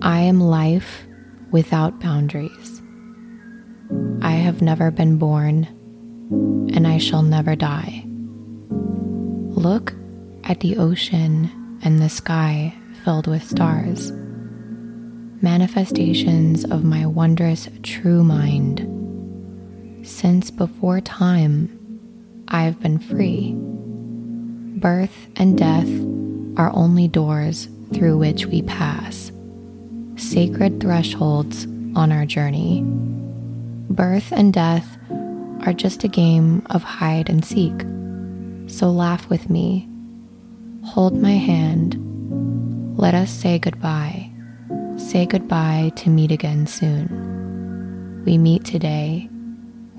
I 0.04 0.20
am 0.20 0.42
life 0.42 1.04
without 1.52 2.02
boundaries. 2.02 2.82
I 4.22 4.32
have 4.32 4.62
never 4.62 4.92
been 4.92 5.18
born, 5.18 5.64
and 6.76 6.86
I 6.86 6.98
shall 6.98 7.22
never 7.22 7.56
die. 7.56 8.04
Look 8.70 9.94
at 10.44 10.60
the 10.60 10.76
ocean 10.76 11.80
and 11.84 12.02
the 12.02 12.10
sky 12.10 12.74
filled 13.06 13.28
with 13.28 13.50
stars, 13.50 14.12
manifestations 15.42 16.66
of 16.66 16.84
my 16.84 17.06
wondrous 17.06 17.70
true 17.84 18.26
mind. 18.26 18.86
Since 20.06 20.52
before 20.52 21.00
time, 21.00 21.80
I 22.50 22.64
have 22.64 22.82
been 22.82 23.00
free. 23.00 23.54
Birth 23.56 25.28
and 25.38 25.58
death 25.58 25.88
are 26.58 26.76
only 26.76 27.08
doors 27.08 27.70
through 27.94 28.18
which 28.18 28.48
we 28.48 28.64
pass, 28.64 29.32
sacred 30.24 30.80
thresholds 30.80 31.66
on 31.96 32.12
our 32.12 32.26
journey. 32.26 32.82
Birth 33.90 34.32
and 34.32 34.54
death 34.54 34.98
are 35.66 35.74
just 35.74 36.04
a 36.04 36.08
game 36.08 36.66
of 36.70 36.82
hide 36.82 37.30
and 37.30 37.44
seek. 37.44 37.74
So 38.68 38.90
laugh 38.90 39.30
with 39.30 39.50
me. 39.50 39.88
Hold 40.86 41.22
my 41.22 41.34
hand. 41.34 41.98
Let 42.98 43.14
us 43.14 43.30
say 43.30 43.60
goodbye. 43.60 44.32
Say 44.98 45.26
goodbye 45.26 45.92
to 45.98 46.10
meet 46.10 46.32
again 46.32 46.68
soon. 46.68 48.24
We 48.26 48.38
meet 48.38 48.64
today. 48.64 49.30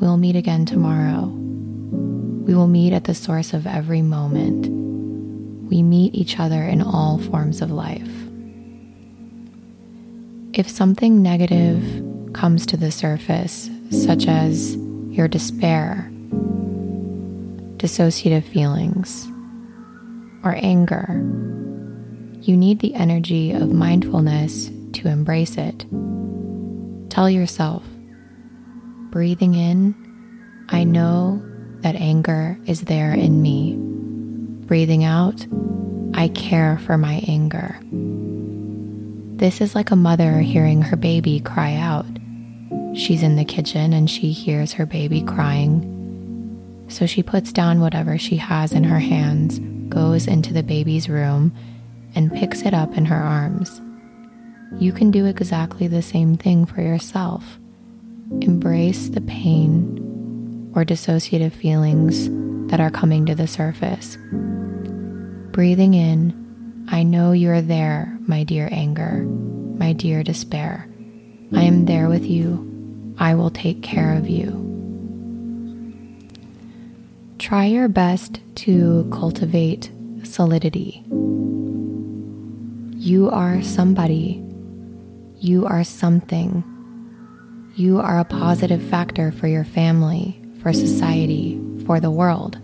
We'll 0.01 0.17
meet 0.17 0.37
again 0.37 0.65
tomorrow. 0.65 1.27
We 1.27 2.55
will 2.55 2.67
meet 2.67 2.93
at 2.93 3.05
the 3.05 3.15
source 3.15 3.53
of 3.53 3.67
every 3.67 4.03
moment. 4.03 4.69
We 5.71 5.83
meet 5.83 6.15
each 6.15 6.39
other 6.41 6.63
in 6.63 6.83
all 6.83 7.19
forms 7.19 7.61
of 7.61 7.71
life. 7.71 8.24
If 10.57 10.69
something 10.69 11.21
negative 11.21 11.83
comes 12.33 12.65
to 12.67 12.77
the 12.77 12.93
surface, 12.93 13.69
such 13.91 14.29
as 14.29 14.77
your 15.11 15.27
despair, 15.27 16.09
dissociative 17.79 18.45
feelings, 18.45 19.27
or 20.45 20.55
anger, 20.63 21.21
you 22.41 22.57
need 22.57 22.79
the 22.79 22.95
energy 22.95 23.51
of 23.51 23.73
mindfulness 23.73 24.71
to 24.93 25.09
embrace 25.09 25.59
it. 25.59 25.87
Tell 27.11 27.29
yourself, 27.29 27.83
breathing 29.11 29.55
in, 29.55 29.93
I 30.69 30.85
know 30.85 31.43
that 31.81 31.97
anger 31.97 32.57
is 32.67 32.83
there 32.83 33.13
in 33.13 33.43
me. 33.43 33.75
Breathing 34.69 35.03
out, 35.03 35.45
I 36.15 36.29
care 36.29 36.79
for 36.79 36.97
my 36.97 37.25
anger. 37.27 37.77
This 39.37 39.61
is 39.61 39.75
like 39.75 39.91
a 39.91 39.97
mother 39.97 40.41
hearing 40.41 40.83
her 40.83 40.97
baby 40.97 41.41
cry 41.41 41.75
out. 41.75 42.07
She's 42.95 43.23
in 43.23 43.37
the 43.37 43.45
kitchen 43.45 43.93
and 43.93 44.09
she 44.09 44.33
hears 44.33 44.75
her 44.75 44.87
baby 44.87 45.23
crying 45.23 45.95
so 46.89 47.07
she 47.07 47.23
puts 47.23 47.53
down 47.53 47.81
whatever 47.81 48.19
she 48.19 48.37
has 48.37 48.73
in 48.73 48.85
her 48.85 48.99
hands, 48.99 49.59
goes 49.89 50.27
into 50.27 50.53
the 50.53 50.63
baby's 50.63 51.09
room, 51.09 51.53
and 52.15 52.33
picks 52.33 52.63
it 52.63 52.75
up 52.75 52.97
in 52.97 53.07
her 53.07 53.17
arms. 53.17 53.81
You 54.79 54.93
can 54.93 55.11
do 55.11 55.27
exactly 55.27 55.89
the 55.89 56.03
same 56.03 56.37
thing 56.37 56.67
for 56.67 56.81
yourself. 56.81 57.59
Embrace 58.41 59.09
the 59.09 59.21
pain 59.21 60.73
or 60.75 60.85
dissociative 60.85 61.53
feelings 61.53 62.29
that 62.71 62.81
are 62.81 62.91
coming 62.91 63.27
to 63.27 63.35
the 63.35 63.47
surface. 63.47 64.17
Breathing 65.53 65.95
in, 65.95 66.33
I 66.89 67.03
know 67.03 67.33
you're 67.33 67.63
there, 67.63 68.19
my 68.27 68.45
dear 68.45 68.69
anger, 68.71 69.25
my 69.25 69.93
dear 69.93 70.23
despair. 70.23 70.89
I 71.55 71.63
am 71.63 71.85
there 71.85 72.09
with 72.09 72.25
you. 72.25 73.15
I 73.19 73.35
will 73.35 73.51
take 73.51 73.83
care 73.83 74.15
of 74.15 74.29
you. 74.29 74.61
Try 77.39 77.67
your 77.67 77.89
best 77.89 78.41
to 78.57 79.09
cultivate 79.13 79.91
solidity 80.25 81.05
You 83.05 83.29
are 83.29 83.61
somebody. 83.61 84.43
You 85.39 85.67
are 85.67 85.85
something. 85.85 86.65
You 87.75 88.01
are 88.01 88.19
a 88.19 88.25
positive 88.25 88.83
factor 88.83 89.31
for 89.31 89.47
your 89.47 89.65
family, 89.65 90.41
for 90.63 90.73
society, 90.73 91.61
for 91.85 92.01
the 92.01 92.11
world. 92.11 92.59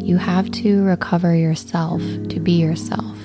You 0.00 0.16
have 0.18 0.50
to 0.52 0.82
recover 0.84 1.34
yourself 1.34 2.00
to 2.28 2.40
be 2.40 2.52
yourself. 2.52 3.16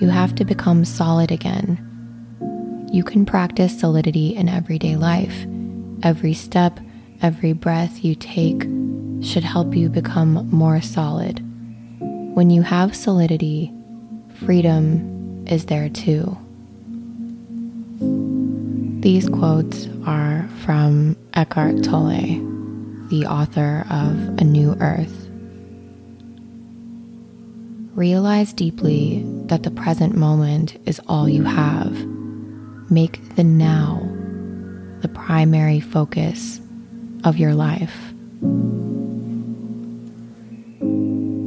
You 0.00 0.08
have 0.08 0.34
to 0.36 0.44
become 0.44 0.84
solid 0.84 1.30
again. 1.30 1.78
You 2.92 3.02
can 3.02 3.26
practice 3.26 3.78
solidity 3.78 4.36
in 4.36 4.48
everyday 4.48 4.96
life. 4.96 5.46
Every 6.02 6.34
step, 6.34 6.78
every 7.22 7.52
breath 7.52 8.04
you 8.04 8.14
take 8.14 8.62
should 9.20 9.44
help 9.44 9.74
you 9.74 9.88
become 9.88 10.48
more 10.50 10.80
solid. 10.80 11.40
When 12.34 12.50
you 12.50 12.62
have 12.62 12.94
solidity, 12.94 13.72
freedom 14.44 15.44
is 15.48 15.66
there 15.66 15.88
too. 15.88 16.36
These 19.00 19.28
quotes 19.28 19.88
are 20.06 20.48
from 20.64 21.16
Eckhart 21.34 21.82
Tolle, 21.82 22.40
the 23.08 23.26
author 23.26 23.84
of 23.90 24.38
A 24.38 24.44
New 24.44 24.74
Earth. 24.80 25.28
Realize 27.94 28.52
deeply 28.52 29.22
that 29.46 29.62
the 29.62 29.70
present 29.70 30.16
moment 30.16 30.76
is 30.86 31.00
all 31.06 31.28
you 31.28 31.44
have. 31.44 31.92
Make 32.90 33.36
the 33.36 33.44
now 33.44 34.00
the 35.00 35.08
primary 35.08 35.80
focus 35.80 36.60
of 37.24 37.36
your 37.36 37.54
life. 37.54 37.94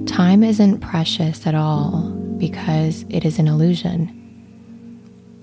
Time 0.07 0.43
isn't 0.43 0.79
precious 0.79 1.45
at 1.45 1.55
all 1.55 2.11
because 2.37 3.03
it 3.09 3.25
is 3.25 3.39
an 3.39 3.47
illusion. 3.47 4.13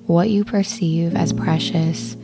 What 0.07 0.31
you 0.31 0.45
perceive 0.45 1.15
as 1.15 1.33
precious 1.33 2.17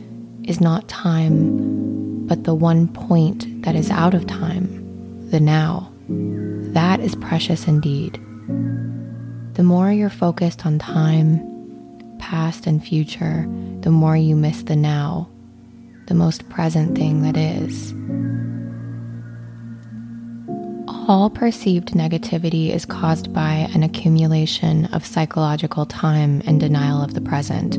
is 0.43 0.59
not 0.61 0.87
time, 0.87 2.10
but 2.31 2.45
the 2.45 2.55
one 2.55 2.87
point 2.87 3.61
that 3.63 3.75
is 3.75 3.89
out 3.89 4.13
of 4.13 4.25
time, 4.25 5.29
the 5.31 5.39
now. 5.41 5.91
That 6.07 7.01
is 7.01 7.13
precious 7.13 7.67
indeed. 7.67 8.13
The 9.55 9.63
more 9.63 9.91
you're 9.91 10.09
focused 10.09 10.65
on 10.65 10.79
time, 10.79 11.41
past 12.19 12.67
and 12.67 12.81
future, 12.81 13.45
the 13.81 13.91
more 13.91 14.15
you 14.15 14.37
miss 14.37 14.63
the 14.63 14.77
now, 14.77 15.29
the 16.07 16.13
most 16.13 16.47
present 16.47 16.97
thing 16.97 17.21
that 17.23 17.35
is. 17.35 17.91
All 21.09 21.29
perceived 21.29 21.89
negativity 21.89 22.69
is 22.69 22.85
caused 22.85 23.33
by 23.33 23.67
an 23.73 23.83
accumulation 23.83 24.85
of 24.93 25.05
psychological 25.05 25.85
time 25.85 26.41
and 26.45 26.61
denial 26.61 27.01
of 27.01 27.13
the 27.13 27.19
present, 27.19 27.75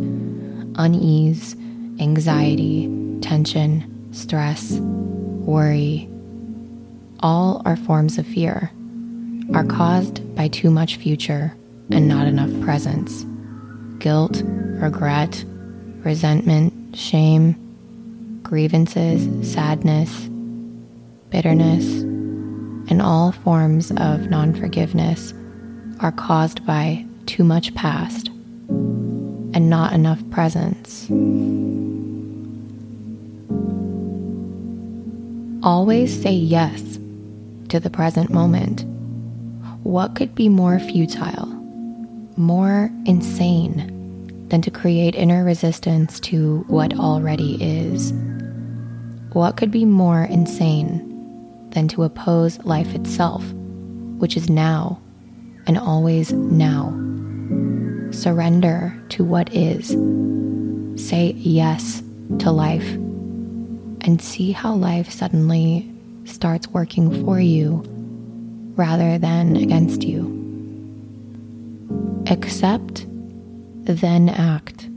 unease, 0.77 1.55
anxiety, 1.99 2.91
tension, 3.23 3.89
stress, 4.13 4.73
worry. 4.79 6.09
All 7.21 7.63
are 7.65 7.77
forms 7.77 8.19
of 8.19 8.27
fear, 8.27 8.71
are 9.55 9.65
caused 9.65 10.35
by 10.35 10.49
too 10.49 10.71
much 10.71 10.97
future 10.97 11.55
and 11.91 12.09
not 12.09 12.27
enough 12.27 12.51
presence. 12.63 13.25
Guilt, 13.99 14.43
regret, 14.45 15.45
resentment, 16.05 16.97
shame, 16.97 17.57
grievances, 18.43 19.51
sadness, 19.51 20.29
bitterness, 21.31 22.03
and 22.91 23.01
all 23.01 23.33
forms 23.33 23.91
of 23.93 24.29
non 24.29 24.55
forgiveness 24.55 25.33
are 26.01 26.13
caused 26.13 26.67
by 26.67 27.05
too 27.27 27.45
much 27.45 27.75
past 27.75 28.29
and 28.29 29.71
not 29.71 29.93
enough 29.93 30.29
presence. 30.31 31.09
Always 35.63 36.21
say 36.21 36.33
yes 36.33 36.99
to 37.69 37.79
the 37.79 37.89
present 37.89 38.31
moment. 38.31 38.85
What 39.85 40.17
could 40.17 40.35
be 40.35 40.49
more 40.49 40.81
futile, 40.81 41.47
more 42.37 42.91
insane 43.07 44.49
than 44.49 44.61
to 44.63 44.73
create 44.73 45.15
inner 45.15 45.45
resistance 45.45 46.19
to 46.21 46.65
what 46.67 46.99
already 46.99 47.63
is? 47.63 48.13
What 49.35 49.57
could 49.57 49.71
be 49.71 49.85
more 49.85 50.25
insane 50.25 51.09
than 51.71 51.87
to 51.89 52.03
oppose 52.03 52.59
life 52.65 52.93
itself, 52.97 53.45
which 54.19 54.37
is 54.37 54.51
now 54.51 55.01
and 55.69 55.79
always 55.79 56.33
now. 56.33 56.91
Surrender 58.11 59.01
to 59.11 59.23
what 59.23 59.53
is. 59.55 59.91
Say 61.01 61.33
yes 61.39 62.03
to 62.41 62.51
life 62.51 62.99
and 64.03 64.21
see 64.21 64.53
how 64.53 64.75
life 64.75 65.11
suddenly 65.11 65.91
starts 66.25 66.69
working 66.69 67.25
for 67.25 67.41
you 67.41 67.83
rather 68.77 69.19
than 69.19 69.57
against 69.57 70.03
you. 70.03 70.39
Accept, 72.29 73.07
then 73.85 74.29
act. 74.29 74.89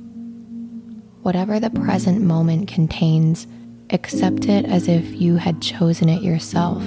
Whatever 1.22 1.60
the 1.60 1.72
present 1.72 2.22
moment 2.22 2.68
contains 2.68 3.47
Accept 3.91 4.47
it 4.47 4.66
as 4.66 4.88
if 4.88 5.22
you 5.22 5.36
had 5.36 5.62
chosen 5.62 6.10
it 6.10 6.24
yourself. 6.24 6.84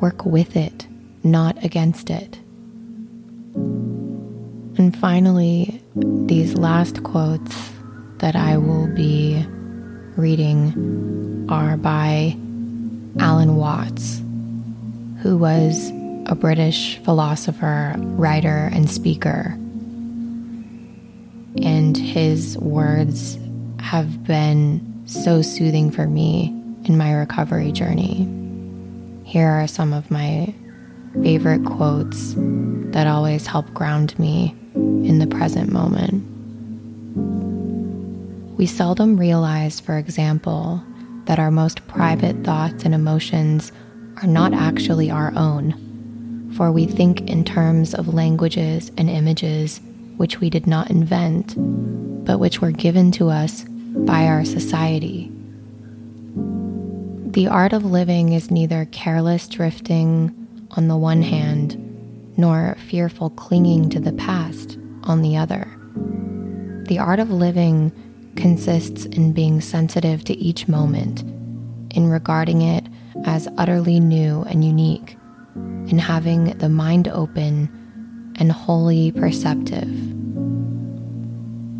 Work 0.00 0.24
with 0.24 0.56
it, 0.56 0.86
not 1.22 1.62
against 1.62 2.08
it. 2.08 2.38
And 3.54 4.96
finally, 4.96 5.82
these 5.94 6.54
last 6.54 7.02
quotes 7.02 7.54
that 8.18 8.36
I 8.36 8.56
will 8.56 8.86
be 8.94 9.44
reading 10.18 11.46
are 11.48 11.76
by 11.76 12.36
Alan 13.20 13.54
Watts, 13.54 14.18
who 15.22 15.38
was 15.38 15.90
a 16.26 16.34
British 16.34 16.98
philosopher, 17.04 17.94
writer, 17.96 18.68
and 18.72 18.90
speaker. 18.90 19.54
And 21.62 21.96
his 21.96 22.58
words 22.58 23.38
have 23.78 24.24
been 24.24 25.04
so 25.06 25.40
soothing 25.40 25.90
for 25.90 26.08
me 26.08 26.48
in 26.84 26.98
my 26.98 27.12
recovery 27.12 27.70
journey. 27.70 28.28
Here 29.24 29.48
are 29.48 29.68
some 29.68 29.92
of 29.92 30.10
my 30.10 30.52
favorite 31.22 31.64
quotes 31.64 32.34
that 32.36 33.06
always 33.06 33.46
help 33.46 33.72
ground 33.72 34.18
me 34.18 34.54
in 34.74 35.20
the 35.20 35.28
present 35.28 35.70
moment. 35.70 36.37
We 38.58 38.66
seldom 38.66 39.16
realize, 39.16 39.78
for 39.78 39.96
example, 39.98 40.82
that 41.26 41.38
our 41.38 41.52
most 41.52 41.86
private 41.86 42.42
thoughts 42.42 42.82
and 42.82 42.92
emotions 42.92 43.70
are 44.20 44.26
not 44.26 44.52
actually 44.52 45.12
our 45.12 45.32
own, 45.36 46.52
for 46.56 46.72
we 46.72 46.84
think 46.84 47.20
in 47.30 47.44
terms 47.44 47.94
of 47.94 48.12
languages 48.12 48.90
and 48.98 49.08
images 49.08 49.80
which 50.16 50.40
we 50.40 50.50
did 50.50 50.66
not 50.66 50.90
invent, 50.90 51.54
but 52.24 52.40
which 52.40 52.60
were 52.60 52.72
given 52.72 53.12
to 53.12 53.28
us 53.28 53.62
by 53.64 54.26
our 54.26 54.44
society. 54.44 55.30
The 56.34 57.46
art 57.46 57.72
of 57.72 57.84
living 57.84 58.32
is 58.32 58.50
neither 58.50 58.86
careless 58.86 59.46
drifting 59.46 60.34
on 60.72 60.88
the 60.88 60.96
one 60.96 61.22
hand, 61.22 61.76
nor 62.36 62.76
fearful 62.88 63.30
clinging 63.30 63.88
to 63.90 64.00
the 64.00 64.14
past 64.14 64.76
on 65.04 65.22
the 65.22 65.36
other. 65.36 65.68
The 66.88 66.98
art 66.98 67.20
of 67.20 67.30
living 67.30 67.92
consists 68.38 69.04
in 69.04 69.32
being 69.32 69.60
sensitive 69.60 70.24
to 70.24 70.34
each 70.34 70.68
moment, 70.68 71.22
in 71.94 72.08
regarding 72.08 72.62
it 72.62 72.86
as 73.24 73.48
utterly 73.58 74.00
new 74.00 74.42
and 74.44 74.64
unique, 74.64 75.16
in 75.54 75.98
having 75.98 76.56
the 76.58 76.68
mind 76.68 77.08
open 77.08 77.68
and 78.38 78.52
wholly 78.52 79.12
perceptive. 79.12 79.88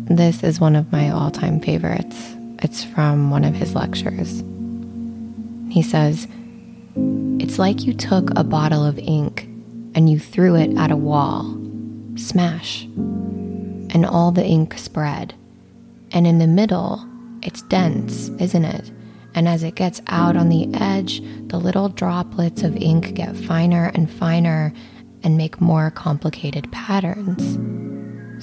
This 0.05 0.43
is 0.43 0.59
one 0.59 0.75
of 0.75 0.91
my 0.91 1.09
all 1.09 1.31
time 1.31 1.59
favorites. 1.59 2.35
It's 2.61 2.83
from 2.83 3.29
one 3.29 3.45
of 3.45 3.55
his 3.55 3.73
lectures. 3.73 4.43
He 5.69 5.81
says, 5.81 6.27
It's 7.39 7.57
like 7.57 7.85
you 7.85 7.93
took 7.93 8.31
a 8.35 8.43
bottle 8.43 8.83
of 8.83 8.99
ink 8.99 9.43
and 9.95 10.09
you 10.09 10.19
threw 10.19 10.55
it 10.55 10.75
at 10.77 10.91
a 10.91 10.97
wall. 10.97 11.55
Smash. 12.15 12.83
And 12.83 14.05
all 14.05 14.31
the 14.31 14.43
ink 14.43 14.77
spread. 14.77 15.35
And 16.11 16.25
in 16.25 16.39
the 16.39 16.47
middle, 16.47 17.05
it's 17.41 17.61
dense, 17.63 18.29
isn't 18.39 18.65
it? 18.65 18.91
And 19.35 19.47
as 19.47 19.63
it 19.63 19.75
gets 19.75 20.01
out 20.07 20.35
on 20.35 20.49
the 20.49 20.67
edge, 20.73 21.21
the 21.47 21.59
little 21.59 21.89
droplets 21.89 22.63
of 22.63 22.75
ink 22.75 23.13
get 23.13 23.35
finer 23.35 23.91
and 23.93 24.09
finer 24.09 24.73
and 25.23 25.37
make 25.37 25.61
more 25.61 25.91
complicated 25.91 26.71
patterns. 26.71 27.57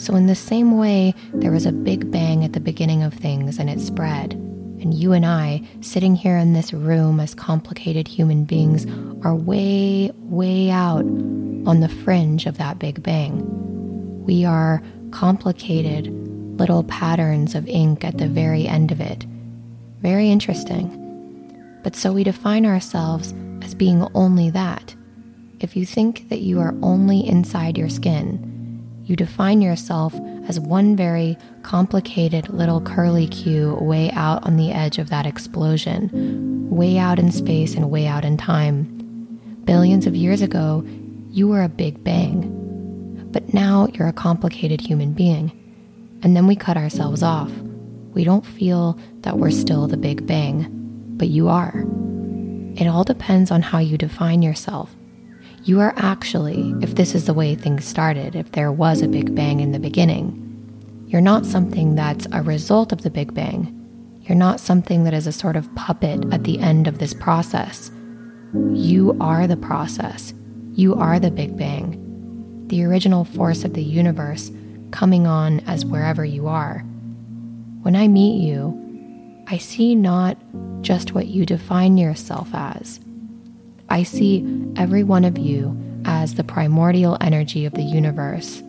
So, 0.02 0.14
in 0.14 0.26
the 0.26 0.34
same 0.34 0.76
way, 0.76 1.14
there 1.32 1.50
was 1.50 1.66
a 1.66 1.72
big 1.72 2.10
bang 2.10 2.44
at 2.44 2.52
the 2.52 2.60
beginning 2.60 3.02
of 3.02 3.14
things 3.14 3.58
and 3.58 3.70
it 3.70 3.80
spread. 3.80 4.34
And 4.34 4.92
you 4.92 5.12
and 5.12 5.24
I, 5.24 5.62
sitting 5.80 6.14
here 6.14 6.36
in 6.36 6.52
this 6.52 6.72
room 6.72 7.18
as 7.18 7.34
complicated 7.34 8.06
human 8.06 8.44
beings, 8.44 8.86
are 9.24 9.34
way, 9.34 10.10
way 10.18 10.70
out 10.70 11.04
on 11.66 11.80
the 11.80 11.88
fringe 11.88 12.46
of 12.46 12.58
that 12.58 12.78
big 12.78 13.02
bang. 13.02 13.42
We 14.22 14.44
are 14.44 14.82
complicated 15.12 16.25
little 16.56 16.84
patterns 16.84 17.54
of 17.54 17.68
ink 17.68 18.04
at 18.04 18.18
the 18.18 18.28
very 18.28 18.66
end 18.66 18.92
of 18.92 19.00
it. 19.00 19.24
Very 20.00 20.30
interesting. 20.30 21.80
But 21.82 21.96
so 21.96 22.12
we 22.12 22.24
define 22.24 22.66
ourselves 22.66 23.34
as 23.62 23.74
being 23.74 24.06
only 24.14 24.50
that. 24.50 24.94
If 25.60 25.76
you 25.76 25.86
think 25.86 26.28
that 26.28 26.40
you 26.40 26.60
are 26.60 26.74
only 26.82 27.26
inside 27.26 27.78
your 27.78 27.88
skin, 27.88 28.52
you 29.04 29.16
define 29.16 29.62
yourself 29.62 30.14
as 30.48 30.58
one 30.58 30.96
very 30.96 31.38
complicated 31.62 32.48
little 32.48 32.80
curly 32.80 33.26
Q 33.28 33.74
way 33.80 34.10
out 34.10 34.44
on 34.44 34.56
the 34.56 34.72
edge 34.72 34.98
of 34.98 35.10
that 35.10 35.26
explosion, 35.26 36.68
way 36.68 36.98
out 36.98 37.18
in 37.18 37.30
space 37.30 37.74
and 37.74 37.90
way 37.90 38.06
out 38.06 38.24
in 38.24 38.36
time. 38.36 38.84
Billions 39.64 40.06
of 40.06 40.14
years 40.14 40.42
ago, 40.42 40.84
you 41.30 41.48
were 41.48 41.62
a 41.62 41.68
big 41.68 42.02
bang. 42.02 42.52
But 43.32 43.54
now 43.54 43.88
you're 43.92 44.08
a 44.08 44.12
complicated 44.12 44.80
human 44.80 45.12
being. 45.12 45.52
And 46.22 46.36
then 46.36 46.46
we 46.46 46.56
cut 46.56 46.76
ourselves 46.76 47.22
off. 47.22 47.52
We 48.12 48.24
don't 48.24 48.46
feel 48.46 48.98
that 49.20 49.38
we're 49.38 49.50
still 49.50 49.86
the 49.86 49.96
big 49.96 50.26
bang, 50.26 50.66
but 51.16 51.28
you 51.28 51.48
are. 51.48 51.84
It 52.76 52.86
all 52.86 53.04
depends 53.04 53.50
on 53.50 53.62
how 53.62 53.78
you 53.78 53.96
define 53.96 54.42
yourself. 54.42 54.94
You 55.64 55.80
are 55.80 55.94
actually, 55.96 56.74
if 56.80 56.94
this 56.94 57.14
is 57.14 57.26
the 57.26 57.34
way 57.34 57.54
things 57.54 57.84
started, 57.84 58.36
if 58.36 58.52
there 58.52 58.70
was 58.70 59.02
a 59.02 59.08
Big 59.08 59.34
Bang 59.34 59.58
in 59.58 59.72
the 59.72 59.80
beginning, 59.80 60.42
you're 61.08 61.20
not 61.20 61.44
something 61.44 61.96
that's 61.96 62.28
a 62.32 62.42
result 62.42 62.92
of 62.92 63.02
the 63.02 63.10
Big 63.10 63.34
Bang. 63.34 63.72
You're 64.22 64.36
not 64.36 64.60
something 64.60 65.04
that 65.04 65.14
is 65.14 65.26
a 65.26 65.32
sort 65.32 65.56
of 65.56 65.74
puppet 65.74 66.24
at 66.32 66.44
the 66.44 66.60
end 66.60 66.86
of 66.86 66.98
this 66.98 67.14
process. 67.14 67.90
You 68.72 69.16
are 69.20 69.46
the 69.46 69.56
process. 69.56 70.34
You 70.72 70.94
are 70.94 71.18
the 71.18 71.30
Big 71.30 71.56
Bang, 71.56 72.66
the 72.68 72.84
original 72.84 73.24
force 73.24 73.64
of 73.64 73.74
the 73.74 73.82
universe 73.82 74.50
coming 74.90 75.26
on 75.26 75.60
as 75.60 75.84
wherever 75.84 76.24
you 76.24 76.48
are. 76.48 76.80
When 77.82 77.96
I 77.96 78.08
meet 78.08 78.40
you, 78.40 78.82
I 79.48 79.58
see 79.58 79.94
not 79.94 80.36
just 80.82 81.12
what 81.12 81.26
you 81.26 81.46
define 81.46 81.96
yourself 81.96 82.48
as, 82.52 83.00
I 83.88 84.02
see 84.02 84.44
every 84.76 85.04
one 85.04 85.24
of 85.24 85.38
you 85.38 85.76
as 86.04 86.34
the 86.34 86.44
primordial 86.44 87.16
energy 87.20 87.64
of 87.64 87.74
the 87.74 87.82
universe, 87.82 88.62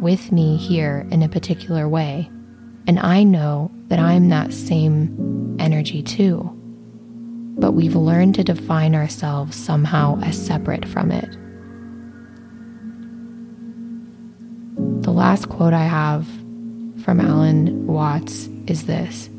with 0.00 0.32
me 0.32 0.56
here 0.56 1.06
in 1.10 1.22
a 1.22 1.28
particular 1.28 1.88
way. 1.88 2.28
And 2.86 2.98
I 2.98 3.22
know 3.22 3.70
that 3.88 3.98
I'm 3.98 4.28
that 4.30 4.52
same 4.52 5.56
energy 5.60 6.02
too. 6.02 6.50
But 7.58 7.72
we've 7.72 7.94
learned 7.94 8.34
to 8.36 8.44
define 8.44 8.94
ourselves 8.94 9.56
somehow 9.56 10.20
as 10.22 10.44
separate 10.44 10.88
from 10.88 11.12
it. 11.12 11.36
The 15.02 15.12
last 15.12 15.48
quote 15.48 15.72
I 15.72 15.84
have 15.84 16.26
from 17.04 17.20
Alan 17.20 17.86
Watts 17.86 18.48
is 18.66 18.84
this 18.84 19.30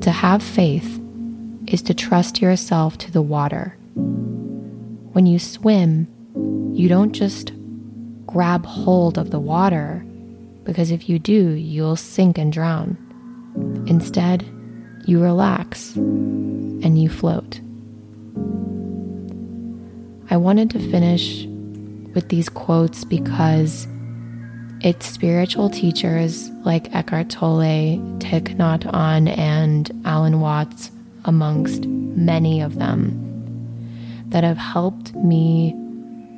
To 0.00 0.10
have 0.10 0.42
faith 0.42 1.00
is 1.68 1.80
to 1.82 1.94
trust 1.94 2.42
yourself 2.42 2.98
to 2.98 3.12
the 3.12 3.22
water. 3.22 3.76
When 3.94 5.26
you 5.26 5.38
swim, 5.38 6.08
you 6.74 6.88
don't 6.88 7.12
just 7.12 7.52
grab 8.26 8.66
hold 8.66 9.16
of 9.16 9.30
the 9.30 9.38
water, 9.38 10.04
because 10.64 10.90
if 10.90 11.08
you 11.08 11.20
do, 11.20 11.50
you'll 11.50 11.94
sink 11.94 12.36
and 12.36 12.52
drown. 12.52 12.96
Instead, 13.86 14.42
you 15.06 15.22
relax 15.22 15.94
and 15.94 17.00
you 17.00 17.08
float. 17.08 17.60
I 20.30 20.36
wanted 20.36 20.68
to 20.70 20.90
finish 20.90 21.44
with 22.12 22.28
these 22.28 22.48
quotes 22.48 23.04
because 23.04 23.86
it's 24.80 25.06
spiritual 25.06 25.70
teachers 25.70 26.50
like 26.64 26.94
Eckhart 26.94 27.30
Tolle, 27.30 27.98
Thich 28.18 28.56
Nhat 28.56 28.82
Hanh, 28.82 29.36
and 29.36 29.90
Alan 30.04 30.40
Watts 30.40 30.90
amongst 31.24 31.86
many 31.86 32.60
of 32.60 32.76
them 32.76 33.24
that 34.28 34.44
have 34.44 34.58
helped 34.58 35.14
me 35.14 35.74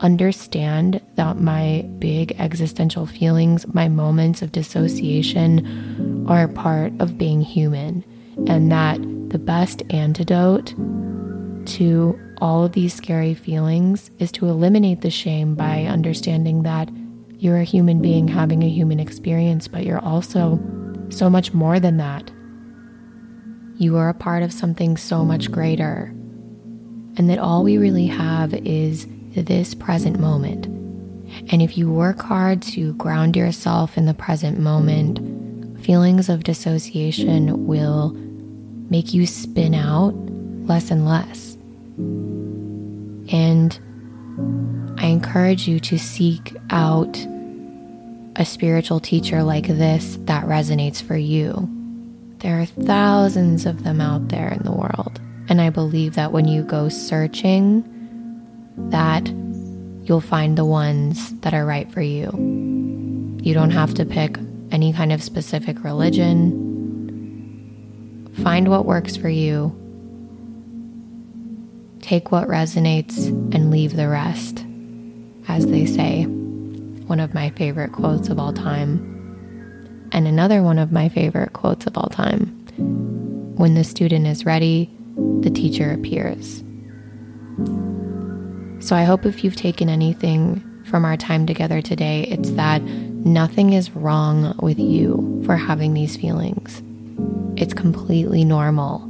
understand 0.01 1.01
that 1.17 1.39
my 1.39 1.83
big 1.99 2.33
existential 2.39 3.05
feelings, 3.05 3.67
my 3.75 3.89
moments 3.89 4.41
of 4.41 4.53
dissociation, 4.53 6.27
are 6.29 6.49
part 6.49 6.93
of 6.99 7.19
being 7.19 7.43
human, 7.43 8.03
and 8.47 8.73
that 8.73 8.99
the 9.31 9.39
best 9.39 9.83
antidote 9.91 10.75
to 11.67 12.19
all 12.41 12.65
of 12.65 12.73
these 12.73 12.95
scary 12.95 13.35
feelings 13.35 14.11
is 14.19 14.33
to 14.33 14.47
eliminate 14.47 15.03
the 15.03 15.11
shame 15.11 15.55
by 15.55 15.85
understanding 15.85 16.63
that 16.63 16.89
you're 17.41 17.59
a 17.59 17.65
human 17.65 18.03
being 18.03 18.29
having 18.29 18.63
a 18.63 18.69
human 18.69 19.01
experience, 19.01 19.67
but 19.67 19.87
you're 19.87 20.05
also 20.05 20.61
so 21.09 21.31
much 21.31 21.55
more 21.55 21.81
than 21.81 21.97
that. 21.97 22.31
You 23.79 23.97
are 23.97 24.11
a 24.11 24.15
part 24.15 24.43
of 24.43 24.53
something 24.53 24.99
so 24.99 25.25
much 25.25 25.51
greater. 25.51 26.15
And 27.17 27.31
that 27.31 27.39
all 27.39 27.65
we 27.65 27.79
really 27.79 28.07
have 28.07 28.53
is 28.53 29.07
this 29.35 29.75
present 29.75 30.21
moment. 30.21 30.67
And 31.51 31.63
if 31.63 31.79
you 31.79 31.91
work 31.91 32.21
hard 32.21 32.61
to 32.63 32.93
ground 32.95 33.37
yourself 33.37 33.97
in 33.97 34.05
the 34.05 34.13
present 34.13 34.59
moment, 34.59 35.83
feelings 35.83 36.29
of 36.29 36.45
dissociation 36.45 37.67
will 37.67 38.11
make 38.91 39.15
you 39.15 39.27
spin 39.27 39.75
out 39.75 40.13
less 40.67 40.91
and 40.91 41.07
less. 41.07 41.57
And 43.33 43.81
I 45.01 45.07
encourage 45.07 45.67
you 45.67 45.81
to 45.81 45.99
seek 45.99 46.55
out 46.69 47.17
a 48.37 48.45
spiritual 48.45 49.01
teacher 49.01 49.43
like 49.43 49.67
this 49.67 50.19
that 50.27 50.45
resonates 50.45 51.03
for 51.03 51.17
you. 51.17 51.69
There 52.41 52.61
are 52.61 52.67
thousands 52.67 53.65
of 53.65 53.83
them 53.83 54.03
out 54.03 54.29
there 54.29 54.53
in 54.53 54.63
the 54.63 54.73
world. 54.73 55.19
And 55.49 55.59
I 55.61 55.71
believe 55.71 56.15
that 56.17 56.33
when 56.33 56.47
you 56.47 56.63
go 56.63 56.91
searching, 56.91 57.83
that 58.77 59.27
you'll 60.05 60.21
find 60.21 60.59
the 60.59 60.67
ones 60.67 61.35
that 61.41 61.55
are 61.55 61.65
right 61.65 61.91
for 61.91 62.03
you. 62.03 62.31
You 63.43 63.55
don't 63.55 63.71
have 63.71 63.95
to 63.95 64.05
pick 64.05 64.37
any 64.71 64.93
kind 64.93 65.13
of 65.13 65.23
specific 65.23 65.83
religion. 65.83 66.53
Find 68.43 68.69
what 68.69 68.85
works 68.85 69.17
for 69.17 69.31
you. 69.31 69.75
Take 72.03 72.31
what 72.31 72.49
resonates 72.49 73.29
and 73.55 73.71
leave 73.71 73.97
the 73.97 74.09
rest, 74.09 74.65
as 75.49 75.67
they 75.67 75.87
say. 75.87 76.25
One 76.25 77.21
of 77.21 77.35
my 77.35 77.51
favorite 77.51 77.93
quotes 77.93 78.29
of 78.29 78.39
all 78.39 78.53
time. 78.53 79.07
And 80.13 80.27
another 80.27 80.63
one 80.63 80.79
of 80.79 80.93
my 80.93 81.09
favorite 81.09 81.53
quotes 81.53 81.87
of 81.87 81.97
all 81.97 82.09
time 82.09 82.57
when 83.57 83.75
the 83.75 83.85
student 83.85 84.27
is 84.27 84.47
ready, 84.47 84.91
the 85.41 85.51
teacher 85.51 85.93
appears. 85.93 86.65
So 88.81 88.97
I 88.97 89.05
hope 89.05 89.27
if 89.27 89.45
you've 89.45 89.57
taken 89.57 89.91
anything 89.91 90.65
from 90.87 91.05
our 91.05 91.17
time 91.19 91.45
together 91.45 91.83
today, 91.83 92.23
it's 92.23 92.53
that 92.53 92.81
nothing 92.83 93.75
is 93.75 93.91
wrong 93.91 94.57
with 94.63 94.79
you 94.79 95.43
for 95.45 95.57
having 95.57 95.93
these 95.93 96.17
feelings. 96.17 96.83
It's 97.61 97.75
completely 97.75 98.45
normal. 98.45 99.03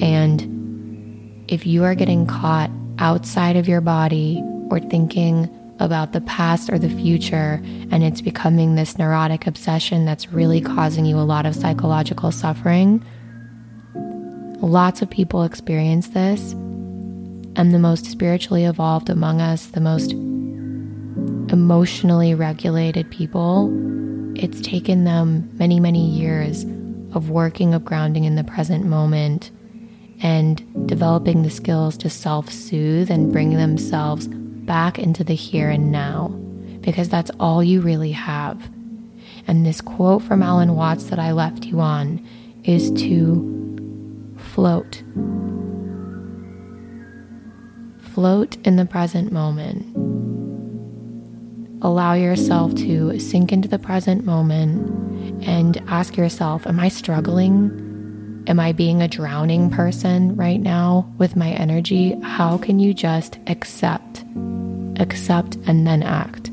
And 0.00 1.44
if 1.48 1.66
you 1.66 1.82
are 1.82 1.96
getting 1.96 2.26
caught 2.26 2.70
outside 3.00 3.56
of 3.56 3.66
your 3.66 3.80
body 3.80 4.40
or 4.70 4.80
thinking 4.80 5.48
about 5.80 6.12
the 6.12 6.20
past 6.22 6.70
or 6.70 6.78
the 6.78 6.88
future, 6.88 7.60
and 7.90 8.02
it's 8.02 8.20
becoming 8.20 8.74
this 8.74 8.98
neurotic 8.98 9.46
obsession 9.46 10.04
that's 10.04 10.32
really 10.32 10.60
causing 10.60 11.04
you 11.04 11.16
a 11.16 11.20
lot 11.20 11.46
of 11.46 11.54
psychological 11.54 12.32
suffering. 12.32 13.04
Lots 14.60 15.02
of 15.02 15.10
people 15.10 15.44
experience 15.44 16.08
this, 16.08 16.52
and 16.52 17.72
the 17.72 17.78
most 17.78 18.06
spiritually 18.06 18.64
evolved 18.64 19.08
among 19.08 19.40
us, 19.40 19.66
the 19.66 19.80
most 19.80 20.12
emotionally 21.52 22.34
regulated 22.34 23.10
people, 23.10 23.70
it's 24.36 24.60
taken 24.60 25.04
them 25.04 25.48
many, 25.58 25.80
many 25.80 26.06
years 26.08 26.64
of 27.12 27.30
working, 27.30 27.74
of 27.74 27.84
grounding 27.84 28.24
in 28.24 28.36
the 28.36 28.44
present 28.44 28.84
moment, 28.84 29.50
and 30.20 30.86
developing 30.86 31.42
the 31.42 31.50
skills 31.50 31.96
to 31.96 32.10
self 32.10 32.50
soothe 32.50 33.10
and 33.10 33.32
bring 33.32 33.54
themselves 33.54 34.28
back 34.68 34.98
into 34.98 35.24
the 35.24 35.34
here 35.34 35.70
and 35.70 35.90
now 35.90 36.28
because 36.82 37.08
that's 37.08 37.30
all 37.40 37.64
you 37.64 37.80
really 37.80 38.12
have. 38.12 38.70
And 39.48 39.64
this 39.64 39.80
quote 39.80 40.22
from 40.22 40.42
Alan 40.42 40.76
Watts 40.76 41.04
that 41.04 41.18
I 41.18 41.32
left 41.32 41.64
you 41.64 41.80
on 41.80 42.24
is 42.64 42.90
to 42.92 44.34
float. 44.36 45.02
Float 48.12 48.56
in 48.66 48.76
the 48.76 48.84
present 48.84 49.32
moment. 49.32 49.84
Allow 51.82 52.12
yourself 52.14 52.74
to 52.74 53.18
sink 53.18 53.52
into 53.52 53.68
the 53.68 53.78
present 53.78 54.24
moment 54.24 55.46
and 55.46 55.82
ask 55.88 56.16
yourself 56.16 56.66
Am 56.66 56.78
I 56.78 56.88
struggling? 56.88 58.44
Am 58.46 58.58
I 58.58 58.72
being 58.72 59.02
a 59.02 59.08
drowning 59.08 59.70
person 59.70 60.34
right 60.36 60.60
now 60.60 61.10
with 61.18 61.36
my 61.36 61.50
energy? 61.50 62.18
How 62.22 62.58
can 62.58 62.78
you 62.78 62.92
just 62.92 63.38
accept 63.46 64.24
accept, 64.98 65.56
and 65.66 65.86
then 65.86 66.02
act. 66.02 66.50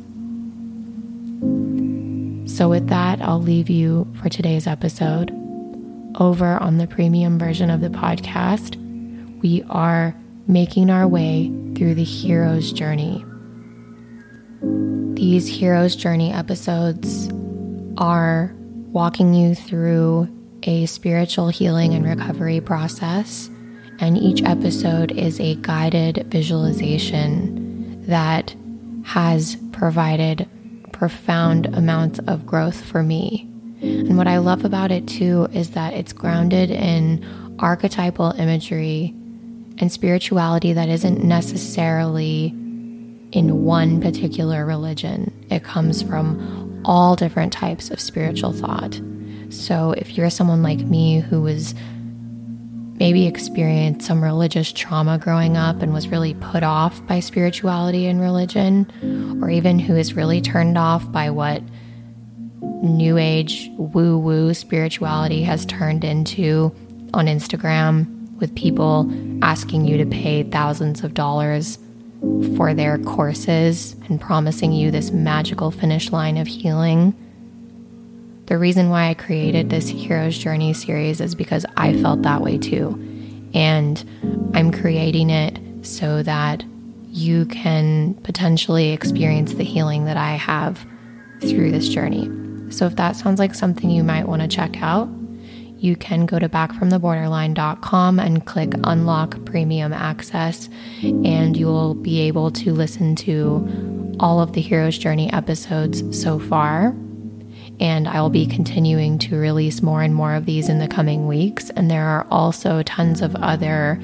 So, 2.50 2.70
with 2.70 2.88
that, 2.88 3.22
I'll 3.22 3.41
leave 3.41 3.70
you 3.70 4.08
for 4.22 4.30
today's 4.30 4.68
episode. 4.68 5.32
Over 6.20 6.58
on 6.62 6.78
the 6.78 6.88
premium 6.88 7.38
version 7.38 7.70
of 7.70 7.82
the 7.82 7.89
podcast, 7.89 8.78
we 9.41 9.64
are 9.70 10.16
making 10.48 10.89
our 10.89 11.08
way 11.08 11.52
through 11.76 11.96
the 11.96 12.04
hero's 12.04 12.72
journey. 12.72 13.26
These 15.16 15.48
hero's 15.48 15.96
journey 15.96 16.32
episodes 16.32 17.30
are 17.98 18.54
walking 18.91 19.34
you 19.34 19.56
through 19.56 20.30
a 20.64 20.86
spiritual 20.86 21.50
healing 21.50 21.93
and 21.93 22.06
recovery 22.06 22.62
process, 22.62 23.50
and 24.00 24.18
each 24.18 24.41
episode 24.43 25.12
is 25.12 25.39
a 25.39 25.56
guided 25.56 26.26
visualization 26.30 27.64
that 28.08 28.56
has 29.03 29.58
provided 29.72 30.47
profound 30.91 31.66
amounts 31.68 32.20
of 32.20 32.45
growth 32.45 32.84
for 32.84 33.03
me. 33.03 33.47
And 33.82 34.18
what 34.18 34.28
I 34.28 34.38
love 34.38 34.66
about 34.66 34.91
it 34.91 35.08
too 35.08 35.47
is 35.53 35.72
that 35.72 35.93
it's 35.93 36.14
grounded 36.14 36.72
in 36.72 37.24
archetypal 37.60 38.32
imagery 38.32 39.14
and 39.78 39.91
spirituality 39.91 40.74
that 40.74 40.89
isn't 40.89 41.24
necessarily 41.24 42.47
in 43.32 43.64
one 43.64 44.01
particular 44.01 44.66
religion. 44.66 45.34
It 45.49 45.64
comes 45.64 46.01
from 46.01 46.82
all 46.86 47.16
different 47.16 47.51
types 47.51 47.89
of 47.89 47.99
spiritual 47.99 48.53
thought. 48.53 48.99
So 49.49 49.91
if 49.91 50.18
you're 50.18 50.30
someone 50.30 50.64
like 50.64 50.80
me 50.80 51.20
who 51.20 51.41
was 51.41 51.76
maybe 52.96 53.28
experienced 53.28 54.08
some 54.08 54.24
religious 54.24 54.72
trauma 54.72 55.18
growing 55.18 55.58
up 55.58 55.82
and 55.82 55.93
was 55.93 56.08
really 56.08 56.34
put 56.36 56.64
off 56.64 57.06
by 57.08 57.20
spirituality 57.20 58.08
and 58.08 58.22
religion, 58.22 59.39
or 59.43 59.50
even 59.50 59.80
who 59.80 59.96
is 59.96 60.14
really 60.14 60.41
turned 60.41 60.78
off 60.78 61.12
by 61.12 61.30
what 61.30 61.62
new 62.82 63.18
age 63.18 63.70
woo 63.78 64.18
woo 64.18 64.54
spirituality 64.54 65.43
has 65.43 65.66
turned 65.66 66.04
into 66.04 66.74
on 67.14 67.28
Instagram 67.28 68.08
with 68.39 68.56
people 68.56 69.12
asking 69.41 69.86
you 69.86 69.98
to 69.98 70.06
pay 70.06 70.43
thousands 70.43 71.04
of 71.04 71.14
dollars 71.14 71.80
for 72.56 72.74
their 72.74 72.98
courses 73.00 73.96
and 74.08 74.20
promising 74.20 74.72
you 74.72 74.91
this 74.91 75.12
magical 75.12 75.72
finish 75.72 76.12
line 76.12 76.38
of 76.38 76.48
healing. 76.48 77.14
The 78.46 78.58
reason 78.60 78.89
why 78.89 79.10
I 79.10 79.16
created 79.16 79.70
this 79.70 79.88
Hero's 79.89 80.38
Journey 80.38 80.74
series 80.74 81.20
is 81.20 81.34
because 81.34 81.66
I 81.78 82.00
felt 82.02 82.22
that 82.22 82.41
way 82.41 82.58
too. 82.58 82.89
And 83.54 84.04
I'm 84.54 84.72
creating 84.72 85.32
it 85.32 85.60
so 85.82 86.22
that 86.24 86.64
you 87.10 87.46
can 87.46 88.14
potentially 88.16 88.91
experience 88.91 89.54
the 89.54 89.64
healing 89.64 90.06
that 90.06 90.18
I 90.18 90.34
have 90.34 90.86
through 91.41 91.72
this 91.72 91.89
journey. 91.89 92.30
So 92.72 92.86
if 92.86 92.96
that 92.98 93.16
sounds 93.16 93.39
like 93.39 93.56
something 93.56 93.89
you 93.89 94.04
might 94.04 94.28
want 94.28 94.41
to 94.41 94.48
check 94.48 94.82
out, 94.82 95.10
you 95.78 95.96
can 95.96 96.26
go 96.26 96.39
to 96.39 96.50
backfromtheborderline.com 96.50 98.20
and 98.20 98.46
click 98.46 98.74
unlock 98.84 99.43
premium 99.46 99.93
access, 99.93 100.70
and 101.02 101.56
you'll 101.56 101.96
be 101.96 102.22
able 102.22 102.52
to 102.52 102.74
listen 102.74 103.16
to 103.18 104.16
all 104.20 104.39
of 104.39 104.54
the 104.54 104.62
Hero's 104.62 104.98
Journey 104.98 105.32
episodes 105.32 106.20
so 106.20 106.39
far. 106.39 106.96
And 107.80 108.07
I 108.07 108.21
will 108.21 108.30
be 108.30 108.45
continuing 108.45 109.17
to 109.19 109.38
release 109.38 109.82
more 109.82 110.01
and 110.01 110.15
more 110.15 110.34
of 110.36 110.45
these 110.45 110.69
in 110.69 110.80
the 110.80 110.88
coming 110.88 111.28
weeks. 111.28 111.69
And 111.71 111.91
there 111.91 112.05
are 112.05 112.26
also 112.32 112.84
tons 112.84 113.21
of 113.21 113.36
other 113.36 114.01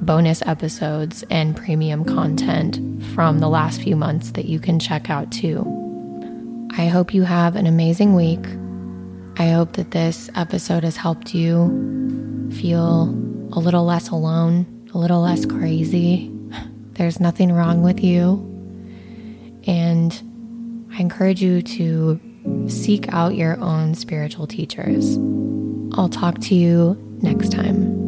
bonus 0.00 0.42
episodes 0.46 1.24
and 1.30 1.56
premium 1.56 2.04
content 2.04 3.02
from 3.14 3.40
the 3.40 3.48
last 3.48 3.82
few 3.82 3.96
months 3.96 4.32
that 4.32 4.44
you 4.44 4.60
can 4.60 4.78
check 4.78 5.10
out 5.10 5.30
too. 5.32 5.66
I 6.76 6.86
hope 6.86 7.12
you 7.12 7.22
have 7.24 7.56
an 7.56 7.66
amazing 7.66 8.14
week. 8.14 8.44
I 9.40 9.50
hope 9.50 9.72
that 9.74 9.90
this 9.90 10.30
episode 10.34 10.84
has 10.84 10.96
helped 10.96 11.34
you 11.34 12.50
feel 12.52 13.08
a 13.52 13.58
little 13.58 13.84
less 13.84 14.08
alone, 14.10 14.88
a 14.94 14.98
little 14.98 15.20
less 15.20 15.44
crazy. 15.44 16.32
There's 16.92 17.20
nothing 17.20 17.52
wrong 17.52 17.82
with 17.82 18.02
you. 18.02 18.44
And 19.66 20.12
I 20.92 21.00
encourage 21.00 21.42
you 21.42 21.62
to 21.62 22.20
seek 22.68 23.08
out 23.12 23.34
your 23.34 23.58
own 23.60 23.94
spiritual 23.94 24.46
teachers. 24.46 25.16
I'll 25.98 26.08
talk 26.08 26.38
to 26.42 26.54
you 26.54 26.96
next 27.22 27.50
time. 27.50 28.07